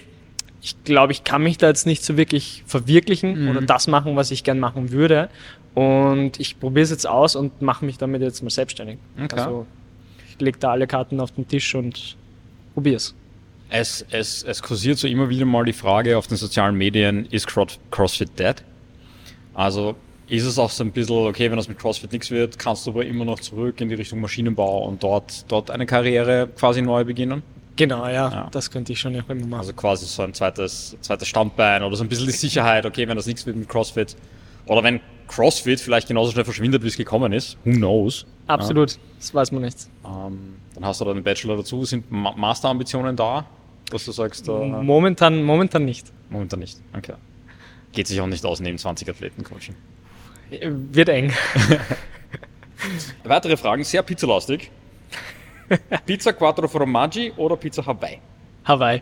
ich 0.62 0.76
glaube, 0.84 1.14
ich 1.14 1.24
kann 1.24 1.44
mich 1.44 1.58
da 1.58 1.68
jetzt 1.68 1.86
nicht 1.86 2.04
so 2.04 2.18
wirklich 2.18 2.64
verwirklichen 2.66 3.50
oder 3.50 3.62
das 3.62 3.88
machen, 3.88 4.16
was 4.16 4.32
ich 4.32 4.44
gern 4.44 4.60
machen 4.60 4.92
würde. 4.92 5.30
Und 5.76 6.40
ich 6.40 6.60
probiere 6.60 6.84
es 6.84 6.90
jetzt 6.90 7.08
aus 7.08 7.36
und 7.36 7.62
mache 7.62 7.86
mich 7.86 7.98
damit 7.98 8.22
jetzt 8.22 8.42
mal 8.42 8.50
selbstständig. 8.50 8.98
Okay. 9.22 9.36
Also 9.38 9.68
ich 10.30 10.40
lege 10.40 10.58
da 10.58 10.72
alle 10.72 10.88
Karten 10.88 11.20
auf 11.20 11.32
den 11.32 11.48
Tisch 11.48 11.76
und 11.76 12.18
probiere 12.74 12.96
es. 12.96 13.14
Es, 13.70 14.06
es, 14.10 14.44
es 14.44 14.62
kursiert 14.62 14.98
so 14.98 15.08
immer 15.08 15.30
wieder 15.30 15.46
mal 15.46 15.66
die 15.66 15.74
Frage 15.74 16.18
auf 16.18 16.28
den 16.28 16.38
sozialen 16.38 16.76
Medien, 16.76 17.26
ist 17.32 17.48
Cro- 17.48 17.68
CrossFit 17.92 18.38
dead? 18.38 18.56
Also 19.54 19.96
ist 20.28 20.46
es 20.46 20.58
auch 20.58 20.70
so 20.70 20.84
ein 20.84 20.92
bisschen, 20.92 21.28
okay, 21.28 21.50
wenn 21.50 21.58
das 21.58 21.68
mit 21.68 21.78
CrossFit 21.78 22.12
nichts 22.12 22.32
wird, 22.32 22.58
kannst 22.58 22.86
du 22.88 22.92
aber 22.92 23.06
immer 23.06 23.26
noch 23.26 23.40
zurück 23.40 23.80
in 23.82 23.90
die 23.90 23.96
Richtung 23.96 24.22
Maschinenbau 24.22 24.86
und 24.88 25.04
dort, 25.04 25.46
dort 25.52 25.70
eine 25.72 25.86
Karriere 25.86 26.48
quasi 26.56 26.82
neu 26.82 27.04
beginnen? 27.04 27.44
Genau, 27.76 28.06
ja, 28.08 28.32
Ja. 28.32 28.48
das 28.52 28.72
könnte 28.72 28.94
ich 28.94 29.00
schon 29.00 29.14
noch 29.14 29.30
immer 29.30 29.46
machen. 29.46 29.60
Also 29.60 29.74
quasi 29.74 30.06
so 30.06 30.24
ein 30.24 30.34
zweites, 30.34 30.96
zweites 31.02 31.28
Standbein 31.28 31.84
oder 31.84 31.96
so 31.96 32.04
ein 32.04 32.10
bisschen 32.10 32.26
die 32.28 32.32
Sicherheit, 32.32 32.86
okay, 32.86 33.08
wenn 33.08 33.18
das 33.18 33.28
nichts 33.28 33.46
wird 33.46 33.58
mit 33.58 33.68
CrossFit. 33.70 34.16
Oder 34.66 34.82
wenn 34.84 35.00
CrossFit 35.28 35.80
vielleicht 35.80 36.08
genauso 36.08 36.32
schnell 36.32 36.46
verschwindet, 36.46 36.82
wie 36.84 36.88
es 36.88 36.98
gekommen 36.98 37.34
ist. 37.34 37.58
Who 37.66 37.72
knows? 37.74 38.26
Absolut, 38.48 38.98
das 39.20 39.34
weiß 39.34 39.52
man 39.52 39.64
nicht. 39.64 39.88
Ähm, 40.06 40.56
dann 40.74 40.86
hast 40.86 41.02
du 41.02 41.06
da 41.06 41.14
den 41.14 41.24
Bachelor 41.24 41.58
dazu. 41.58 41.84
Sind 41.86 42.10
Ma 42.12 42.32
Masterambitionen 42.36 43.16
da, 43.16 43.46
dass 43.92 44.06
du 44.06 44.12
sagst, 44.12 44.48
äh, 44.48 44.52
Momentan, 44.52 45.44
momentan 45.44 45.84
nicht. 45.86 46.12
momentan 46.30 46.60
nicht. 46.60 46.80
Okay. 46.98 47.14
Geht 47.92 48.08
sich 48.08 48.20
auch 48.22 48.28
nicht 48.28 48.46
aus, 48.46 48.60
neben 48.60 48.78
20 48.78 49.10
Athleten 49.10 49.44
coachen. 49.44 49.76
Wird 50.50 51.10
eng. 51.10 51.34
Weitere 53.24 53.58
Fragen, 53.58 53.84
sehr 53.84 54.04
pizzalastig. 54.04 54.70
Pizza 56.06 56.34
Quattro 56.34 56.68
Formaggi 56.68 57.32
oder 57.38 57.56
Pizza 57.56 57.86
Hawaii? 57.86 58.20
Hawaii. 58.66 59.02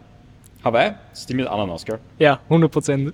Hawaii? 0.64 0.94
Das 1.10 1.20
ist 1.20 1.30
die 1.30 1.34
mit 1.34 1.48
Ananas, 1.48 1.84
gell? 1.86 2.00
Ja, 2.20 2.40
100 2.50 2.72
Prozent. 2.72 3.14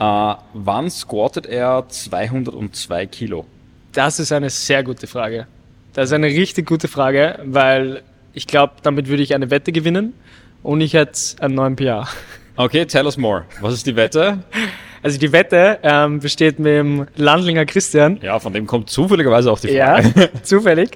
Äh, 0.00 0.34
wann 0.54 0.90
squattet 0.90 1.46
er 1.46 1.88
202 1.88 3.06
Kilo? 3.06 3.46
Das 3.92 4.18
ist 4.18 4.32
eine 4.32 4.50
sehr 4.50 4.82
gute 4.82 5.06
Frage. 5.06 5.46
Das 5.92 6.06
ist 6.06 6.12
eine 6.12 6.26
richtig 6.26 6.66
gute 6.66 6.88
Frage, 6.88 7.38
weil 7.44 8.02
ich 8.32 8.46
glaube, 8.46 8.74
damit 8.82 9.08
würde 9.08 9.22
ich 9.22 9.34
eine 9.34 9.50
Wette 9.50 9.70
gewinnen 9.70 10.14
und 10.62 10.80
ich 10.80 10.94
hätte 10.94 11.20
einen 11.40 11.54
neuen 11.54 11.76
PR. 11.76 12.08
Okay, 12.56 12.84
tell 12.84 13.06
us 13.06 13.16
more. 13.16 13.44
Was 13.60 13.74
ist 13.74 13.86
die 13.86 13.96
Wette? 13.96 14.38
Also 15.04 15.18
die 15.18 15.32
Wette 15.32 15.80
ähm, 15.82 16.20
besteht 16.20 16.60
mit 16.60 16.74
dem 16.74 17.06
Landlinger 17.16 17.66
Christian. 17.66 18.20
Ja, 18.22 18.38
von 18.38 18.52
dem 18.52 18.68
kommt 18.68 18.88
zufälligerweise 18.88 19.50
auch 19.50 19.58
die 19.58 19.72
Ja, 19.72 20.00
Frage. 20.00 20.30
zufällig. 20.44 20.90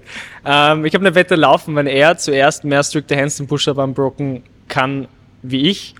Ähm, 0.45 0.85
ich 0.85 0.95
habe 0.95 1.05
eine 1.05 1.17
Wette 1.17 1.35
laufen, 1.35 1.75
wenn 1.75 1.89
er 1.89 2.17
zuerst 2.17 2.63
mehr 2.63 2.85
strikte 2.85 3.17
Handstand 3.17 3.49
Push-Up 3.51 3.79
unbroken 3.79 4.45
kann 4.69 5.09
wie 5.43 5.69
ich, 5.69 5.97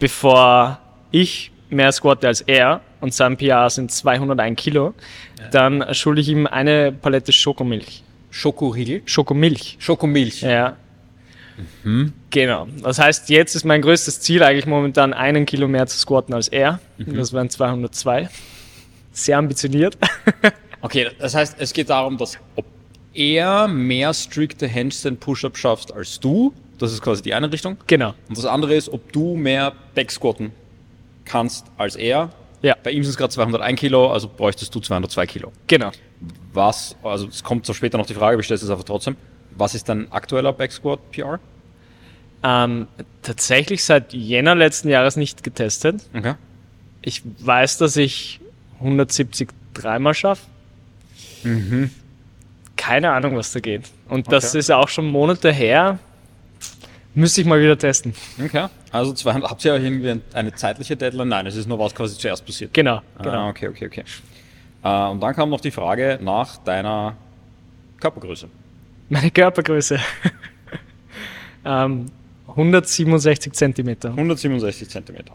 bevor 0.00 0.80
ich 1.12 1.52
mehr 1.70 1.92
squatte 1.92 2.26
als 2.26 2.40
er 2.40 2.80
und 3.00 3.14
sein 3.14 3.36
PR 3.36 3.70
sind 3.70 3.92
201 3.92 4.60
Kilo, 4.60 4.92
dann 5.52 5.84
schulde 5.94 6.22
ich 6.22 6.28
ihm 6.30 6.48
eine 6.48 6.90
Palette 6.90 7.30
Schokomilch. 7.30 8.02
Schokoriegel? 8.30 9.02
Schokomilch. 9.04 9.76
Schokomilch. 9.78 10.42
Ja. 10.42 10.76
Genau. 12.30 12.66
Das 12.82 12.98
heißt, 12.98 13.28
jetzt 13.30 13.54
ist 13.54 13.64
mein 13.64 13.82
größtes 13.82 14.20
Ziel 14.20 14.42
eigentlich 14.42 14.66
momentan 14.66 15.12
einen 15.12 15.46
Kilo 15.46 15.68
mehr 15.68 15.86
zu 15.86 15.98
squatten 15.98 16.34
als 16.34 16.48
er. 16.48 16.80
Das 16.98 17.32
wären 17.32 17.50
202. 17.50 18.28
Sehr 19.12 19.38
ambitioniert. 19.38 19.96
Okay, 20.84 21.08
das 21.18 21.34
heißt, 21.34 21.56
es 21.60 21.72
geht 21.72 21.88
darum, 21.88 22.18
dass 22.18 22.38
ob 22.56 22.66
er 23.14 23.68
mehr 23.68 24.12
strikte 24.12 24.70
Handstand 24.70 25.18
Push-Up 25.18 25.56
schaffst 25.56 25.90
als 25.90 26.20
du, 26.20 26.52
das 26.76 26.92
ist 26.92 27.00
quasi 27.00 27.22
die 27.22 27.32
eine 27.32 27.50
Richtung. 27.50 27.78
genau. 27.86 28.12
Und 28.28 28.36
das 28.36 28.44
andere 28.44 28.74
ist, 28.74 28.90
ob 28.90 29.10
du 29.10 29.34
mehr 29.34 29.72
Backsquatten 29.94 30.52
kannst 31.24 31.64
als 31.78 31.96
er. 31.96 32.32
Ja. 32.60 32.76
Bei 32.82 32.90
ihm 32.90 33.02
sind 33.02 33.12
es 33.12 33.16
gerade 33.16 33.32
201 33.32 33.80
Kilo, 33.80 34.12
also 34.12 34.28
bräuchtest 34.28 34.74
du 34.74 34.80
202 34.80 35.26
Kilo. 35.26 35.52
Genau. 35.68 35.90
Was, 36.52 36.96
also 37.02 37.28
es 37.28 37.42
kommt 37.42 37.64
so 37.64 37.72
später 37.72 37.96
noch 37.96 38.04
die 38.06 38.12
Frage, 38.12 38.34
aber 38.34 38.40
ich 38.40 38.44
stelle 38.46 38.60
es 38.60 38.68
einfach 38.68 38.84
trotzdem. 38.84 39.16
Was 39.56 39.74
ist 39.74 39.88
dein 39.88 40.10
aktueller 40.12 40.52
Backsquat 40.52 41.10
PR? 41.12 41.38
Ähm, 42.42 42.88
tatsächlich 43.22 43.84
seit 43.84 44.12
Jänner 44.12 44.54
letzten 44.54 44.88
Jahres 44.88 45.16
nicht 45.16 45.42
getestet. 45.42 46.02
Okay. 46.14 46.34
Ich 47.02 47.22
weiß, 47.38 47.78
dass 47.78 47.96
ich 47.96 48.40
170 48.80 49.48
dreimal 49.72 50.14
schaffe. 50.14 50.42
Keine 52.76 53.12
Ahnung, 53.12 53.36
was 53.36 53.52
da 53.52 53.60
geht. 53.60 53.90
Und 54.08 54.30
das 54.32 54.50
Okay. 54.50 54.58
ist 54.58 54.68
ja 54.68 54.76
auch 54.78 54.88
schon 54.88 55.06
Monate 55.06 55.52
her. 55.52 55.98
Müsste 57.14 57.40
ich 57.42 57.46
mal 57.46 57.60
wieder 57.60 57.78
testen. 57.78 58.12
Okay. 58.42 58.66
Also 58.90 59.12
200, 59.12 59.48
habt 59.50 59.64
ihr 59.64 59.76
ja 59.76 59.80
irgendwie 59.82 60.10
ein- 60.10 60.22
eine 60.32 60.52
zeitliche 60.54 60.96
Deadline? 60.96 61.28
Nein, 61.28 61.46
es 61.46 61.54
ist 61.56 61.68
nur 61.68 61.78
was 61.78 61.94
quasi 61.94 62.18
zuerst 62.18 62.44
passiert. 62.44 62.74
Genau, 62.74 62.96
Ah, 63.18 63.22
genau. 63.22 63.48
okay, 63.50 63.68
okay, 63.68 63.86
okay. 63.86 64.04
Äh, 64.82 65.10
und 65.10 65.20
dann 65.20 65.34
kam 65.34 65.50
noch 65.50 65.60
die 65.60 65.70
Frage 65.70 66.18
nach 66.20 66.56
deiner 66.58 67.16
Körpergröße. 68.00 68.48
Meine 69.08 69.30
Körpergröße. 69.30 69.98
ähm, 71.64 72.06
167 72.48 73.52
Zentimeter. 73.52 74.10
167 74.10 74.88
Zentimeter. 74.88 75.34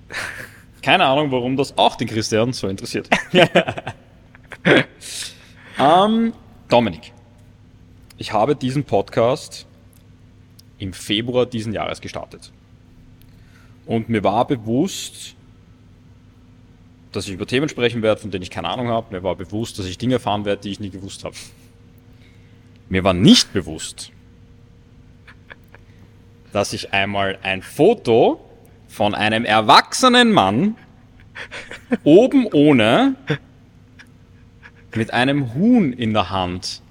Keine 0.82 1.06
Ahnung, 1.06 1.32
warum 1.32 1.58
das 1.58 1.78
auch 1.78 1.96
den 1.96 2.08
Christian 2.08 2.54
so 2.54 2.68
interessiert. 2.68 3.10
ähm, 5.80 6.34
Dominik, 6.68 7.12
ich 8.18 8.32
habe 8.34 8.56
diesen 8.56 8.86
Podcast 8.86 9.68
im 10.78 10.94
Februar 10.94 11.46
diesen 11.46 11.74
Jahres 11.74 12.00
gestartet. 12.02 12.52
Und 13.86 14.08
mir 14.08 14.24
war 14.24 14.48
bewusst, 14.48 15.36
dass 17.12 17.28
ich 17.28 17.34
über 17.34 17.46
Themen 17.46 17.70
sprechen 17.70 18.02
werde, 18.02 18.22
von 18.22 18.32
denen 18.32 18.44
ich 18.44 18.52
keine 18.52 18.70
Ahnung 18.70 18.88
habe. 18.88 19.14
Mir 19.14 19.24
war 19.24 19.36
bewusst, 19.36 19.78
dass 19.80 19.86
ich 19.86 19.98
Dinge 19.98 20.16
erfahren 20.16 20.46
werde, 20.46 20.62
die 20.62 20.70
ich 20.72 20.80
nie 20.80 20.90
gewusst 20.90 21.24
habe. 21.24 21.36
Mir 22.90 23.04
war 23.04 23.14
nicht 23.14 23.54
bewusst, 23.54 24.12
dass 26.52 26.74
ich 26.74 26.92
einmal 26.92 27.38
ein 27.44 27.62
Foto 27.62 28.44
von 28.88 29.14
einem 29.14 29.46
erwachsenen 29.46 30.32
Mann 30.32 30.76
oben 32.04 32.48
ohne 32.48 33.16
mit 34.96 35.14
einem 35.14 35.54
Huhn 35.54 35.94
in 35.94 36.14
der 36.14 36.32
Hand 36.32 36.82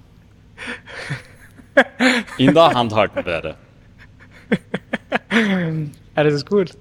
in 2.38 2.54
der 2.54 2.70
Hand 2.70 2.92
halten 2.94 3.24
werde. 3.24 3.56
Alles 6.14 6.34
ist 6.34 6.46
gut. 6.46 6.76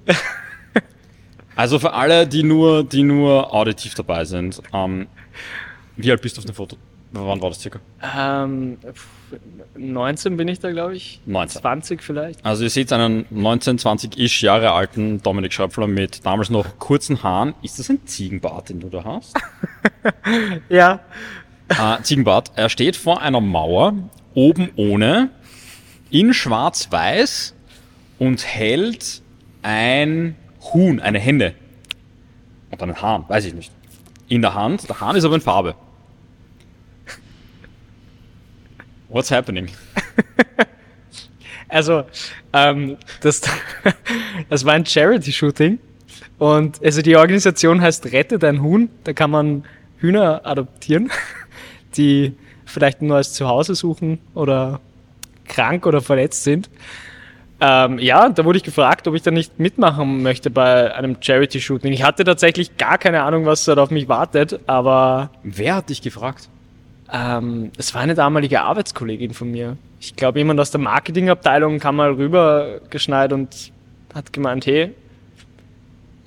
Also 1.55 1.79
für 1.79 1.93
alle, 1.93 2.27
die 2.27 2.43
nur, 2.43 2.83
die 2.83 3.01
nur 3.01 3.51
auditiv 3.51 3.95
dabei 3.95 4.25
sind, 4.25 4.61
ähm, 4.73 5.07
wie 5.95 6.11
alt 6.11 6.21
bist 6.21 6.37
du 6.37 6.41
auf 6.41 6.45
dem 6.45 6.53
Foto? 6.53 6.77
Wann 7.11 7.41
war 7.41 7.49
das 7.49 7.61
circa? 7.61 7.79
Ähm, 8.17 8.77
19 9.75 10.37
bin 10.37 10.47
ich 10.47 10.59
da, 10.59 10.71
glaube 10.71 10.95
ich. 10.95 11.21
19. 11.25 11.61
20 11.61 12.03
vielleicht. 12.03 12.45
Also 12.45 12.63
ihr 12.63 12.69
seht 12.69 12.91
einen 12.91 13.25
19, 13.29 13.79
20-ish 13.79 14.41
Jahre 14.43 14.71
alten 14.71 15.21
Dominik 15.21 15.53
Schröpfler 15.53 15.87
mit 15.87 16.25
damals 16.25 16.49
noch 16.49 16.77
kurzen 16.79 17.23
Haaren. 17.23 17.53
Ist 17.61 17.79
das 17.79 17.89
ein 17.89 18.05
Ziegenbart, 18.05 18.69
den 18.69 18.79
du 18.81 18.89
da 18.89 19.03
hast? 19.03 19.35
Ja. 20.69 21.01
äh, 21.69 22.01
Ziegenbart. 22.01 22.51
Er 22.55 22.69
steht 22.69 22.95
vor 22.95 23.21
einer 23.21 23.41
Mauer, 23.41 23.93
oben 24.33 24.69
ohne, 24.75 25.29
in 26.09 26.33
schwarz-weiß 26.33 27.53
und 28.19 28.45
hält 28.45 29.21
ein 29.63 30.35
Huhn, 30.73 30.99
eine 30.99 31.19
Henne. 31.19 31.55
Und 32.71 32.81
einen 32.81 33.01
Hahn, 33.01 33.25
weiß 33.27 33.45
ich 33.45 33.53
nicht. 33.53 33.71
In 34.29 34.41
der 34.41 34.53
Hand. 34.53 34.87
Der 34.87 34.99
Hahn 35.01 35.15
ist 35.15 35.25
aber 35.25 35.35
in 35.35 35.41
Farbe. 35.41 35.75
What's 39.09 39.31
happening? 39.31 39.69
Also, 41.69 42.05
ähm, 42.53 42.97
das, 43.21 43.41
das 44.49 44.65
war 44.65 44.73
ein 44.73 44.85
Charity-Shooting. 44.85 45.79
Und 46.37 46.83
also 46.83 47.01
die 47.01 47.15
Organisation 47.15 47.81
heißt 47.81 48.11
Rette 48.11 48.39
dein 48.39 48.61
Huhn. 48.61 48.89
Da 49.03 49.13
kann 49.13 49.31
man 49.31 49.65
Hühner 49.97 50.41
adoptieren, 50.45 51.11
die 51.97 52.33
vielleicht 52.65 53.01
ein 53.01 53.07
neues 53.07 53.33
Zuhause 53.33 53.75
suchen 53.75 54.19
oder 54.33 54.79
krank 55.45 55.85
oder 55.85 56.01
verletzt 56.01 56.43
sind. 56.43 56.69
Ähm, 57.59 57.97
ja, 57.97 58.29
da 58.29 58.45
wurde 58.45 58.57
ich 58.57 58.63
gefragt, 58.63 59.07
ob 59.07 59.15
ich 59.15 59.23
da 59.23 59.31
nicht 59.31 59.59
mitmachen 59.59 60.21
möchte 60.21 60.51
bei 60.51 60.93
einem 60.93 61.17
Charity-Shooting. 61.19 61.91
Ich 61.91 62.03
hatte 62.03 62.23
tatsächlich 62.23 62.77
gar 62.77 62.99
keine 62.99 63.23
Ahnung, 63.23 63.47
was 63.47 63.65
dort 63.65 63.79
auf 63.79 63.89
mich 63.89 64.07
wartet, 64.07 64.59
aber 64.67 65.31
Wer 65.41 65.75
hat 65.75 65.89
dich 65.89 66.03
gefragt? 66.03 66.49
Ähm, 67.11 67.71
es 67.77 67.93
war 67.93 68.01
eine 68.01 68.15
damalige 68.15 68.61
Arbeitskollegin 68.61 69.33
von 69.33 69.51
mir. 69.51 69.77
Ich 69.99 70.15
glaube, 70.15 70.39
jemand 70.39 70.59
aus 70.59 70.71
der 70.71 70.79
Marketingabteilung 70.81 71.79
kam 71.79 71.95
mal 71.97 72.11
rübergeschneit 72.11 73.33
und 73.33 73.71
hat 74.13 74.31
gemeint, 74.33 74.65
hey, 74.65 74.93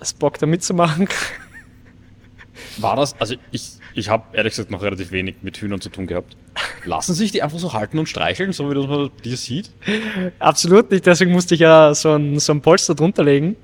hast 0.00 0.18
Bock 0.18 0.38
da 0.38 0.46
mitzumachen? 0.46 1.08
War 2.78 2.96
das, 2.96 3.18
also 3.20 3.34
ich, 3.52 3.72
ich 3.94 4.08
habe 4.08 4.24
ehrlich 4.36 4.52
gesagt 4.52 4.70
noch 4.70 4.82
relativ 4.82 5.12
wenig 5.12 5.36
mit 5.42 5.56
Hühnern 5.56 5.80
zu 5.80 5.88
tun 5.88 6.06
gehabt. 6.06 6.36
Lassen 6.84 7.14
sich 7.14 7.32
die 7.32 7.42
einfach 7.42 7.58
so 7.58 7.72
halten 7.72 7.98
und 7.98 8.08
streicheln, 8.08 8.52
so 8.52 8.70
wie 8.70 8.74
das 8.74 8.86
man 8.86 9.10
dir 9.24 9.36
sieht? 9.36 9.70
Absolut 10.38 10.90
nicht, 10.90 11.06
deswegen 11.06 11.32
musste 11.32 11.54
ich 11.54 11.60
ja 11.60 11.94
so 11.94 12.12
ein, 12.14 12.38
so 12.38 12.52
ein 12.52 12.60
Polster 12.60 12.94
drunter 12.94 13.24
legen. 13.24 13.56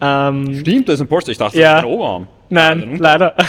Ähm, 0.00 0.60
Stimmt, 0.60 0.88
da 0.88 0.92
ist 0.92 1.00
ein 1.00 1.08
Polster. 1.08 1.32
Ich 1.32 1.38
dachte, 1.38 1.58
Ja. 1.58 1.74
das 1.74 1.80
ist 1.82 1.86
ein 1.86 1.92
Oberarm. 1.92 2.28
nein, 2.50 2.96
leider. 2.98 3.34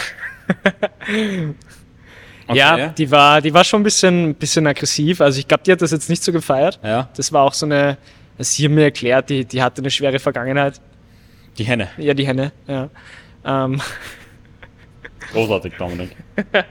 Okay. 2.48 2.58
Ja, 2.58 2.88
die 2.88 3.10
war, 3.10 3.40
die 3.40 3.52
war 3.52 3.62
schon 3.64 3.80
ein 3.80 3.84
bisschen, 3.84 4.34
bisschen 4.34 4.66
aggressiv. 4.66 5.20
Also 5.20 5.38
ich 5.38 5.46
glaube, 5.46 5.62
die 5.64 5.72
hat 5.72 5.82
das 5.82 5.90
jetzt 5.90 6.08
nicht 6.08 6.22
so 6.24 6.32
gefeiert. 6.32 6.80
Ja, 6.82 7.08
Das 7.16 7.32
war 7.32 7.42
auch 7.44 7.52
so 7.52 7.66
eine, 7.66 7.98
sie 8.38 8.64
hat 8.64 8.72
mir 8.72 8.84
erklärt, 8.84 9.28
die, 9.30 9.44
die 9.44 9.62
hatte 9.62 9.82
eine 9.82 9.90
schwere 9.90 10.18
Vergangenheit. 10.18 10.80
die 11.58 11.64
Henne. 11.64 11.88
Ja, 11.98 12.14
die 12.14 12.26
Henne, 12.26 12.52
ja. 12.66 12.88
Ähm, 13.44 13.80
Großartig, 15.32 15.74
Dominik. 15.78 16.16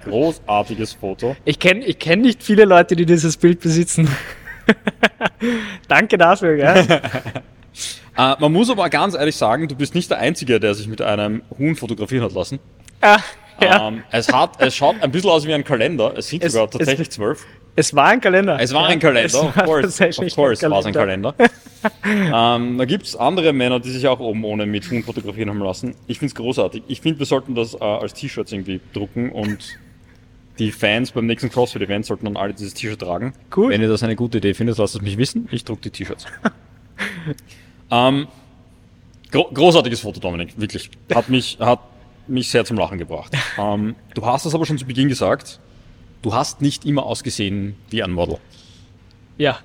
Großartiges 0.06 0.94
Foto. 0.94 1.36
Ich 1.46 1.60
kenne 1.60 1.86
ich 1.86 2.00
kenn 2.00 2.22
nicht 2.22 2.42
viele 2.42 2.66
Leute, 2.66 2.96
die 2.96 3.06
dieses 3.06 3.38
Bild 3.38 3.60
besitzen. 3.60 4.10
Danke 5.88 6.18
dafür, 6.18 6.56
gell? 6.56 7.02
Äh, 8.20 8.36
man 8.40 8.52
muss 8.52 8.68
aber 8.72 8.90
ganz 8.90 9.14
ehrlich 9.14 9.36
sagen, 9.36 9.68
du 9.68 9.76
bist 9.76 9.94
nicht 9.94 10.10
der 10.10 10.18
Einzige, 10.18 10.60
der 10.60 10.74
sich 10.74 10.88
mit 10.88 11.04
einem 11.04 11.44
Huhn 11.60 11.76
fotografieren 11.76 12.24
hat 12.24 12.34
lassen. 12.34 12.58
ah, 13.02 13.20
ja. 13.62 13.88
Ähm, 13.88 14.04
es, 14.12 14.32
hat, 14.32 14.62
es 14.62 14.76
schaut 14.76 14.96
ein 15.02 15.12
bisschen 15.12 15.30
aus 15.30 15.46
wie 15.46 15.54
ein 15.54 15.64
Kalender. 15.64 16.14
Es 16.18 16.28
sind 16.30 16.44
Es- 16.44 16.54
sogar 16.54 16.66
es- 16.68 16.72
tatsächlich 16.78 17.10
zwölf. 17.10 17.46
Es 17.80 17.94
war 17.96 18.06
ein 18.08 18.20
Kalender. 18.22 18.60
Es 18.60 18.74
war 18.74 18.84
Ja, 18.84 18.88
ein 18.90 19.00
Kalender, 19.00 19.26
es 19.26 19.36
of 19.36 19.56
war 19.56 19.64
course. 19.66 20.04
Of 20.10 20.36
course 20.36 20.70
war 20.72 20.80
es 20.80 20.86
ein 20.88 20.94
Kalender. 20.94 21.36
ähm, 22.04 22.78
da 22.80 22.86
gibt's 22.86 23.16
andere 23.16 23.54
Männer, 23.54 23.80
die 23.80 23.92
sich 23.92 24.08
auch 24.08 24.20
oben 24.20 24.44
ohne 24.46 24.66
mit 24.66 24.90
Huhn 24.90 25.04
fotografieren 25.04 25.50
haben 25.52 25.60
lassen. 25.62 25.94
Ich 26.08 26.18
find's 26.18 26.34
großartig. 26.34 26.82
Ich 26.88 27.02
finde, 27.02 27.20
wir 27.20 27.28
sollten 27.28 27.54
das 27.54 27.76
äh, 27.76 27.78
als 27.84 28.16
T-Shirts 28.16 28.52
irgendwie 28.52 28.82
drucken 28.94 29.32
und 29.32 29.78
die 30.58 30.72
Fans 30.72 31.12
beim 31.12 31.28
nächsten 31.28 31.52
CrossFit-Event 31.52 32.04
sollten 32.08 32.26
dann 32.26 32.36
alle 32.36 32.52
dieses 32.56 32.74
T-Shirt 32.74 33.00
tragen. 33.00 33.34
Cool. 33.56 33.70
Wenn 33.70 33.82
ihr 33.84 33.90
das 33.90 34.02
eine 34.02 34.16
gute 34.16 34.40
Idee 34.40 34.56
findet, 34.56 34.80
lasst 34.80 34.96
es 34.96 35.02
mich 35.02 35.18
wissen. 35.20 35.48
Ich 35.52 35.64
druck 35.64 35.80
die 35.84 35.92
T-Shirts. 35.92 36.26
ähm, 37.92 38.28
Gro 39.32 39.50
großartiges 39.54 40.00
Foto, 40.00 40.20
Dominik, 40.20 40.60
wirklich. 40.60 40.90
Hat 41.14 41.30
mich, 41.30 41.58
hat 41.60 41.80
mich 42.30 42.50
sehr 42.50 42.66
zum 42.66 42.78
Lachen 42.78 42.98
gebracht. 42.98 43.34
Ähm, 43.60 43.96
du 44.14 44.24
hast 44.26 44.46
das 44.46 44.54
aber 44.54 44.66
schon 44.68 44.78
zu 44.78 44.86
Beginn 44.86 45.10
gesagt. 45.10 45.60
Du 46.22 46.34
hast 46.34 46.62
nicht 46.62 46.86
immer 46.86 47.04
ausgesehen 47.08 47.76
wie 47.90 48.04
ein 48.04 48.12
Model. 48.12 48.38
Ja. 49.38 49.58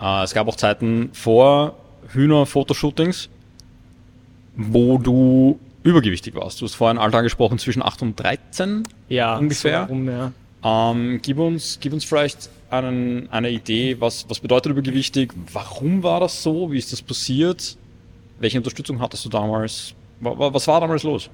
Äh, 0.00 0.22
es 0.24 0.32
gab 0.32 0.48
auch 0.48 0.56
Zeiten 0.56 1.10
vor 1.12 1.74
Hühner-Fotoshootings, 2.12 3.28
wo 4.56 4.98
du 4.98 5.58
übergewichtig 5.82 6.34
warst. 6.34 6.60
Du 6.60 6.64
hast 6.66 6.74
vorhin 6.74 6.98
Alter 6.98 7.18
angesprochen 7.18 7.58
zwischen 7.58 7.82
8 7.82 8.02
und 8.02 8.16
13 8.20 8.84
Ja, 9.08 9.36
ungefähr. 9.36 9.82
So 9.88 9.92
rum, 9.94 10.08
ja. 10.08 10.32
Ähm, 10.64 11.20
gib, 11.22 11.38
uns, 11.38 11.78
gib 11.80 11.92
uns 11.92 12.04
vielleicht 12.04 12.50
einen, 12.70 13.28
eine 13.30 13.50
Idee, 13.50 13.96
was, 14.00 14.26
was 14.28 14.40
bedeutet 14.40 14.72
übergewichtig? 14.72 15.32
Warum 15.52 16.02
war 16.02 16.20
das 16.20 16.42
so? 16.42 16.70
Wie 16.72 16.78
ist 16.78 16.92
das 16.92 17.00
passiert? 17.00 17.76
Welche 18.40 18.58
Unterstützung 18.58 19.00
hattest 19.00 19.24
du 19.24 19.28
damals? 19.28 19.94
Wa- 20.20 20.36
wa- 20.38 20.52
Was 20.52 20.66
war 20.66 20.80
damals 20.80 21.02
los? 21.04 21.30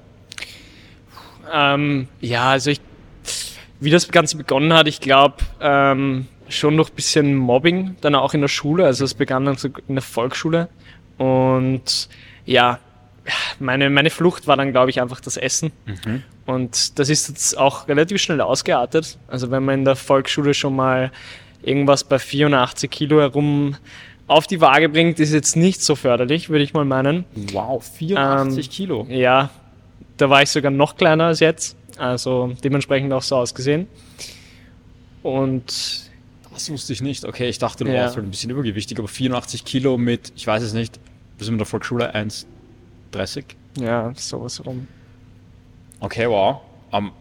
Ähm, 1.51 2.07
ja, 2.21 2.49
also 2.51 2.71
ich, 2.71 2.81
wie 3.79 3.89
das 3.89 4.09
Ganze 4.09 4.37
begonnen 4.37 4.73
hat, 4.73 4.87
ich 4.87 4.99
glaube, 4.99 5.37
ähm, 5.61 6.27
schon 6.49 6.77
durch 6.77 6.89
ein 6.89 6.95
bisschen 6.95 7.35
Mobbing, 7.35 7.95
dann 8.01 8.15
auch 8.15 8.33
in 8.33 8.41
der 8.41 8.47
Schule. 8.47 8.85
Also 8.85 9.03
es 9.05 9.13
begann 9.13 9.45
dann 9.45 9.57
so 9.57 9.69
in 9.87 9.95
der 9.95 10.01
Volksschule. 10.01 10.69
Und 11.17 12.09
ja, 12.45 12.79
meine, 13.59 13.89
meine 13.89 14.09
Flucht 14.09 14.47
war 14.47 14.55
dann, 14.57 14.71
glaube 14.71 14.89
ich, 14.89 15.01
einfach 15.01 15.19
das 15.21 15.37
Essen. 15.37 15.71
Und 16.45 16.99
das 16.99 17.09
ist 17.09 17.27
jetzt 17.29 17.57
auch 17.57 17.87
relativ 17.87 18.21
schnell 18.21 18.41
ausgeartet. 18.41 19.17
Also 19.27 19.49
wenn 19.49 19.65
man 19.65 19.79
in 19.79 19.85
der 19.85 19.95
Volksschule 19.95 20.53
schon 20.53 20.75
mal 20.75 21.11
irgendwas 21.63 22.03
bei 22.03 22.19
84 22.19 22.89
Kilo 22.91 23.19
herum 23.19 23.75
auf 24.27 24.45
die 24.45 24.61
Waage 24.61 24.89
bringt, 24.89 25.19
ist 25.19 25.33
jetzt 25.33 25.55
nicht 25.55 25.81
so 25.81 25.95
förderlich, 25.95 26.49
würde 26.49 26.63
ich 26.63 26.73
mal 26.73 26.85
meinen. 26.85 27.25
Wow, 27.53 27.83
84 27.83 28.65
Ähm, 28.65 28.71
Kilo. 28.71 29.07
Ja, 29.09 29.49
da 30.17 30.29
war 30.29 30.41
ich 30.41 30.49
sogar 30.49 30.71
noch 30.71 30.95
kleiner 30.97 31.25
als 31.25 31.39
jetzt. 31.39 31.75
Also 31.97 32.53
dementsprechend 32.63 33.11
auch 33.13 33.21
so 33.21 33.35
ausgesehen. 33.37 33.87
Und 35.23 36.03
Das 36.53 36.69
wusste 36.69 36.93
ich 36.93 37.01
nicht. 37.01 37.25
Okay, 37.25 37.49
ich 37.49 37.57
dachte, 37.59 37.83
du 37.83 37.91
Ja. 37.91 38.03
warst 38.03 38.15
halt 38.15 38.25
ein 38.25 38.29
bisschen 38.31 38.49
übergewichtig, 38.49 38.97
aber 38.97 39.07
84 39.09 39.65
Kilo 39.65 39.97
mit, 39.97 40.31
ich 40.37 40.47
weiß 40.47 40.63
es 40.63 40.73
nicht, 40.73 40.99
wir 41.37 41.43
sind 41.45 41.55
in 41.55 41.57
der 41.57 41.67
Volksschule 41.67 42.15
1,30. 42.15 43.43
ja, 43.77 44.13
sowas 44.15 44.65
rum. 44.65 44.87
Okay, 45.99 46.29
wow. 46.29 46.61
Ähm, 46.93 47.11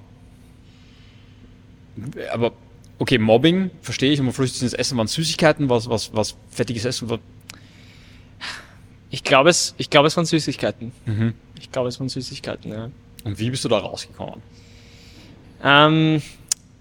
aber, 2.32 2.53
okay, 2.99 3.18
Mobbing, 3.18 3.70
verstehe 3.82 4.12
ich, 4.12 4.20
flüchtet 4.34 4.62
ins 4.62 4.72
Essen, 4.72 4.97
waren 4.99 5.07
Süßigkeiten, 5.09 5.68
was, 5.68 5.88
was, 5.88 6.12
was 6.14 6.36
fettiges 6.51 6.84
Essen, 6.84 7.11
was, 7.11 7.18
Ich 9.15 9.23
glaube 9.23 9.49
es, 9.49 9.77
ich 9.79 9.91
glaube 9.91 10.09
es 10.09 10.17
waren 10.17 10.27
Süßigkeiten. 10.27 10.91
Mhm. 11.07 11.35
Ich 11.61 11.71
glaube 11.71 11.89
es 11.89 12.01
waren 12.01 12.09
Süßigkeiten, 12.09 12.73
ja. 12.73 12.91
und 13.23 13.39
wie 13.39 13.49
bist 13.49 13.65
du 13.65 13.69
da 13.69 13.79
rausgekommen? 13.79 14.43
Ähm, 15.62 16.21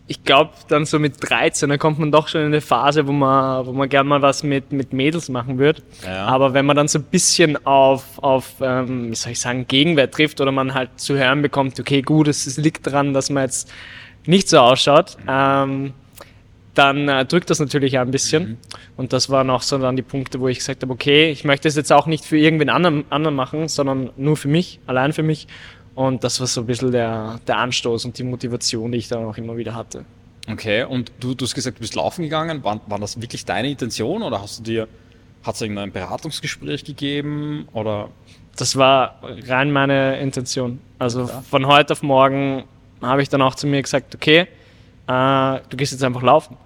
ich 0.08 0.24
glaube, 0.24 0.50
dann 0.68 0.86
so 0.86 0.98
mit 0.98 1.18
13, 1.20 1.70
da 1.70 1.78
kommt 1.78 2.00
man 2.00 2.12
doch 2.12 2.28
schon 2.28 2.42
in 2.42 2.48
eine 2.48 2.62
Phase, 2.62 3.06
wo 3.06 3.12
man, 3.12 3.68
wo 3.68 3.72
man 3.72 3.88
gern 3.88 4.08
mal 4.08 4.24
was 4.24 4.42
mit, 4.42 4.72
mit 4.72 4.94
Mädels 4.94 5.30
machen 5.30 5.60
wird. 5.60 5.84
Ja. 6.04 6.26
Aber 6.26 6.56
wenn 6.56 6.66
man 6.66 6.76
dann 6.76 6.88
so 6.88 6.98
ein 6.98 7.04
bisschen 7.04 7.64
auf, 7.68 8.18
auf 8.24 8.56
ähm, 8.62 9.12
wie 9.12 9.16
soll 9.16 9.34
ich 9.34 9.40
sagen, 9.40 9.68
Gegenwehr 9.68 10.10
trifft 10.10 10.42
oder 10.42 10.52
man 10.52 10.74
halt 10.74 10.90
zu 11.00 11.16
hören 11.16 11.44
bekommt, 11.44 11.80
okay, 11.80 12.02
gut, 12.02 12.28
es, 12.28 12.48
es 12.48 12.58
liegt 12.58 12.88
daran, 12.88 13.14
dass 13.14 13.30
man 13.30 13.44
jetzt 13.44 13.72
nicht 14.26 14.50
so 14.50 14.58
ausschaut, 14.58 15.18
ähm, 15.28 15.94
dann 16.74 17.08
äh, 17.08 17.26
drückt 17.26 17.50
das 17.50 17.60
natürlich 17.60 17.98
auch 17.98 18.02
ein 18.02 18.12
bisschen. 18.12 18.58
Und 18.98 19.14
das 19.14 19.30
waren 19.30 19.50
auch 19.50 19.62
so 19.62 19.78
dann 19.78 19.96
die 19.96 20.02
Punkte, 20.02 20.40
wo 20.40 20.48
ich 20.48 20.60
gesagt 20.60 20.82
habe, 20.82 20.94
okay, 20.94 21.30
ich 21.30 21.44
möchte 21.44 21.68
es 21.68 21.76
jetzt 21.76 21.92
auch 21.92 22.08
nicht 22.08 22.26
für 22.26 22.38
irgendwen 22.38 22.70
anderen, 22.70 23.06
anderen 23.12 23.36
machen, 23.36 23.68
sondern 23.68 24.10
nur 24.18 24.38
für 24.38 24.48
mich, 24.48 24.80
allein 24.88 25.14
für 25.14 25.24
mich. 25.24 25.48
Und 25.96 26.24
das 26.24 26.40
war 26.40 26.48
so 26.48 26.62
ein 26.62 26.68
bisschen 26.68 26.92
der, 26.92 27.40
der 27.48 27.58
Anstoß 27.58 28.06
und 28.06 28.18
die 28.18 28.24
Motivation, 28.24 28.92
die 28.92 28.98
ich 28.98 29.08
dann 29.08 29.24
auch 29.26 29.38
immer 29.38 29.56
wieder 29.58 29.76
hatte. 29.76 30.06
Okay, 30.50 30.84
und 30.84 31.12
du, 31.20 31.36
du 31.36 31.46
hast 31.46 31.54
gesagt, 31.54 31.78
du 31.78 31.82
bist 31.82 31.96
laufen 31.96 32.24
gegangen. 32.24 32.64
War, 32.64 32.82
war 32.88 33.00
das 33.00 33.22
wirklich 33.22 33.46
deine 33.46 33.70
Intention 33.70 34.24
oder 34.24 34.42
hast 34.42 34.60
du 34.60 34.64
dir, 34.64 34.88
hat 35.44 35.56
es 35.56 35.62
irgendein 35.62 35.92
Beratungsgespräch 35.92 36.84
gegeben 36.84 37.68
oder? 37.74 38.10
Das 38.56 38.76
war 38.76 39.20
rein 39.48 39.72
meine 39.72 40.20
Intention. 40.20 40.80
Also 41.00 41.28
von 41.50 41.66
heute 41.66 41.94
auf 41.94 42.04
morgen 42.04 42.66
habe 43.02 43.22
ich 43.22 43.30
dann 43.30 43.42
auch 43.42 43.56
zu 43.56 43.66
mir 43.66 43.82
gesagt, 43.82 44.14
okay, 44.16 44.48
äh, 45.08 45.60
du 45.70 45.78
gehst 45.78 45.92
jetzt 45.92 46.04
einfach 46.04 46.22
laufen. 46.24 46.58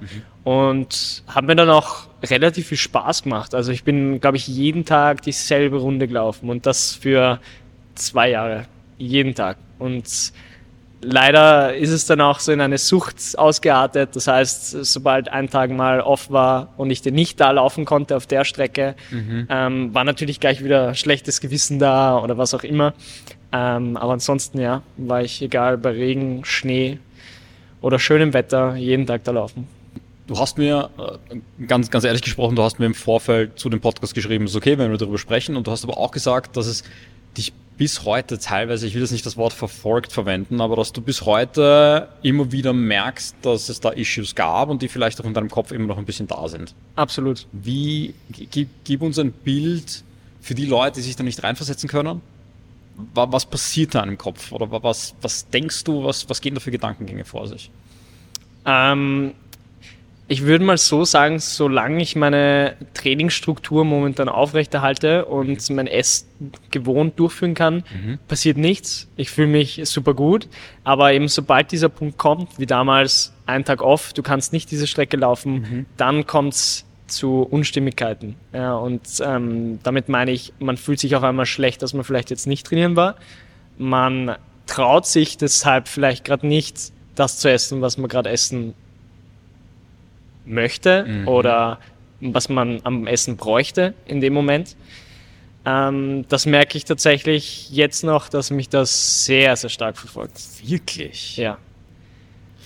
Und 0.44 1.24
habe 1.28 1.48
mir 1.48 1.56
dann 1.56 1.70
auch 1.70 2.08
relativ 2.24 2.68
viel 2.68 2.78
Spaß 2.78 3.24
gemacht. 3.24 3.54
Also 3.54 3.72
ich 3.72 3.84
bin, 3.84 4.22
glaube 4.22 4.38
ich, 4.38 4.48
jeden 4.48 4.86
Tag 4.86 5.22
dieselbe 5.22 5.78
Runde 5.78 6.08
gelaufen 6.08 6.50
und 6.50 6.66
das 6.66 6.96
für 6.96 7.40
zwei 7.96 8.30
Jahre. 8.30 8.66
Jeden 8.98 9.36
Tag. 9.36 9.58
Und 9.78 10.32
leider 11.02 11.76
ist 11.76 11.92
es 11.92 12.06
dann 12.06 12.22
auch 12.22 12.40
so 12.40 12.52
in 12.52 12.62
eine 12.62 12.78
Sucht 12.78 13.18
ausgeartet. 13.38 14.16
Das 14.16 14.28
heißt, 14.28 14.86
sobald 14.86 15.30
ein 15.30 15.50
Tag 15.50 15.72
mal 15.72 16.02
off 16.02 16.32
war 16.32 16.74
und 16.78 16.92
ich 16.92 17.02
den 17.02 17.16
nicht 17.16 17.40
da 17.40 17.52
laufen 17.52 17.86
konnte 17.86 18.16
auf 18.16 18.26
der 18.26 18.46
Strecke, 18.46 18.96
ähm, 19.50 19.94
war 19.94 20.04
natürlich 20.04 20.40
gleich 20.40 20.64
wieder 20.64 20.96
schlechtes 20.96 21.42
Gewissen 21.42 21.78
da 21.78 22.18
oder 22.18 22.38
was 22.38 22.54
auch 22.54 22.64
immer. 22.64 22.94
Ähm, 23.52 23.98
aber 23.98 24.14
ansonsten, 24.14 24.60
ja, 24.60 24.82
war 24.98 25.22
ich 25.22 25.42
egal 25.42 25.78
bei 25.78 25.92
Regen, 25.92 26.44
Schnee 26.46 27.00
oder 27.82 28.00
schönem 28.00 28.34
Wetter 28.34 28.76
jeden 28.76 29.06
Tag 29.06 29.24
da 29.24 29.32
laufen. 29.32 29.68
Du 30.28 30.38
hast 30.38 30.58
mir, 30.58 30.90
äh, 30.98 31.66
ganz, 31.66 31.90
ganz 31.90 32.04
ehrlich 32.04 32.22
gesprochen, 32.22 32.56
du 32.56 32.64
hast 32.64 32.80
mir 32.80 32.86
im 32.86 32.94
Vorfeld 32.94 33.58
zu 33.58 33.70
dem 33.70 33.80
Podcast 33.80 34.14
geschrieben, 34.14 34.46
es 34.46 34.52
ist 34.52 34.58
okay, 34.58 34.78
wenn 34.78 34.92
wir 34.92 34.98
darüber 34.98 35.18
sprechen, 35.18 35.56
und 35.56 35.68
du 35.68 35.72
hast 35.72 35.86
aber 35.86 35.98
auch 35.98 36.12
gesagt, 36.12 36.58
dass 36.58 36.68
es 36.68 36.84
dich 37.38 37.54
bis 37.78 38.04
heute 38.04 38.40
teilweise, 38.40 38.88
ich 38.88 38.96
will 38.96 39.02
jetzt 39.02 39.12
nicht 39.12 39.26
das 39.26 39.38
Wort 39.38 39.54
verfolgt 39.54 40.12
verwenden, 40.12 40.60
aber 40.60 40.76
dass 40.76 40.92
du 40.92 41.02
bis 41.02 41.26
heute 41.26 42.10
immer 42.24 42.52
wieder 42.52 42.74
merkst, 42.74 43.36
dass 43.44 43.70
es 43.70 43.80
da 43.80 43.92
Issues 43.92 44.36
gab 44.36 44.70
und 44.70 44.82
die 44.82 44.88
vielleicht 44.88 45.22
auch 45.22 45.26
in 45.26 45.34
deinem 45.34 45.50
Kopf 45.50 45.72
immer 45.72 45.86
noch 45.86 45.98
ein 45.98 46.06
bisschen 46.06 46.28
da 46.28 46.48
sind. 46.48 46.74
Absolut. 46.96 47.46
Wie, 47.52 48.16
gib, 48.30 48.70
gib 48.84 49.02
uns 49.02 49.20
ein 49.20 49.32
Bild 49.32 50.04
für 50.42 50.56
die 50.56 50.66
Leute, 50.66 50.96
die 50.96 51.02
sich 51.02 51.16
da 51.16 51.24
nicht 51.24 51.44
reinversetzen 51.44 51.88
können. 51.88 52.22
Wa- 53.14 53.32
Was 53.32 53.46
passiert 53.46 53.96
da 53.96 54.04
im 54.04 54.18
Kopf? 54.18 54.52
Oder 54.52 54.72
wa- 54.72 54.82
was, 54.84 55.14
was 55.22 55.48
denkst 55.50 55.84
du, 55.84 56.04
was, 56.04 56.30
was 56.30 56.42
gehen 56.42 56.56
da 56.56 56.60
für 56.60 56.72
Gedankengänge 56.72 57.26
vor 57.26 57.48
sich? 57.48 57.70
Ähm, 58.66 59.34
ich 60.30 60.42
würde 60.44 60.66
mal 60.66 60.78
so 60.78 61.06
sagen, 61.06 61.40
solange 61.40 62.02
ich 62.04 62.18
meine 62.18 62.76
Trainingsstruktur 62.94 63.86
momentan 63.86 64.28
aufrechterhalte 64.28 65.24
und 65.24 65.70
mein 65.70 65.88
Essen 65.88 66.28
gewohnt 66.70 67.18
durchführen 67.18 67.54
kann, 67.54 67.84
passiert 68.28 68.58
nichts. 68.58 69.08
Ich 69.16 69.30
fühle 69.32 69.48
mich 69.48 69.80
super 69.86 70.14
gut. 70.14 70.50
Aber 70.84 71.14
eben 71.14 71.30
sobald 71.30 71.72
dieser 71.72 71.88
Punkt 71.88 72.18
kommt, 72.18 72.60
wie 72.60 72.66
damals 72.66 73.32
ein 73.46 73.64
Tag 73.64 73.82
off, 73.82 74.12
du 74.12 74.22
kannst 74.22 74.52
nicht 74.52 74.70
diese 74.70 74.86
Strecke 74.86 75.16
laufen, 75.16 75.86
dann 75.96 76.28
kommt's 76.28 76.84
zu 77.08 77.42
Unstimmigkeiten. 77.44 78.36
Ja, 78.54 78.76
und 78.76 79.02
ähm, 79.24 79.80
damit 79.84 80.10
meine 80.10 80.32
ich, 80.32 80.54
man 80.60 80.78
fühlt 80.78 81.00
sich 81.00 81.16
auch 81.16 81.24
einmal 81.24 81.46
schlecht, 81.46 81.82
dass 81.82 81.94
man 81.94 82.04
vielleicht 82.04 82.30
jetzt 82.30 82.48
nicht 82.48 82.66
trainieren 82.66 82.96
war. 82.96 83.16
Man 83.78 84.36
traut 84.66 85.06
sich 85.06 85.38
deshalb 85.38 85.88
vielleicht 85.88 86.26
gerade 86.26 86.46
nicht, 86.48 86.92
das 87.16 87.40
zu 87.40 87.50
essen, 87.50 87.82
was 87.82 87.98
man 87.98 88.10
gerade 88.10 88.30
essen 88.30 88.74
möchte 90.46 91.24
oder 91.26 91.80
was 92.22 92.50
man 92.50 92.80
am 92.84 93.08
Essen 93.08 93.38
bräuchte 93.38 93.94
in 94.06 94.22
dem 94.22 94.34
Moment. 94.34 94.76
Ähm, 95.66 96.26
das 96.30 96.46
merke 96.46 96.78
ich 96.78 96.86
tatsächlich 96.86 97.70
jetzt 97.72 98.04
noch, 98.04 98.30
dass 98.30 98.52
mich 98.52 98.70
das 98.70 99.26
sehr, 99.26 99.56
sehr 99.56 99.70
stark 99.70 99.98
verfolgt. 99.98 100.40
Wirklich? 100.64 101.38
Ja. 101.38 101.58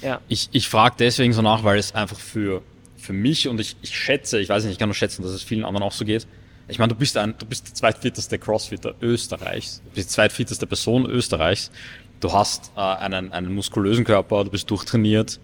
Ja. 0.01 0.19
Ich, 0.27 0.49
ich 0.51 0.69
frage 0.69 0.95
deswegen 0.99 1.33
so 1.33 1.41
nach, 1.41 1.63
weil 1.63 1.77
es 1.77 1.93
einfach 1.95 2.19
für, 2.19 2.61
für 3.01 3.13
mich 3.13 3.47
und 3.47 3.59
ich, 3.59 3.75
ich 3.81 3.97
schätze, 3.97 4.39
ich 4.39 4.49
weiß 4.49 4.63
nicht, 4.63 4.73
ich 4.73 4.79
kann 4.79 4.89
nur 4.89 4.95
schätzen, 4.95 5.23
dass 5.23 5.31
es 5.31 5.43
vielen 5.43 5.65
anderen 5.65 5.85
auch 5.85 5.91
so 5.91 6.05
geht. 6.05 6.27
Ich 6.67 6.79
meine, 6.79 6.93
du 6.93 6.95
bist 6.95 7.17
ein, 7.17 7.33
du 7.37 7.45
bist 7.45 7.67
der 7.67 7.73
zweitfitteste 7.73 8.37
Crossfitter 8.37 8.93
Österreichs, 9.01 9.81
du 9.83 9.95
bist 9.95 10.09
die 10.09 10.13
zweitfitteste 10.13 10.67
Person 10.67 11.05
Österreichs. 11.05 11.71
Du 12.19 12.31
hast 12.31 12.71
äh, 12.77 12.79
einen, 12.79 13.33
einen 13.33 13.53
muskulösen 13.53 14.05
Körper, 14.05 14.43
du 14.43 14.51
bist 14.51 14.69
durchtrainiert. 14.69 15.39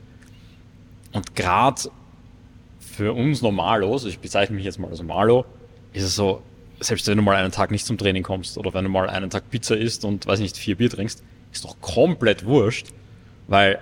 Und 1.11 1.35
gerade 1.35 1.81
für 2.79 3.13
uns 3.13 3.41
Normalos, 3.41 4.05
ich 4.05 4.19
bezeichne 4.19 4.55
mich 4.55 4.65
jetzt 4.65 4.79
mal 4.79 4.89
als 4.89 4.99
Normalo, 4.99 5.45
ist 5.93 6.03
es 6.03 6.15
so, 6.15 6.43
selbst 6.79 7.07
wenn 7.07 7.17
du 7.17 7.23
mal 7.23 7.35
einen 7.35 7.51
Tag 7.51 7.71
nicht 7.71 7.85
zum 7.85 7.97
Training 7.97 8.21
kommst 8.21 8.57
oder 8.57 8.73
wenn 8.75 8.83
du 8.83 8.89
mal 8.91 9.09
einen 9.09 9.31
Tag 9.31 9.49
Pizza 9.49 9.75
isst 9.75 10.05
und, 10.05 10.27
weiß 10.27 10.39
nicht, 10.39 10.55
vier 10.55 10.77
Bier 10.77 10.91
trinkst, 10.91 11.23
ist 11.51 11.65
doch 11.65 11.81
komplett 11.81 12.45
wurscht, 12.45 12.87
weil 13.47 13.79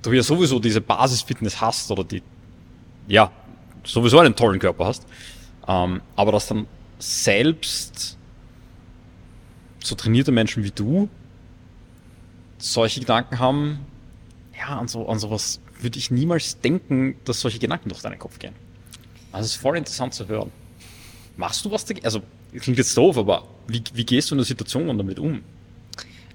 du 0.00 0.12
ja 0.12 0.22
sowieso 0.22 0.58
diese 0.58 0.80
Basisfitness 0.80 1.60
hast 1.60 1.90
oder 1.90 2.04
die, 2.04 2.22
ja, 3.06 3.30
sowieso 3.84 4.18
einen 4.18 4.36
tollen 4.36 4.58
Körper 4.58 4.86
hast, 4.86 5.06
ähm, 5.66 6.00
aber 6.16 6.32
dass 6.32 6.46
dann 6.46 6.66
selbst 6.98 8.16
so 9.82 9.94
trainierte 9.94 10.32
Menschen 10.32 10.64
wie 10.64 10.70
du 10.70 11.08
solche 12.58 13.00
Gedanken 13.00 13.38
haben, 13.38 13.80
ja, 14.56 14.78
an, 14.78 14.88
so, 14.88 15.06
an 15.08 15.18
sowas 15.18 15.60
würde 15.80 15.98
ich 15.98 16.10
niemals 16.10 16.60
denken, 16.60 17.16
dass 17.24 17.40
solche 17.40 17.58
Gedanken 17.58 17.90
durch 17.90 18.00
deinen 18.00 18.18
Kopf 18.18 18.38
gehen. 18.38 18.54
Also 19.32 19.46
es 19.46 19.52
ist 19.52 19.60
voll 19.60 19.76
interessant 19.76 20.14
zu 20.14 20.28
hören. 20.28 20.50
Machst 21.36 21.64
du 21.64 21.70
was 21.70 21.84
dagegen? 21.84 22.06
Also 22.06 22.22
klingt 22.58 22.78
jetzt 22.78 22.96
doof, 22.96 23.18
aber 23.18 23.44
wie, 23.66 23.82
wie 23.92 24.04
gehst 24.04 24.30
du 24.30 24.34
in 24.34 24.38
der 24.38 24.46
Situation 24.46 24.86
damit 24.96 25.18
um? 25.18 25.42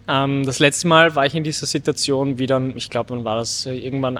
Ähm, 0.07 0.45
das 0.45 0.59
letzte 0.59 0.87
Mal 0.87 1.15
war 1.15 1.25
ich 1.25 1.33
in 1.33 1.43
dieser 1.43 1.65
Situation 1.65 2.37
wieder, 2.37 2.61
ich 2.75 2.89
glaube, 2.89 3.11
wann 3.11 3.23
war 3.23 3.37
das 3.37 3.65
äh, 3.65 3.75
irgendwann 3.75 4.19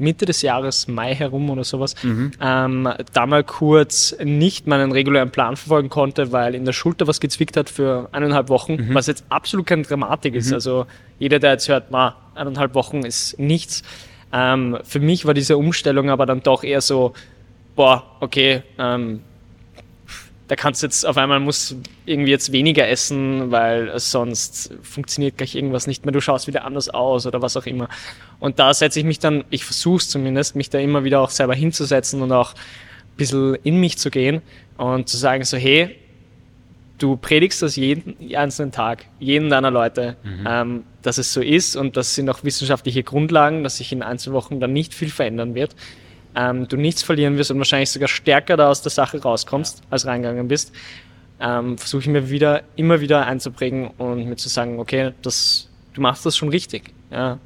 Mitte 0.00 0.24
des 0.24 0.42
Jahres, 0.42 0.88
Mai 0.88 1.14
herum 1.14 1.50
oder 1.50 1.64
sowas, 1.64 1.94
mhm. 2.02 2.32
ähm, 2.40 2.88
da 3.12 3.26
mal 3.26 3.44
kurz 3.44 4.16
nicht 4.22 4.66
meinen 4.66 4.92
regulären 4.92 5.30
Plan 5.30 5.56
verfolgen 5.56 5.88
konnte, 5.88 6.32
weil 6.32 6.54
in 6.54 6.64
der 6.64 6.72
Schulter 6.72 7.06
was 7.06 7.20
gezwickt 7.20 7.56
hat 7.56 7.70
für 7.70 8.08
eineinhalb 8.12 8.48
Wochen, 8.48 8.74
mhm. 8.74 8.94
was 8.94 9.06
jetzt 9.06 9.24
absolut 9.28 9.66
keine 9.66 9.82
Dramatik 9.82 10.34
ist. 10.34 10.48
Mhm. 10.48 10.54
Also 10.54 10.86
jeder, 11.18 11.38
der 11.38 11.52
jetzt 11.52 11.68
hört, 11.68 11.90
ma, 11.90 12.16
eineinhalb 12.34 12.74
Wochen 12.74 13.04
ist 13.04 13.38
nichts. 13.38 13.82
Ähm, 14.32 14.78
für 14.84 15.00
mich 15.00 15.26
war 15.26 15.34
diese 15.34 15.56
Umstellung 15.56 16.10
aber 16.10 16.26
dann 16.26 16.42
doch 16.42 16.64
eher 16.64 16.80
so, 16.80 17.12
boah, 17.76 18.04
okay, 18.20 18.62
ähm, 18.78 19.20
da 20.50 20.56
kannst 20.56 20.82
du 20.82 20.88
jetzt 20.88 21.06
auf 21.06 21.16
einmal 21.16 21.38
muss 21.38 21.76
irgendwie 22.06 22.32
jetzt 22.32 22.50
weniger 22.50 22.88
essen, 22.88 23.52
weil 23.52 23.96
sonst 24.00 24.74
funktioniert 24.82 25.38
gleich 25.38 25.54
irgendwas 25.54 25.86
nicht 25.86 26.04
mehr, 26.04 26.10
du 26.10 26.20
schaust 26.20 26.48
wieder 26.48 26.64
anders 26.64 26.88
aus 26.88 27.24
oder 27.24 27.40
was 27.40 27.56
auch 27.56 27.66
immer. 27.66 27.88
Und 28.40 28.58
da 28.58 28.74
setze 28.74 28.98
ich 28.98 29.04
mich 29.04 29.20
dann, 29.20 29.44
ich 29.50 29.64
versuche 29.64 29.98
es 29.98 30.08
zumindest, 30.08 30.56
mich 30.56 30.68
da 30.68 30.80
immer 30.80 31.04
wieder 31.04 31.20
auch 31.20 31.30
selber 31.30 31.54
hinzusetzen 31.54 32.20
und 32.20 32.32
auch 32.32 32.54
ein 32.54 33.16
bisschen 33.16 33.58
in 33.62 33.76
mich 33.76 33.96
zu 33.96 34.10
gehen 34.10 34.42
und 34.76 35.08
zu 35.08 35.18
sagen 35.18 35.44
so, 35.44 35.56
hey, 35.56 35.94
du 36.98 37.16
predigst 37.16 37.62
das 37.62 37.76
jeden 37.76 38.16
einzelnen 38.34 38.72
Tag, 38.72 39.04
jeden 39.20 39.50
deiner 39.50 39.70
Leute, 39.70 40.16
mhm. 40.24 40.46
ähm, 40.48 40.84
dass 41.02 41.18
es 41.18 41.32
so 41.32 41.40
ist 41.40 41.76
und 41.76 41.96
das 41.96 42.16
sind 42.16 42.28
auch 42.28 42.42
wissenschaftliche 42.42 43.04
Grundlagen, 43.04 43.62
dass 43.62 43.76
sich 43.76 43.92
in 43.92 44.02
Einzelwochen 44.02 44.58
dann 44.58 44.72
nicht 44.72 44.94
viel 44.94 45.10
verändern 45.10 45.54
wird 45.54 45.76
ähm, 46.34 46.68
du 46.68 46.76
nichts 46.76 47.02
verlieren 47.02 47.36
wirst 47.36 47.50
und 47.50 47.58
wahrscheinlich 47.58 47.90
sogar 47.90 48.08
stärker 48.08 48.56
da 48.56 48.68
aus 48.68 48.82
der 48.82 48.90
Sache 48.90 49.20
rauskommst, 49.20 49.80
ja. 49.80 49.84
als 49.90 50.06
reingegangen 50.06 50.48
bist, 50.48 50.72
ähm, 51.40 51.78
versuche 51.78 52.02
ich 52.02 52.08
mir 52.08 52.30
wieder, 52.30 52.62
immer 52.76 53.00
wieder 53.00 53.26
einzuprägen 53.26 53.88
und 53.98 54.26
mir 54.26 54.36
zu 54.36 54.48
sagen, 54.48 54.78
okay, 54.78 55.12
das, 55.22 55.68
du 55.94 56.00
machst 56.00 56.24
das 56.26 56.36
schon 56.36 56.48
richtig. 56.48 56.92
Ja. 57.10 57.38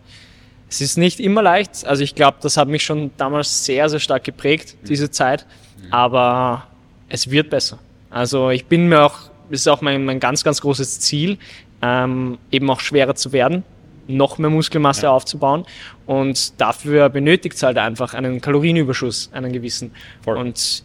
Es 0.68 0.80
ist 0.80 0.99
nicht 0.99 1.20
immer 1.20 1.43
leicht, 1.43 1.85
also 1.87 2.03
ich 2.03 2.14
glaube, 2.14 2.39
das 2.41 2.57
hat 2.57 2.68
mich 2.68 2.82
schon 2.82 3.11
damals 3.16 3.64
sehr, 3.64 3.89
sehr 3.89 4.01
stark 4.01 4.24
geprägt, 4.24 4.76
mhm. 4.82 4.87
diese 4.87 5.11
Zeit, 5.11 5.47
mhm. 5.82 5.93
aber 5.93 6.66
es 7.09 7.30
wird 7.30 7.51
besser. 7.51 7.78
Also 8.11 8.51
ich 8.51 8.66
bin 8.66 8.89
mir 8.89 9.03
auch, 9.03 9.18
das 9.51 9.61
ist 9.61 9.68
auch 9.68 9.80
mein, 9.80 10.05
mein 10.05 10.20
ganz, 10.20 10.43
ganz 10.43 10.61
großes 10.61 11.01
Ziel, 11.01 11.39
ähm, 11.82 12.39
eben 12.51 12.68
auch 12.70 12.80
schwerer 12.80 13.14
zu 13.14 13.32
werden 13.32 13.62
noch 14.07 14.39
mehr 14.39 14.51
Muskelmasse 14.51 15.03
ja. 15.03 15.11
aufzubauen. 15.11 15.65
Und 16.07 16.61
dafür 16.61 17.09
benötigt 17.09 17.57
es 17.57 17.63
halt 17.63 17.79
einfach 17.79 18.15
einen 18.15 18.41
Kalorienüberschuss, 18.41 19.31
einen 19.33 19.53
gewissen. 19.53 19.93
Voll. 20.23 20.37
Und 20.37 20.85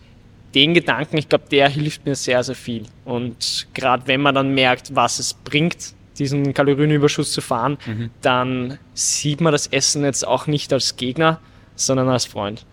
den 0.55 0.73
Gedanken, 0.73 1.17
ich 1.17 1.29
glaube, 1.29 1.45
der 1.51 1.69
hilft 1.69 2.05
mir 2.05 2.15
sehr, 2.15 2.43
sehr 2.43 2.55
viel. 2.55 2.83
Und 3.05 3.67
gerade 3.73 4.03
wenn 4.07 4.21
man 4.21 4.35
dann 4.35 4.53
merkt, 4.53 4.95
was 4.95 5.19
es 5.19 5.33
bringt, 5.33 5.93
diesen 6.17 6.53
Kalorienüberschuss 6.53 7.31
zu 7.31 7.41
fahren, 7.41 7.77
mhm. 7.85 8.09
dann 8.21 8.79
sieht 8.93 9.41
man 9.41 9.51
das 9.51 9.67
Essen 9.67 10.03
jetzt 10.03 10.27
auch 10.27 10.47
nicht 10.47 10.73
als 10.73 10.95
Gegner, 10.97 11.39
sondern 11.75 12.09
als 12.09 12.25
Freund. 12.25 12.65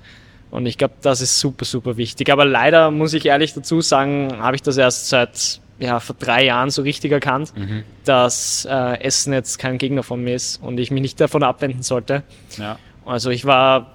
Und 0.51 0.67
ich 0.67 0.79
glaube, 0.79 0.95
das 1.03 1.21
ist 1.21 1.39
super, 1.39 1.65
super 1.65 1.97
wichtig. 1.97 2.31
Aber 2.31 2.45
leider 2.45 2.91
muss 2.91 3.15
ich 3.15 3.27
ehrlich 3.27 3.53
dazu 3.53 3.81
sagen, 3.81 4.33
habe 4.39 4.57
ich 4.57 4.63
das 4.63 4.77
erst 4.77 5.09
seit 5.09 5.61
ja, 5.79 6.01
vor 6.01 6.16
drei 6.18 6.45
Jahren 6.45 6.70
so 6.70 6.83
richtig 6.83 7.12
erkannt, 7.12 7.53
mhm. 7.57 7.85
dass 8.05 8.66
äh, 8.70 9.01
Essen 9.01 9.33
jetzt 9.33 9.59
kein 9.59 9.79
Gegner 9.79 10.03
von 10.03 10.22
mir 10.22 10.35
ist 10.35 10.62
und 10.62 10.79
ich 10.79 10.91
mich 10.91 11.03
nicht 11.03 11.20
davon 11.20 11.43
abwenden 11.43 11.83
sollte. 11.83 12.22
Ja. 12.57 12.79
Also 13.05 13.31
ich 13.31 13.45
war, 13.45 13.93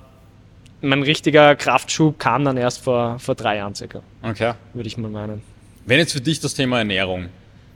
mein 0.82 1.04
richtiger 1.04 1.56
Kraftschub 1.56 2.20
kam 2.20 2.46
dann 2.46 2.58
erst 2.58 2.84
vor, 2.84 3.20
vor 3.20 3.36
drei 3.36 3.58
Jahren 3.58 3.76
circa. 3.76 4.02
Okay. 4.22 4.54
Würde 4.74 4.88
ich 4.88 4.98
mal 4.98 5.10
meinen. 5.10 5.42
Wenn 5.86 5.98
jetzt 5.98 6.14
für 6.14 6.22
dich 6.22 6.40
das 6.40 6.54
Thema 6.54 6.78
Ernährung 6.80 7.30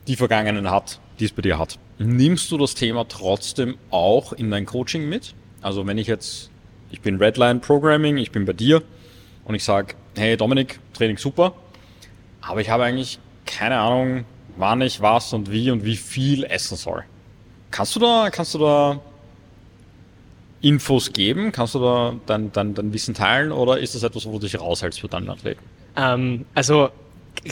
die 0.08 0.16
Vergangenen 0.16 0.70
hat, 0.70 1.00
die 1.20 1.26
es 1.26 1.32
bei 1.32 1.42
dir 1.42 1.58
hat, 1.58 1.80
nimmst 1.98 2.52
du 2.52 2.58
das 2.58 2.76
Thema 2.76 3.08
trotzdem 3.08 3.78
auch 3.90 4.34
in 4.34 4.52
dein 4.52 4.66
Coaching 4.66 5.10
mit? 5.10 5.34
Also 5.62 5.88
wenn 5.88 5.98
ich 5.98 6.08
jetzt, 6.08 6.52
ich 6.92 7.02
bin 7.02 7.18
Redline 7.18 7.60
Programming, 7.60 8.18
ich 8.18 8.32
bin 8.32 8.46
bei 8.46 8.54
dir 8.54 8.84
und 9.46 9.56
ich 9.56 9.64
sage, 9.64 9.96
hey 10.16 10.38
Dominik, 10.38 10.80
Training 10.94 11.18
super, 11.18 11.56
aber 12.42 12.62
ich 12.62 12.70
habe 12.70 12.84
eigentlich 12.84 13.20
keine 13.46 13.78
Ahnung, 13.80 14.26
wann 14.58 14.82
ich 14.82 15.02
was 15.02 15.34
und 15.34 15.52
wie 15.52 15.72
und 15.72 15.84
wie 15.86 15.96
viel 15.96 16.44
essen 16.44 16.78
soll. 16.78 17.04
Kannst 17.72 17.96
du 17.96 18.00
da, 18.00 18.30
kannst 18.32 18.54
du 18.54 18.60
da 18.60 19.00
Infos 20.62 21.14
geben? 21.14 21.52
Kannst 21.52 21.76
du 21.76 21.80
da 21.80 22.16
dein, 22.26 22.52
dein, 22.52 22.74
dein 22.74 22.94
Wissen 22.94 23.14
teilen 23.14 23.52
oder 23.52 23.80
ist 23.80 23.96
das 23.96 24.04
etwas, 24.04 24.26
wo 24.26 24.34
du 24.34 24.40
dich 24.40 24.60
raushältst 24.60 25.00
für 25.00 25.08
deinen 25.08 25.30
Athleten? 25.30 25.62
Ähm, 25.96 26.46
also 26.54 26.90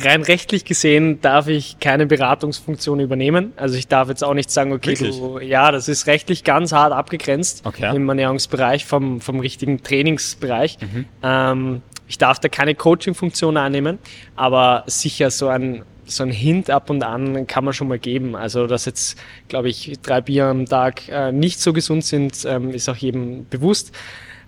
rein 0.03 0.21
rechtlich 0.23 0.65
gesehen 0.65 1.21
darf 1.21 1.47
ich 1.47 1.79
keine 1.79 2.05
Beratungsfunktion 2.05 2.99
übernehmen. 2.99 3.53
Also 3.55 3.75
ich 3.75 3.87
darf 3.87 4.09
jetzt 4.09 4.23
auch 4.23 4.33
nicht 4.33 4.51
sagen, 4.51 4.73
okay, 4.73 4.95
du, 4.95 5.39
ja, 5.39 5.71
das 5.71 5.87
ist 5.87 6.07
rechtlich 6.07 6.43
ganz 6.43 6.71
hart 6.71 6.93
abgegrenzt 6.93 7.65
okay. 7.65 7.95
im 7.95 8.07
Ernährungsbereich 8.09 8.85
vom, 8.85 9.21
vom 9.21 9.39
richtigen 9.39 9.83
Trainingsbereich. 9.83 10.77
Mhm. 10.81 11.05
Ähm, 11.21 11.81
ich 12.07 12.17
darf 12.17 12.39
da 12.39 12.49
keine 12.49 12.75
Coaching-Funktion 12.75 13.57
annehmen, 13.57 13.99
aber 14.35 14.83
sicher 14.87 15.31
so 15.31 15.47
ein 15.47 15.83
so 16.05 16.23
ein 16.23 16.31
Hint 16.31 16.69
ab 16.69 16.89
und 16.89 17.01
an 17.03 17.47
kann 17.47 17.63
man 17.63 17.73
schon 17.73 17.87
mal 17.87 17.97
geben. 17.97 18.35
Also, 18.35 18.67
dass 18.67 18.85
jetzt, 18.85 19.17
glaube 19.47 19.69
ich, 19.69 19.93
drei 20.01 20.21
Bier 20.21 20.47
am 20.47 20.65
Tag 20.65 21.07
äh, 21.07 21.31
nicht 21.31 21.61
so 21.61 21.73
gesund 21.73 22.03
sind, 22.03 22.45
ähm, 22.45 22.71
ist 22.71 22.89
auch 22.89 22.97
jedem 22.97 23.47
bewusst. 23.47 23.93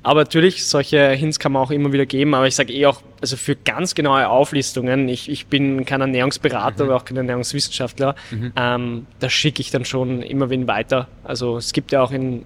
Aber 0.06 0.22
natürlich, 0.22 0.64
solche 0.64 1.10
Hints 1.14 1.39
kann 1.39 1.51
man 1.51 1.64
auch 1.64 1.72
immer 1.72 1.91
wieder 1.91 2.06
geben. 2.06 2.36
Aber 2.36 2.45
ich 2.45 2.53
sage 2.53 2.72
eh 2.72 2.86
auch, 2.86 3.01
also 3.22 3.38
für 3.38 3.56
ganz 3.56 3.95
genaue 3.95 4.30
Auflistungen, 4.30 5.10
ich, 5.10 5.32
ich 5.32 5.47
bin 5.47 5.84
kein 5.84 5.99
Ernährungsberater 5.99 6.84
mhm. 6.84 6.89
oder 6.89 6.97
auch 6.97 7.06
kein 7.06 7.18
Ernährungswissenschaftler, 7.18 8.14
mhm. 8.30 8.53
ähm, 8.56 9.08
da 9.20 9.32
schicke 9.32 9.62
ich 9.62 9.72
dann 9.72 9.84
schon 9.84 10.22
immer 10.22 10.51
wen 10.51 10.68
weiter. 10.68 11.08
Also 11.24 11.58
es 11.58 11.74
gibt 11.74 11.91
ja 11.91 12.03
auch 12.03 12.12
in 12.12 12.45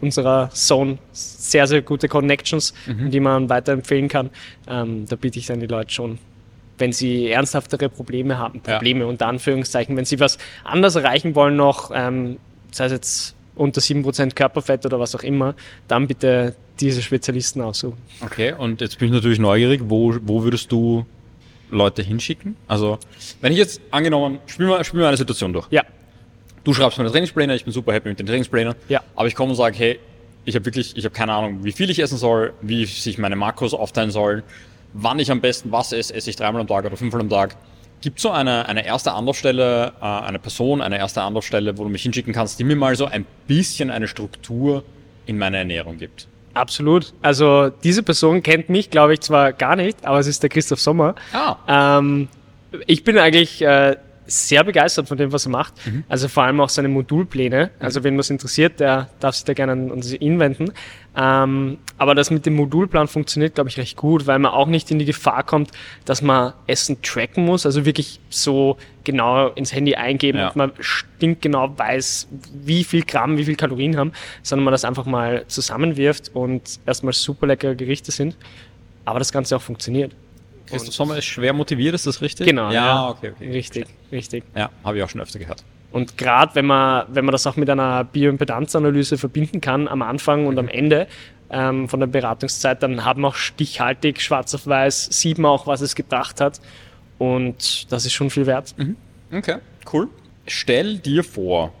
unserer 0.00 0.50
Zone 0.50 0.98
sehr, 1.10 1.66
sehr 1.66 1.82
gute 1.82 2.06
Connections, 2.06 2.74
mhm. 2.86 3.10
die 3.10 3.18
man 3.18 3.48
weiterempfehlen 3.48 4.06
kann. 4.06 4.30
Ähm, 4.68 5.06
da 5.08 5.16
biete 5.16 5.40
ich 5.40 5.46
dann 5.46 5.58
die 5.58 5.66
Leute 5.66 5.92
schon, 5.92 6.20
wenn 6.78 6.92
sie 6.92 7.28
ernsthaftere 7.28 7.88
Probleme 7.88 8.38
haben, 8.38 8.60
Probleme 8.60 9.00
ja. 9.00 9.06
unter 9.06 9.26
Anführungszeichen, 9.26 9.96
wenn 9.96 10.04
sie 10.04 10.20
was 10.20 10.38
anders 10.62 10.94
erreichen 10.94 11.34
wollen 11.34 11.56
noch, 11.56 11.90
ähm, 11.92 12.36
sei 12.70 12.84
es 12.84 12.92
jetzt 12.92 13.34
unter 13.60 13.80
7% 13.80 14.34
Körperfett 14.34 14.86
oder 14.86 14.98
was 14.98 15.14
auch 15.14 15.22
immer, 15.22 15.54
dann 15.86 16.06
bitte 16.06 16.54
diese 16.80 17.02
Spezialisten 17.02 17.60
aussuchen. 17.60 17.98
Okay, 18.20 18.54
und 18.56 18.80
jetzt 18.80 18.98
bin 18.98 19.08
ich 19.08 19.14
natürlich 19.14 19.38
neugierig, 19.38 19.82
wo, 19.84 20.14
wo 20.22 20.42
würdest 20.42 20.72
du 20.72 21.04
Leute 21.70 22.02
hinschicken? 22.02 22.56
Also, 22.66 22.98
wenn 23.40 23.52
ich 23.52 23.58
jetzt 23.58 23.80
angenommen, 23.90 24.38
spiel 24.46 24.66
mal, 24.66 24.82
spiel 24.84 25.00
mal 25.00 25.08
eine 25.08 25.16
Situation 25.16 25.52
durch. 25.52 25.66
Ja 25.70 25.84
du 26.64 26.74
schreibst 26.74 26.98
meine 26.98 27.10
Trainingspläne, 27.10 27.54
ich 27.54 27.64
bin 27.64 27.72
super 27.72 27.92
happy 27.92 28.08
mit 28.08 28.18
den 28.18 28.26
Trainingsplänen. 28.26 28.74
Ja. 28.88 29.02
Aber 29.16 29.28
ich 29.28 29.34
komme 29.34 29.50
und 29.50 29.56
sage, 29.56 29.76
hey, 29.76 29.98
ich 30.44 30.54
habe 30.54 30.64
wirklich, 30.64 30.96
ich 30.96 31.04
habe 31.04 31.14
keine 31.14 31.32
Ahnung, 31.32 31.64
wie 31.64 31.72
viel 31.72 31.90
ich 31.90 31.98
essen 31.98 32.18
soll, 32.18 32.52
wie 32.60 32.86
sich 32.86 33.18
meine 33.18 33.36
Makros 33.36 33.74
aufteilen 33.74 34.10
sollen, 34.10 34.42
wann 34.92 35.18
ich 35.18 35.30
am 35.30 35.40
besten 35.40 35.70
was 35.70 35.92
esse, 35.92 36.14
esse 36.14 36.30
ich 36.30 36.36
dreimal 36.36 36.60
am 36.60 36.66
Tag 36.66 36.84
oder 36.84 36.96
fünfmal 36.96 37.20
am 37.22 37.28
Tag. 37.28 37.56
Gibt 38.00 38.18
es 38.18 38.22
so 38.22 38.30
eine, 38.30 38.66
eine 38.66 38.86
erste 38.86 39.12
Anlaufstelle, 39.12 39.92
äh, 40.00 40.04
eine 40.04 40.38
Person, 40.38 40.80
eine 40.80 40.98
erste 40.98 41.22
Anlaufstelle, 41.22 41.76
wo 41.76 41.84
du 41.84 41.90
mich 41.90 42.02
hinschicken 42.02 42.32
kannst, 42.32 42.58
die 42.58 42.64
mir 42.64 42.76
mal 42.76 42.96
so 42.96 43.06
ein 43.06 43.26
bisschen 43.46 43.90
eine 43.90 44.08
Struktur 44.08 44.84
in 45.26 45.38
meine 45.38 45.58
Ernährung 45.58 45.98
gibt? 45.98 46.26
Absolut. 46.54 47.12
Also 47.22 47.68
diese 47.68 48.02
Person 48.02 48.42
kennt 48.42 48.68
mich, 48.68 48.90
glaube 48.90 49.14
ich, 49.14 49.20
zwar 49.20 49.52
gar 49.52 49.76
nicht, 49.76 50.04
aber 50.04 50.18
es 50.18 50.26
ist 50.26 50.42
der 50.42 50.50
Christoph 50.50 50.80
Sommer. 50.80 51.14
Ah. 51.32 51.98
Ähm, 51.98 52.28
ich 52.86 53.04
bin 53.04 53.18
eigentlich 53.18 53.62
äh, 53.62 53.96
sehr 54.26 54.64
begeistert 54.64 55.08
von 55.08 55.18
dem, 55.18 55.32
was 55.32 55.46
er 55.46 55.50
macht. 55.50 55.74
Mhm. 55.86 56.04
Also 56.08 56.28
vor 56.28 56.44
allem 56.44 56.60
auch 56.60 56.68
seine 56.68 56.88
Modulpläne. 56.88 57.70
Mhm. 57.78 57.84
Also 57.84 58.02
wenn 58.04 58.16
was 58.16 58.30
interessiert, 58.30 58.80
der 58.80 59.10
darf 59.20 59.34
sich 59.34 59.44
da 59.44 59.52
gerne 59.52 59.72
an, 59.72 59.90
an 59.92 60.02
ihn 60.02 60.38
wenden. 60.38 60.72
Ähm, 61.16 61.78
aber 61.98 62.14
das 62.14 62.30
mit 62.30 62.46
dem 62.46 62.54
Modulplan 62.54 63.08
funktioniert, 63.08 63.56
glaube 63.56 63.68
ich, 63.68 63.76
recht 63.76 63.96
gut, 63.96 64.26
weil 64.26 64.38
man 64.38 64.52
auch 64.52 64.68
nicht 64.68 64.90
in 64.90 64.98
die 64.98 65.04
Gefahr 65.04 65.42
kommt, 65.42 65.70
dass 66.04 66.22
man 66.22 66.52
Essen 66.66 67.02
tracken 67.02 67.44
muss, 67.44 67.66
also 67.66 67.84
wirklich 67.84 68.20
so 68.30 68.76
genau 69.02 69.48
ins 69.48 69.74
Handy 69.74 69.96
eingeben 69.96 70.38
ja. 70.38 70.48
und 70.48 70.56
man 70.56 70.72
stinkgenau 70.78 71.76
weiß, 71.76 72.28
wie 72.52 72.84
viel 72.84 73.02
Gramm, 73.02 73.38
wie 73.38 73.44
viel 73.44 73.56
Kalorien 73.56 73.96
haben, 73.96 74.12
sondern 74.42 74.64
man 74.64 74.72
das 74.72 74.84
einfach 74.84 75.04
mal 75.04 75.44
zusammenwirft 75.48 76.30
und 76.34 76.78
erstmal 76.86 77.12
super 77.12 77.48
leckere 77.48 77.74
Gerichte 77.74 78.12
sind. 78.12 78.36
Aber 79.04 79.18
das 79.18 79.32
Ganze 79.32 79.56
auch 79.56 79.62
funktioniert. 79.62 80.12
Christoph 80.66 80.94
Sommer 80.94 81.18
ist 81.18 81.24
schwer 81.24 81.52
motiviert, 81.52 81.94
ist 81.94 82.06
das 82.06 82.22
richtig? 82.22 82.46
Genau. 82.46 82.70
Ja, 82.70 82.86
ja. 82.86 83.08
okay, 83.08 83.32
okay. 83.34 83.50
Richtig, 83.50 83.86
richtig. 84.12 84.44
Ja, 84.54 84.70
habe 84.84 84.98
ich 84.98 85.02
auch 85.02 85.08
schon 85.08 85.20
öfter 85.20 85.40
gehört. 85.40 85.64
Und 85.92 86.16
gerade 86.16 86.54
wenn 86.54 86.66
man, 86.66 87.06
wenn 87.08 87.24
man 87.24 87.32
das 87.32 87.46
auch 87.46 87.56
mit 87.56 87.68
einer 87.68 88.04
Bioimpedanzanalyse 88.04 89.18
verbinden 89.18 89.60
kann, 89.60 89.88
am 89.88 90.02
Anfang 90.02 90.46
und 90.46 90.58
am 90.58 90.66
mhm. 90.66 90.70
Ende 90.70 91.06
ähm, 91.50 91.88
von 91.88 92.00
der 92.00 92.06
Beratungszeit, 92.06 92.82
dann 92.82 93.04
haben 93.04 93.22
wir 93.22 93.28
auch 93.28 93.34
stichhaltig, 93.34 94.20
schwarz 94.20 94.54
auf 94.54 94.66
weiß, 94.66 95.06
sieht 95.10 95.38
man 95.38 95.50
auch, 95.50 95.66
was 95.66 95.80
es 95.80 95.94
gebracht 95.94 96.40
hat. 96.40 96.60
Und 97.18 97.90
das 97.92 98.06
ist 98.06 98.12
schon 98.12 98.30
viel 98.30 98.46
wert. 98.46 98.74
Mhm. 98.78 98.96
Okay, 99.32 99.56
cool. 99.92 100.08
Stell 100.46 100.98
dir 100.98 101.22
vor, 101.22 101.72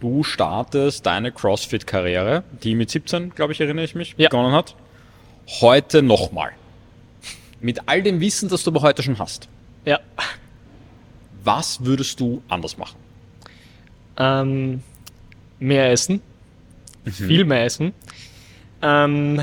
du 0.00 0.22
startest 0.22 1.06
deine 1.06 1.32
CrossFit-Karriere, 1.32 2.44
die 2.62 2.74
mit 2.74 2.90
17, 2.90 3.30
glaube 3.34 3.52
ich, 3.52 3.60
erinnere 3.60 3.84
ich 3.84 3.94
mich, 3.94 4.14
ja. 4.16 4.28
begonnen 4.28 4.52
hat, 4.52 4.74
heute 5.60 6.02
nochmal. 6.02 6.52
Mit 7.60 7.82
all 7.86 8.02
dem 8.02 8.20
Wissen, 8.20 8.48
das 8.48 8.64
du 8.64 8.70
aber 8.70 8.82
heute 8.82 9.02
schon 9.02 9.18
hast. 9.18 9.48
Ja. 9.84 10.00
Was 11.44 11.84
würdest 11.84 12.20
du 12.20 12.42
anders 12.48 12.78
machen? 12.78 12.96
Ähm, 14.16 14.82
mehr 15.58 15.90
essen. 15.90 16.20
Viel 17.04 17.44
mehr 17.44 17.64
essen. 17.64 17.92
Ähm, 18.80 19.40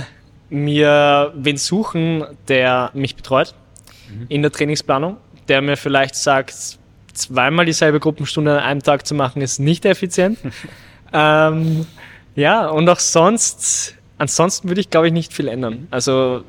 mir 0.49 1.33
wen 1.35 1.57
suchen, 1.57 2.25
der 2.47 2.91
mich 2.93 3.15
betreut 3.15 3.53
in 4.27 4.41
der 4.41 4.51
Trainingsplanung, 4.51 5.17
der 5.47 5.61
mir 5.61 5.77
vielleicht 5.77 6.15
sagt, 6.15 6.53
zweimal 7.13 7.65
dieselbe 7.65 7.99
Gruppenstunde 7.99 8.53
an 8.53 8.63
einem 8.63 8.83
Tag 8.83 9.05
zu 9.05 9.13
machen, 9.13 9.41
ist 9.41 9.59
nicht 9.59 9.85
effizient. 9.85 10.39
ähm, 11.13 11.85
ja, 12.35 12.67
und 12.67 12.89
auch 12.89 12.99
sonst, 12.99 13.95
ansonsten 14.17 14.69
würde 14.69 14.81
ich, 14.81 14.89
glaube 14.89 15.07
ich, 15.07 15.13
nicht 15.13 15.33
viel 15.33 15.47
ändern. 15.47 15.87
Also 15.91 16.43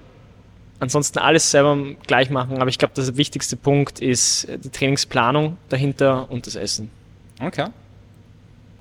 ansonsten 0.81 1.18
alles 1.18 1.51
selber 1.51 1.76
gleich 2.07 2.31
machen, 2.31 2.59
aber 2.59 2.68
ich 2.68 2.78
glaube, 2.78 2.95
der 2.95 3.16
wichtigste 3.16 3.57
Punkt 3.57 4.01
ist 4.01 4.49
die 4.64 4.70
Trainingsplanung 4.70 5.57
dahinter 5.68 6.31
und 6.31 6.47
das 6.47 6.57
Essen. 6.57 6.91
Okay. 7.41 7.66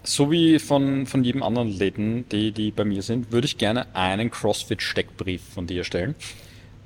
So 0.04 0.32
wie 0.32 0.60
von, 0.60 1.06
von 1.06 1.24
jedem 1.24 1.43
anderen 1.43 1.72
Athleten, 1.72 2.26
die, 2.32 2.52
die 2.52 2.72
bei 2.72 2.86
mir 2.86 3.02
sind, 3.02 3.32
würde 3.32 3.45
ich 3.45 3.58
gerne 3.58 3.86
einen 3.93 4.32
CrossFit-Steckbrief 4.32 5.41
von 5.54 5.68
dir 5.68 5.84
stellen. 5.84 6.16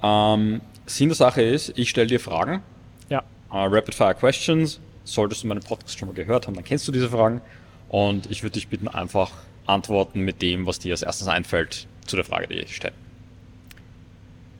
Ähm, 0.01 0.61
Sinn 0.85 1.09
der 1.09 1.15
Sache 1.15 1.41
ist, 1.41 1.77
ich 1.77 1.89
stelle 1.89 2.07
dir 2.07 2.19
Fragen, 2.19 2.61
Ja. 3.09 3.19
äh, 3.19 3.23
Rapid-Fire 3.51 4.15
Questions. 4.15 4.79
Solltest 5.05 5.43
du 5.43 5.47
meinen 5.47 5.61
Podcast 5.61 5.99
schon 5.99 6.07
mal 6.09 6.15
gehört 6.15 6.47
haben, 6.47 6.55
dann 6.55 6.63
kennst 6.63 6.87
du 6.87 6.91
diese 6.91 7.09
Fragen. 7.09 7.41
Und 7.89 8.31
ich 8.31 8.41
würde 8.41 8.53
dich 8.53 8.67
bitten, 8.67 8.87
einfach 8.87 9.31
antworten 9.67 10.21
mit 10.21 10.41
dem, 10.41 10.65
was 10.65 10.79
dir 10.79 10.93
als 10.93 11.03
erstes 11.03 11.27
einfällt 11.27 11.87
zu 12.05 12.15
der 12.15 12.25
Frage, 12.25 12.47
die 12.47 12.55
ich 12.55 12.75
stelle. 12.75 12.93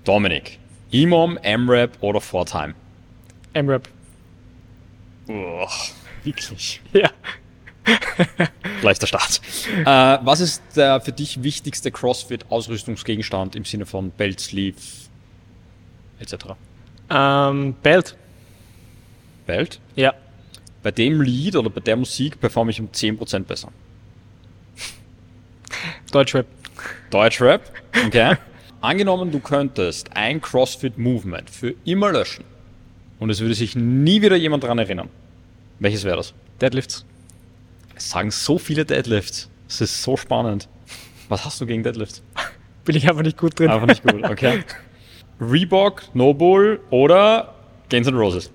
Dominik, 0.03 0.59
EMOM, 0.91 1.39
MRAP 1.43 1.91
oder 2.01 2.19
4-Time? 2.19 2.75
M-Rap. 3.53 3.87
Uah, 5.27 5.69
wirklich. 6.23 6.81
Ja. 6.93 7.09
Leichter 8.81 9.07
Start. 9.07 9.41
Äh, 9.85 9.85
was 9.85 10.39
ist 10.39 10.61
der 10.75 11.01
für 11.01 11.11
dich 11.11 11.41
wichtigste 11.43 11.91
CrossFit-Ausrüstungsgegenstand 11.91 13.55
im 13.55 13.65
Sinne 13.65 13.85
von 13.85 14.11
Belt, 14.11 14.39
Sleeve 14.39 14.77
etc.? 16.19 16.35
Ähm, 17.09 17.73
Belt. 17.81 18.15
Belt? 19.45 19.79
Ja. 19.95 20.13
Bei 20.81 20.91
dem 20.91 21.21
Lied 21.21 21.55
oder 21.55 21.69
bei 21.69 21.81
der 21.81 21.95
Musik 21.95 22.39
performe 22.39 22.71
ich 22.71 22.79
um 22.79 22.89
10% 22.89 23.43
besser. 23.43 23.69
Deutschrap. 26.11 26.45
Deutschrap, 27.09 27.61
okay. 28.05 28.35
Angenommen, 28.83 29.31
du 29.31 29.39
könntest 29.39 30.09
ein 30.13 30.41
CrossFit-Movement 30.41 31.49
für 31.49 31.73
immer 31.85 32.11
löschen 32.11 32.43
und 33.17 33.29
es 33.29 33.39
würde 33.39 33.53
sich 33.53 33.77
nie 33.77 34.21
wieder 34.21 34.35
jemand 34.35 34.65
dran 34.65 34.77
erinnern. 34.77 35.07
Welches 35.79 36.03
wäre 36.03 36.17
das? 36.17 36.33
Deadlifts. 36.59 37.05
Es 37.95 38.09
sagen 38.09 38.29
so 38.29 38.57
viele 38.57 38.83
Deadlifts. 38.83 39.49
Es 39.69 39.79
ist 39.79 40.03
so 40.03 40.17
spannend. 40.17 40.67
Was 41.29 41.45
hast 41.45 41.61
du 41.61 41.65
gegen 41.65 41.81
Deadlifts? 41.81 42.23
Bin 42.83 42.97
ich 42.97 43.09
einfach 43.09 43.21
nicht 43.21 43.37
gut 43.37 43.57
drin. 43.57 43.69
Einfach 43.69 43.87
nicht 43.87 44.03
gut, 44.03 44.21
okay. 44.25 44.65
Reebok, 45.39 46.13
Noble 46.13 46.81
oder 46.89 47.55
Guns 47.89 48.07
N' 48.07 48.15
Roses. 48.15 48.51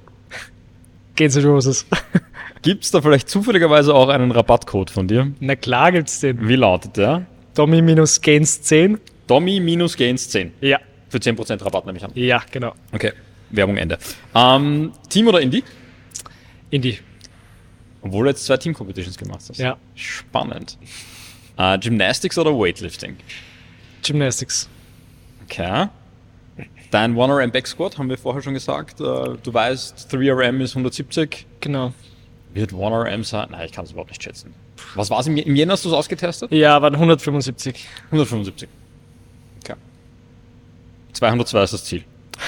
Guns 1.17 1.37
N' 1.37 1.45
Roses. 1.47 1.87
Gibt's 2.61 2.91
da 2.91 3.01
vielleicht 3.01 3.31
zufälligerweise 3.31 3.95
auch 3.95 4.11
einen 4.11 4.31
Rabattcode 4.31 4.91
von 4.91 5.09
dir? 5.09 5.33
Na 5.41 5.57
klar 5.57 5.91
gibt's 5.91 6.21
den. 6.21 6.47
Wie 6.47 6.57
lautet 6.57 6.99
der? 6.99 7.25
Tommy 9.29 9.61
minus 9.61 9.97
Gains 9.97 10.29
10. 10.31 10.51
Domi 10.51 10.51
minus 10.51 10.59
Gains 10.61 10.63
10. 10.63 10.69
Ja. 10.69 10.81
Für 11.09 11.19
10% 11.19 11.65
Rabatt 11.65 11.87
nehme 11.87 11.99
ich 11.99 12.05
an. 12.05 12.11
Ja, 12.15 12.43
genau. 12.51 12.75
Okay, 12.93 13.13
Werbung 13.51 13.77
Ende. 13.77 13.99
Ähm, 14.35 14.93
Team 15.09 15.29
oder 15.29 15.41
Indie? 15.41 15.63
Indie. 16.71 16.99
Obwohl 18.03 18.25
du 18.25 18.31
jetzt 18.31 18.45
zwei 18.45 18.57
Team-Competitions 18.57 19.17
gemacht 19.17 19.41
hast. 19.49 19.59
Ja. 19.59 19.77
Spannend. 19.95 20.79
Äh, 21.57 21.79
Gymnastics 21.79 22.37
oder 22.39 22.53
Weightlifting? 22.53 23.17
Gymnastics. 24.03 24.69
Okay. 25.45 25.89
Dein 26.91 27.15
1RM 27.17 27.49
Back 27.51 27.67
Squat 27.67 27.99
haben 27.99 28.09
wir 28.09 28.17
vorher 28.19 28.43
schon 28.43 28.55
gesagt. 28.55 29.01
Äh, 29.01 29.05
Du 29.43 29.53
weißt, 29.53 30.09
3RM 30.13 30.61
ist 30.61 30.73
170. 30.73 31.47
Genau. 31.61 31.93
Wird 32.55 32.73
1RM 32.73 33.25
sein? 33.25 33.49
Nein, 33.51 33.67
ich 33.67 33.73
kann 33.73 33.85
es 33.85 33.91
überhaupt 33.93 34.11
nicht 34.11 34.23
schätzen. 34.23 34.55
Was 34.95 35.11
war 35.11 35.21
es 35.21 35.27
im, 35.27 35.37
im 35.37 35.57
Jänner? 35.57 35.73
Hast 35.73 35.85
du 35.85 35.89
es 35.89 35.95
ausgetestet? 35.95 36.51
Ja, 36.53 36.81
waren 36.81 36.95
175. 36.95 37.87
175. 38.07 38.69
Okay. 41.09 41.15
202 41.15 41.63
ist 41.63 41.73
das 41.73 41.85
Ziel. 41.85 42.05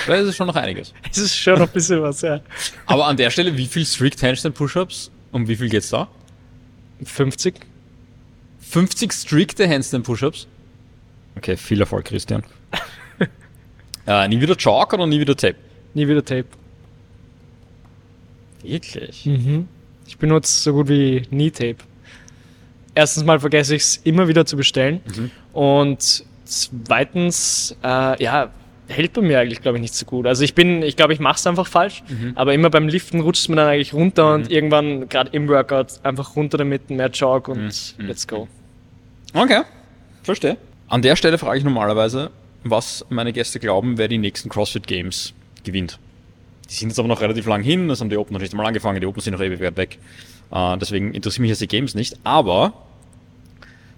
Da 0.07 0.15
ist 0.15 0.29
es 0.29 0.37
schon 0.37 0.47
noch 0.47 0.57
einiges. 0.57 0.95
Es 1.11 1.19
ist 1.19 1.37
schon 1.37 1.59
noch 1.59 1.67
ein 1.67 1.73
bisschen 1.73 2.03
was, 2.03 2.21
ja. 2.23 2.41
Aber 2.87 3.07
an 3.07 3.17
der 3.17 3.31
Stelle, 3.31 3.57
wie 3.57 3.67
viel 3.67 3.85
Strict 3.85 4.23
Handstand 4.23 4.55
Push-Ups? 4.55 5.11
Um 5.33 5.49
wie 5.49 5.57
viel 5.57 5.69
geht's 5.69 5.91
da? 5.91 6.09
50. 7.05 7.55
50 8.61 9.13
strikte 9.13 9.69
Handstand 9.69 10.05
Push-Ups? 10.05 10.47
Okay, 11.37 11.57
viel 11.57 11.81
Erfolg, 11.81 12.05
Christian. 12.05 12.43
äh, 14.07 14.29
nie 14.29 14.41
wieder 14.41 14.57
Chalk 14.57 14.93
oder 14.93 15.07
nie 15.07 15.21
wieder 15.21 15.37
Tape? 15.37 15.57
Nie 15.95 16.07
wieder 16.07 16.25
Tape. 16.25 16.47
Wirklich? 18.63 19.27
Mhm. 19.27 19.69
Ich 20.07 20.19
benutze 20.19 20.61
so 20.61 20.73
gut 20.73 20.89
wie 20.89 21.23
nie 21.31 21.51
Tape. 21.51 21.77
Erstens 22.95 23.25
mal 23.25 23.41
vergesse 23.41 23.75
ich 23.75 23.83
es 23.83 23.97
immer 24.05 24.29
wieder 24.29 24.45
zu 24.45 24.57
bestellen. 24.57 25.01
Und 25.53 26.25
zweitens, 26.51 27.77
äh, 27.83 28.23
ja, 28.23 28.51
hält 28.89 29.13
bei 29.13 29.23
mir 29.23 29.39
eigentlich, 29.39 29.63
glaube 29.63 29.79
ich, 29.79 29.83
nicht 29.83 29.95
so 29.95 30.05
gut. 30.05 30.27
Also 30.27 30.43
ich 30.43 30.55
bin, 30.55 30.83
ich 30.83 30.97
glaube, 30.97 31.13
ich 31.13 31.21
mache 31.21 31.37
es 31.37 31.47
einfach 31.47 31.67
falsch, 31.67 32.03
aber 32.35 32.55
immer 32.55 32.71
beim 32.71 32.89
Liften 32.89 33.21
rutscht 33.21 33.49
mir 33.49 33.57
dann 33.57 33.69
eigentlich 33.69 33.95
runter 33.95 34.35
und 34.35 34.51
irgendwann, 34.51 35.09
gerade 35.09 35.31
im 35.33 35.49
Workout, 35.49 36.01
einfach 36.03 36.35
runter 36.35 36.59
damit, 36.59 36.91
mehr 36.91 37.09
Jog 37.09 37.49
und 37.49 37.95
let's 37.99 38.27
go. 38.27 38.49
Okay, 39.33 39.63
verstehe. 40.25 40.57
An 40.89 41.03
der 41.03 41.15
Stelle 41.15 41.39
frage 41.39 41.59
ich 41.59 41.65
normalerweise, 41.65 42.31
was 42.65 43.07
meine 43.11 43.33
Gäste 43.33 43.61
glauben, 43.61 43.97
wer 43.97 44.09
die 44.09 44.19
nächsten 44.19 44.49
CrossFit 44.49 44.89
Games 44.89 45.35
gewinnt. 45.63 46.01
Die 46.69 46.75
sind 46.75 46.89
jetzt 46.89 46.99
aber 46.99 47.09
noch 47.09 47.21
relativ 47.21 47.47
lang 47.47 47.63
hin, 47.63 47.89
das 47.89 48.01
haben 48.01 48.11
die 48.11 48.17
Open 48.17 48.33
noch 48.33 48.41
nicht 48.41 48.53
einmal 48.53 48.67
angefangen, 48.67 49.01
die 49.01 49.07
Open 49.07 49.21
sind 49.21 49.35
noch 49.35 49.41
ewig 49.41 49.61
weit 49.61 49.77
weg. 49.77 49.99
Äh, 50.51 50.79
deswegen 50.79 51.15
interessieren 51.15 51.43
mich 51.43 51.51
jetzt 51.51 51.63
die 51.63 51.69
Games 51.69 51.95
nicht. 51.95 52.15
Aber 52.25 52.73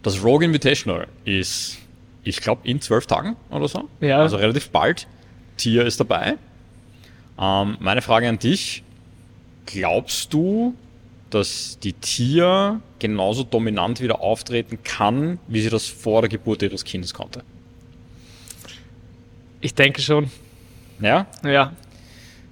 das 0.03 0.23
Rogue 0.23 0.45
Invitational 0.45 1.07
ist, 1.25 1.79
ich 2.25 2.41
glaube, 2.41 2.67
in 2.69 2.81
zwölf 2.81 3.07
Tagen 3.07 3.37
oder 3.51 3.69
so. 3.69 3.89
Ja. 4.01 4.19
Also 4.19 4.37
relativ 4.37 4.71
bald. 4.71 5.07
Tier 5.57 5.85
ist 5.85 6.01
dabei. 6.01 6.37
Ähm, 7.39 7.77
meine 7.81 8.03
Frage 8.03 8.29
an 8.29 8.39
dich. 8.39 8.83
Glaubst 9.67 10.33
du, 10.33 10.75
dass 11.31 11.79
die 11.83 11.93
Tier 11.95 12.81
genauso 12.99 13.43
dominant 13.43 14.01
wieder 14.01 14.21
auftreten 14.21 14.79
kann, 14.83 15.39
wie 15.49 15.61
sie 15.61 15.71
das 15.71 15.87
vor 15.87 16.21
der 16.23 16.29
Geburt 16.29 16.63
ihres 16.63 16.85
Kindes 16.85 17.15
konnte? 17.15 17.43
Ich 19.61 19.75
denke 19.75 20.03
schon. 20.03 20.31
Ja? 21.01 21.27
Ja, 21.45 21.73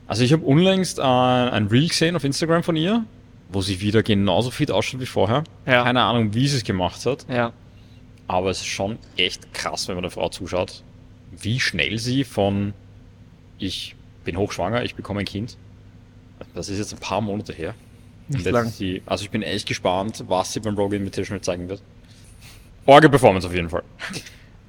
Also 0.07 0.25
ich 0.25 0.33
habe 0.33 0.45
unlängst 0.45 0.99
äh, 0.99 1.03
ein 1.03 1.66
Reel 1.66 1.89
gesehen 1.89 2.16
auf 2.16 2.25
Instagram 2.25 2.62
von 2.62 2.75
ihr, 2.77 3.05
wo 3.53 3.61
sie 3.61 3.81
wieder 3.81 4.03
genauso 4.03 4.51
fit 4.51 4.71
ausschaut 4.71 5.01
wie 5.01 5.07
vorher. 5.07 5.45
Ja. 5.66 5.85
Keine 5.85 6.03
Ahnung, 6.03 6.35
wie 6.35 6.49
sie 6.49 6.57
es 6.57 6.64
gemacht 6.64 7.05
hat, 7.07 7.27
ja. 7.29 7.53
Aber 8.31 8.51
es 8.51 8.61
ist 8.61 8.68
schon 8.68 8.97
echt 9.16 9.53
krass, 9.53 9.89
wenn 9.89 9.97
man 9.97 10.03
der 10.03 10.12
Frau 10.12 10.28
zuschaut, 10.28 10.85
wie 11.33 11.59
schnell 11.59 11.99
sie 11.99 12.22
von 12.22 12.74
ich 13.59 13.97
bin 14.24 14.37
hochschwanger, 14.37 14.85
ich 14.85 14.95
bekomme 14.95 15.20
ein 15.20 15.26
Kind. 15.26 15.57
Das 16.55 16.68
ist 16.68 16.78
jetzt 16.78 16.93
ein 16.93 17.01
paar 17.01 17.20
Monate 17.20 17.53
her. 17.53 17.74
Nicht 18.28 18.49
lang. 18.49 18.68
Sie, 18.68 19.03
also 19.05 19.24
ich 19.24 19.31
bin 19.31 19.43
echt 19.43 19.66
gespannt, 19.66 20.24
was 20.28 20.53
sie 20.53 20.61
beim 20.61 20.76
Rogue 20.76 20.97
Invitational 20.97 21.41
zeigen 21.41 21.68
wird. 21.68 21.83
Orge 22.87 23.11
Performance 23.11 23.49
auf 23.49 23.53
jeden 23.53 23.68
Fall. 23.68 23.83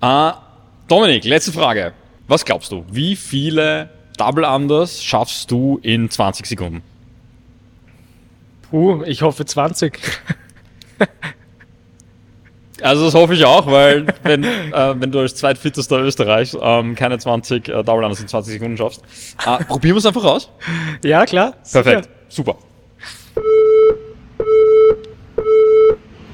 äh, 0.01 0.31
Dominik, 0.87 1.23
letzte 1.25 1.51
Frage. 1.51 1.93
Was 2.27 2.43
glaubst 2.43 2.71
du, 2.71 2.83
wie 2.89 3.15
viele 3.15 3.91
Double 4.17 4.43
Unders 4.43 5.03
schaffst 5.03 5.51
du 5.51 5.79
in 5.83 6.09
20 6.09 6.47
Sekunden? 6.47 6.81
Puh, 8.71 9.03
ich 9.03 9.21
hoffe 9.21 9.45
20. 9.45 9.99
Also 12.81 13.05
das 13.05 13.13
hoffe 13.13 13.33
ich 13.33 13.45
auch, 13.45 13.67
weil 13.67 14.07
wenn, 14.23 14.43
äh, 14.43 14.99
wenn 14.99 15.11
du 15.11 15.19
als 15.19 15.35
zweitfittester 15.35 15.99
Österreichs 15.99 16.57
ähm, 16.59 16.95
keine 16.95 17.19
20 17.19 17.67
äh, 17.67 17.83
Double 17.83 18.03
Unders 18.03 18.21
in 18.21 18.27
20 18.27 18.53
Sekunden 18.53 18.77
schaffst. 18.77 19.01
Äh, 19.45 19.63
probieren 19.65 19.95
wir 19.95 19.99
es 19.99 20.05
einfach 20.05 20.23
aus. 20.23 20.49
ja, 21.03 21.25
klar. 21.25 21.53
Perfekt, 21.71 22.05
sicher. 22.05 22.15
super. 22.29 22.57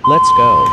Let's 0.10 0.30
go. 0.38 0.66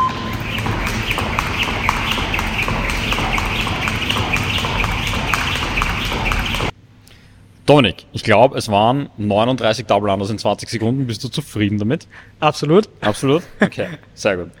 Dominik, 7.65 8.05
ich 8.13 8.23
glaube, 8.23 8.57
es 8.57 8.69
waren 8.69 9.09
39 9.17 9.87
Double 9.87 10.11
Unders 10.11 10.29
in 10.29 10.37
20 10.37 10.69
Sekunden. 10.69 11.07
Bist 11.07 11.23
du 11.23 11.29
zufrieden 11.29 11.79
damit? 11.79 12.07
Absolut. 12.39 12.87
Absolut? 13.01 13.41
Okay, 13.59 13.87
sehr 14.13 14.37
gut. 14.37 14.51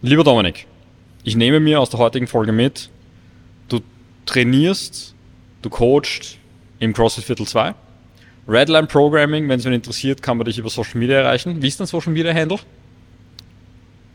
Lieber 0.00 0.22
Dominik, 0.22 0.68
ich 1.24 1.34
nehme 1.34 1.58
mir 1.58 1.80
aus 1.80 1.90
der 1.90 1.98
heutigen 1.98 2.28
Folge 2.28 2.52
mit, 2.52 2.88
du 3.68 3.80
trainierst, 4.26 5.12
du 5.62 5.70
coachst 5.70 6.38
im 6.78 6.92
CrossFit 6.92 7.24
Viertel 7.24 7.48
2 7.48 7.74
Redline 8.46 8.86
Programming, 8.86 9.48
wenn 9.48 9.58
es 9.58 9.64
wen 9.64 9.72
interessiert, 9.72 10.22
kann 10.22 10.36
man 10.36 10.44
dich 10.44 10.56
über 10.56 10.70
Social 10.70 11.00
Media 11.00 11.18
erreichen. 11.18 11.60
Wie 11.60 11.66
ist 11.66 11.80
dein 11.80 11.88
Social 11.88 12.12
Media 12.12 12.32
Handle? 12.32 12.60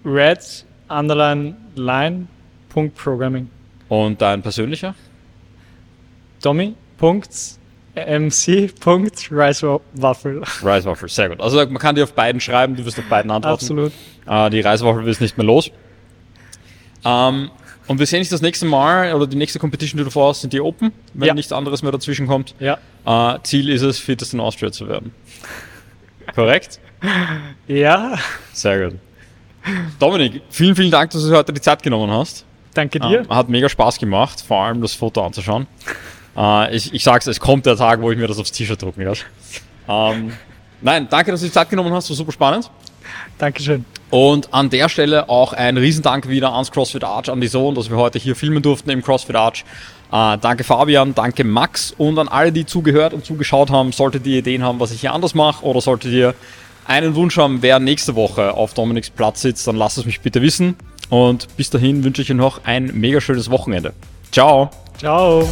Red 0.06 0.66
underline 0.88 1.58
line 1.76 2.28
Punkt 2.70 2.96
Programming. 2.96 3.50
Und 3.90 4.22
dein 4.22 4.42
persönlicher? 4.42 4.96
Tommy 6.42 6.76
Punkt 6.98 7.30
MC 7.94 8.74
Punkt 8.80 9.28
Reiswaffel. 9.30 10.44
Reiswaffel, 10.62 11.10
sehr 11.10 11.28
gut. 11.28 11.42
Also 11.42 11.58
man 11.58 11.78
kann 11.78 11.94
dir 11.94 12.06
auf 12.06 12.14
beiden 12.14 12.40
schreiben, 12.40 12.78
du 12.78 12.86
wirst 12.86 12.98
auf 13.00 13.10
beiden 13.10 13.30
antworten. 13.30 13.56
Absolut. 13.56 13.92
Äh, 14.28 14.50
die 14.50 14.62
Reiswaffel 14.62 15.08
ist 15.08 15.22
nicht 15.22 15.38
mehr 15.38 15.46
los. 15.46 15.72
Ähm, 17.06 17.52
und 17.88 18.00
wir 18.00 18.06
sehen 18.06 18.20
uns 18.20 18.30
das 18.30 18.42
nächste 18.42 18.66
Mal 18.66 19.14
oder 19.14 19.28
die 19.28 19.36
nächste 19.36 19.60
Competition, 19.60 19.98
die 19.98 20.06
du 20.06 20.10
vorhast, 20.10 20.42
sind 20.42 20.54
die 20.54 20.62
Open, 20.62 20.92
wenn 21.14 21.28
Ja. 21.28 21.34
nichts 21.34 21.52
anderes 21.52 21.84
mehr 21.84 21.92
dazwischen 21.92 22.28
kommt. 22.28 22.56
Ja. 22.60 22.78
Äh, 23.06 23.40
Ziel 23.44 23.70
ist 23.70 23.82
es, 23.82 24.00
Fittest 24.00 24.34
in 24.34 24.40
Austria 24.40 24.72
zu 24.72 24.88
werden. 24.88 25.14
Korrekt? 26.34 26.80
Ja, 27.68 28.18
Sehr 28.54 28.90
gut. 28.92 29.00
Dominik, 30.00 30.42
vielen, 30.50 30.76
vielen 30.76 30.92
Dank, 30.92 31.12
dass 31.12 31.24
du 31.24 31.36
heute 31.36 31.52
die 31.54 31.62
Zeit 31.62 31.84
genommen 31.84 32.12
hast. 32.12 32.46
danke 32.74 33.00
dir. 33.00 33.20
Ähm, 33.22 33.30
hat 33.30 33.50
mega 33.50 33.68
Spaß 33.70 33.98
gemacht, 34.00 34.42
vor 34.46 34.64
allem 34.64 34.82
das 34.82 34.94
Foto 34.94 35.26
anzuschauen. 35.26 35.68
Äh, 36.36 36.76
ich, 36.76 36.94
ich 36.94 37.04
sag's, 37.04 37.28
es 37.28 37.40
kommt 37.40 37.66
der 37.66 37.76
Tag, 37.78 38.02
wo 38.02 38.12
ich 38.12 38.18
mir 38.18 38.28
das 38.28 38.40
aufs 38.40 38.52
T-Shirt 38.52 38.82
drucken 38.82 39.04
lasse. 39.04 39.24
Ähm, 39.88 40.34
nein, 40.82 41.08
danke, 41.10 41.32
dass 41.32 41.42
du 41.42 41.48
die 41.48 41.52
Zeit 41.52 41.70
genommen 41.70 41.94
hast, 41.94 42.10
war 42.10 42.16
super 42.16 42.32
spannend. 42.32 42.70
Dankeschön. 43.38 43.86
Und 44.10 44.54
an 44.54 44.70
der 44.70 44.90
Stelle 44.90 45.28
auch 45.28 45.54
ein 45.54 45.78
Riesendank 45.78 46.30
wieder 46.30 46.54
ans 46.54 46.72
CrossFit 46.72 47.04
Arch, 47.04 47.30
an 47.30 47.42
die 47.42 47.48
Sohn, 47.48 47.74
dass 47.74 47.90
wir 47.90 47.98
heute 47.98 48.20
hier 48.20 48.36
filmen 48.36 48.62
durften 48.62 48.90
im 48.92 49.02
CrossFit 49.02 49.36
Arch. 49.36 49.66
Äh, 50.12 50.38
danke 50.38 50.64
Fabian, 50.64 51.16
danke 51.16 51.44
Max 51.44 51.94
und 51.98 52.20
an 52.20 52.28
alle, 52.28 52.52
die 52.52 52.66
zugehört 52.66 53.14
und 53.14 53.26
zugeschaut 53.26 53.72
haben. 53.72 53.92
Solltet 53.92 54.28
ihr 54.28 54.40
Ideen 54.40 54.62
haben, 54.64 54.80
was 54.80 54.92
ich 54.92 55.02
hier 55.02 55.14
anders 55.14 55.34
mache 55.34 55.66
oder 55.66 55.82
solltet 55.82 56.12
ihr 56.12 56.36
einen 56.86 57.16
Wunsch 57.16 57.38
haben, 57.38 57.62
wer 57.62 57.80
nächste 57.80 58.16
Woche 58.16 58.54
auf 58.54 58.74
Dominiks 58.74 59.10
Platz 59.10 59.42
sitzt, 59.42 59.66
dann 59.68 59.78
lasst 59.78 59.98
es 59.98 60.06
mich 60.06 60.22
bitte 60.22 60.42
wissen. 60.42 60.76
Und 61.10 61.48
bis 61.58 61.70
dahin 61.70 62.04
wünsche 62.04 62.22
ich 62.22 62.32
euch 62.32 62.38
noch 62.38 62.66
ein 62.66 62.92
mega 62.94 63.22
schönes 63.22 63.50
Wochenende. 63.50 63.94
Ciao! 64.32 64.70
Ciao. 64.98 65.48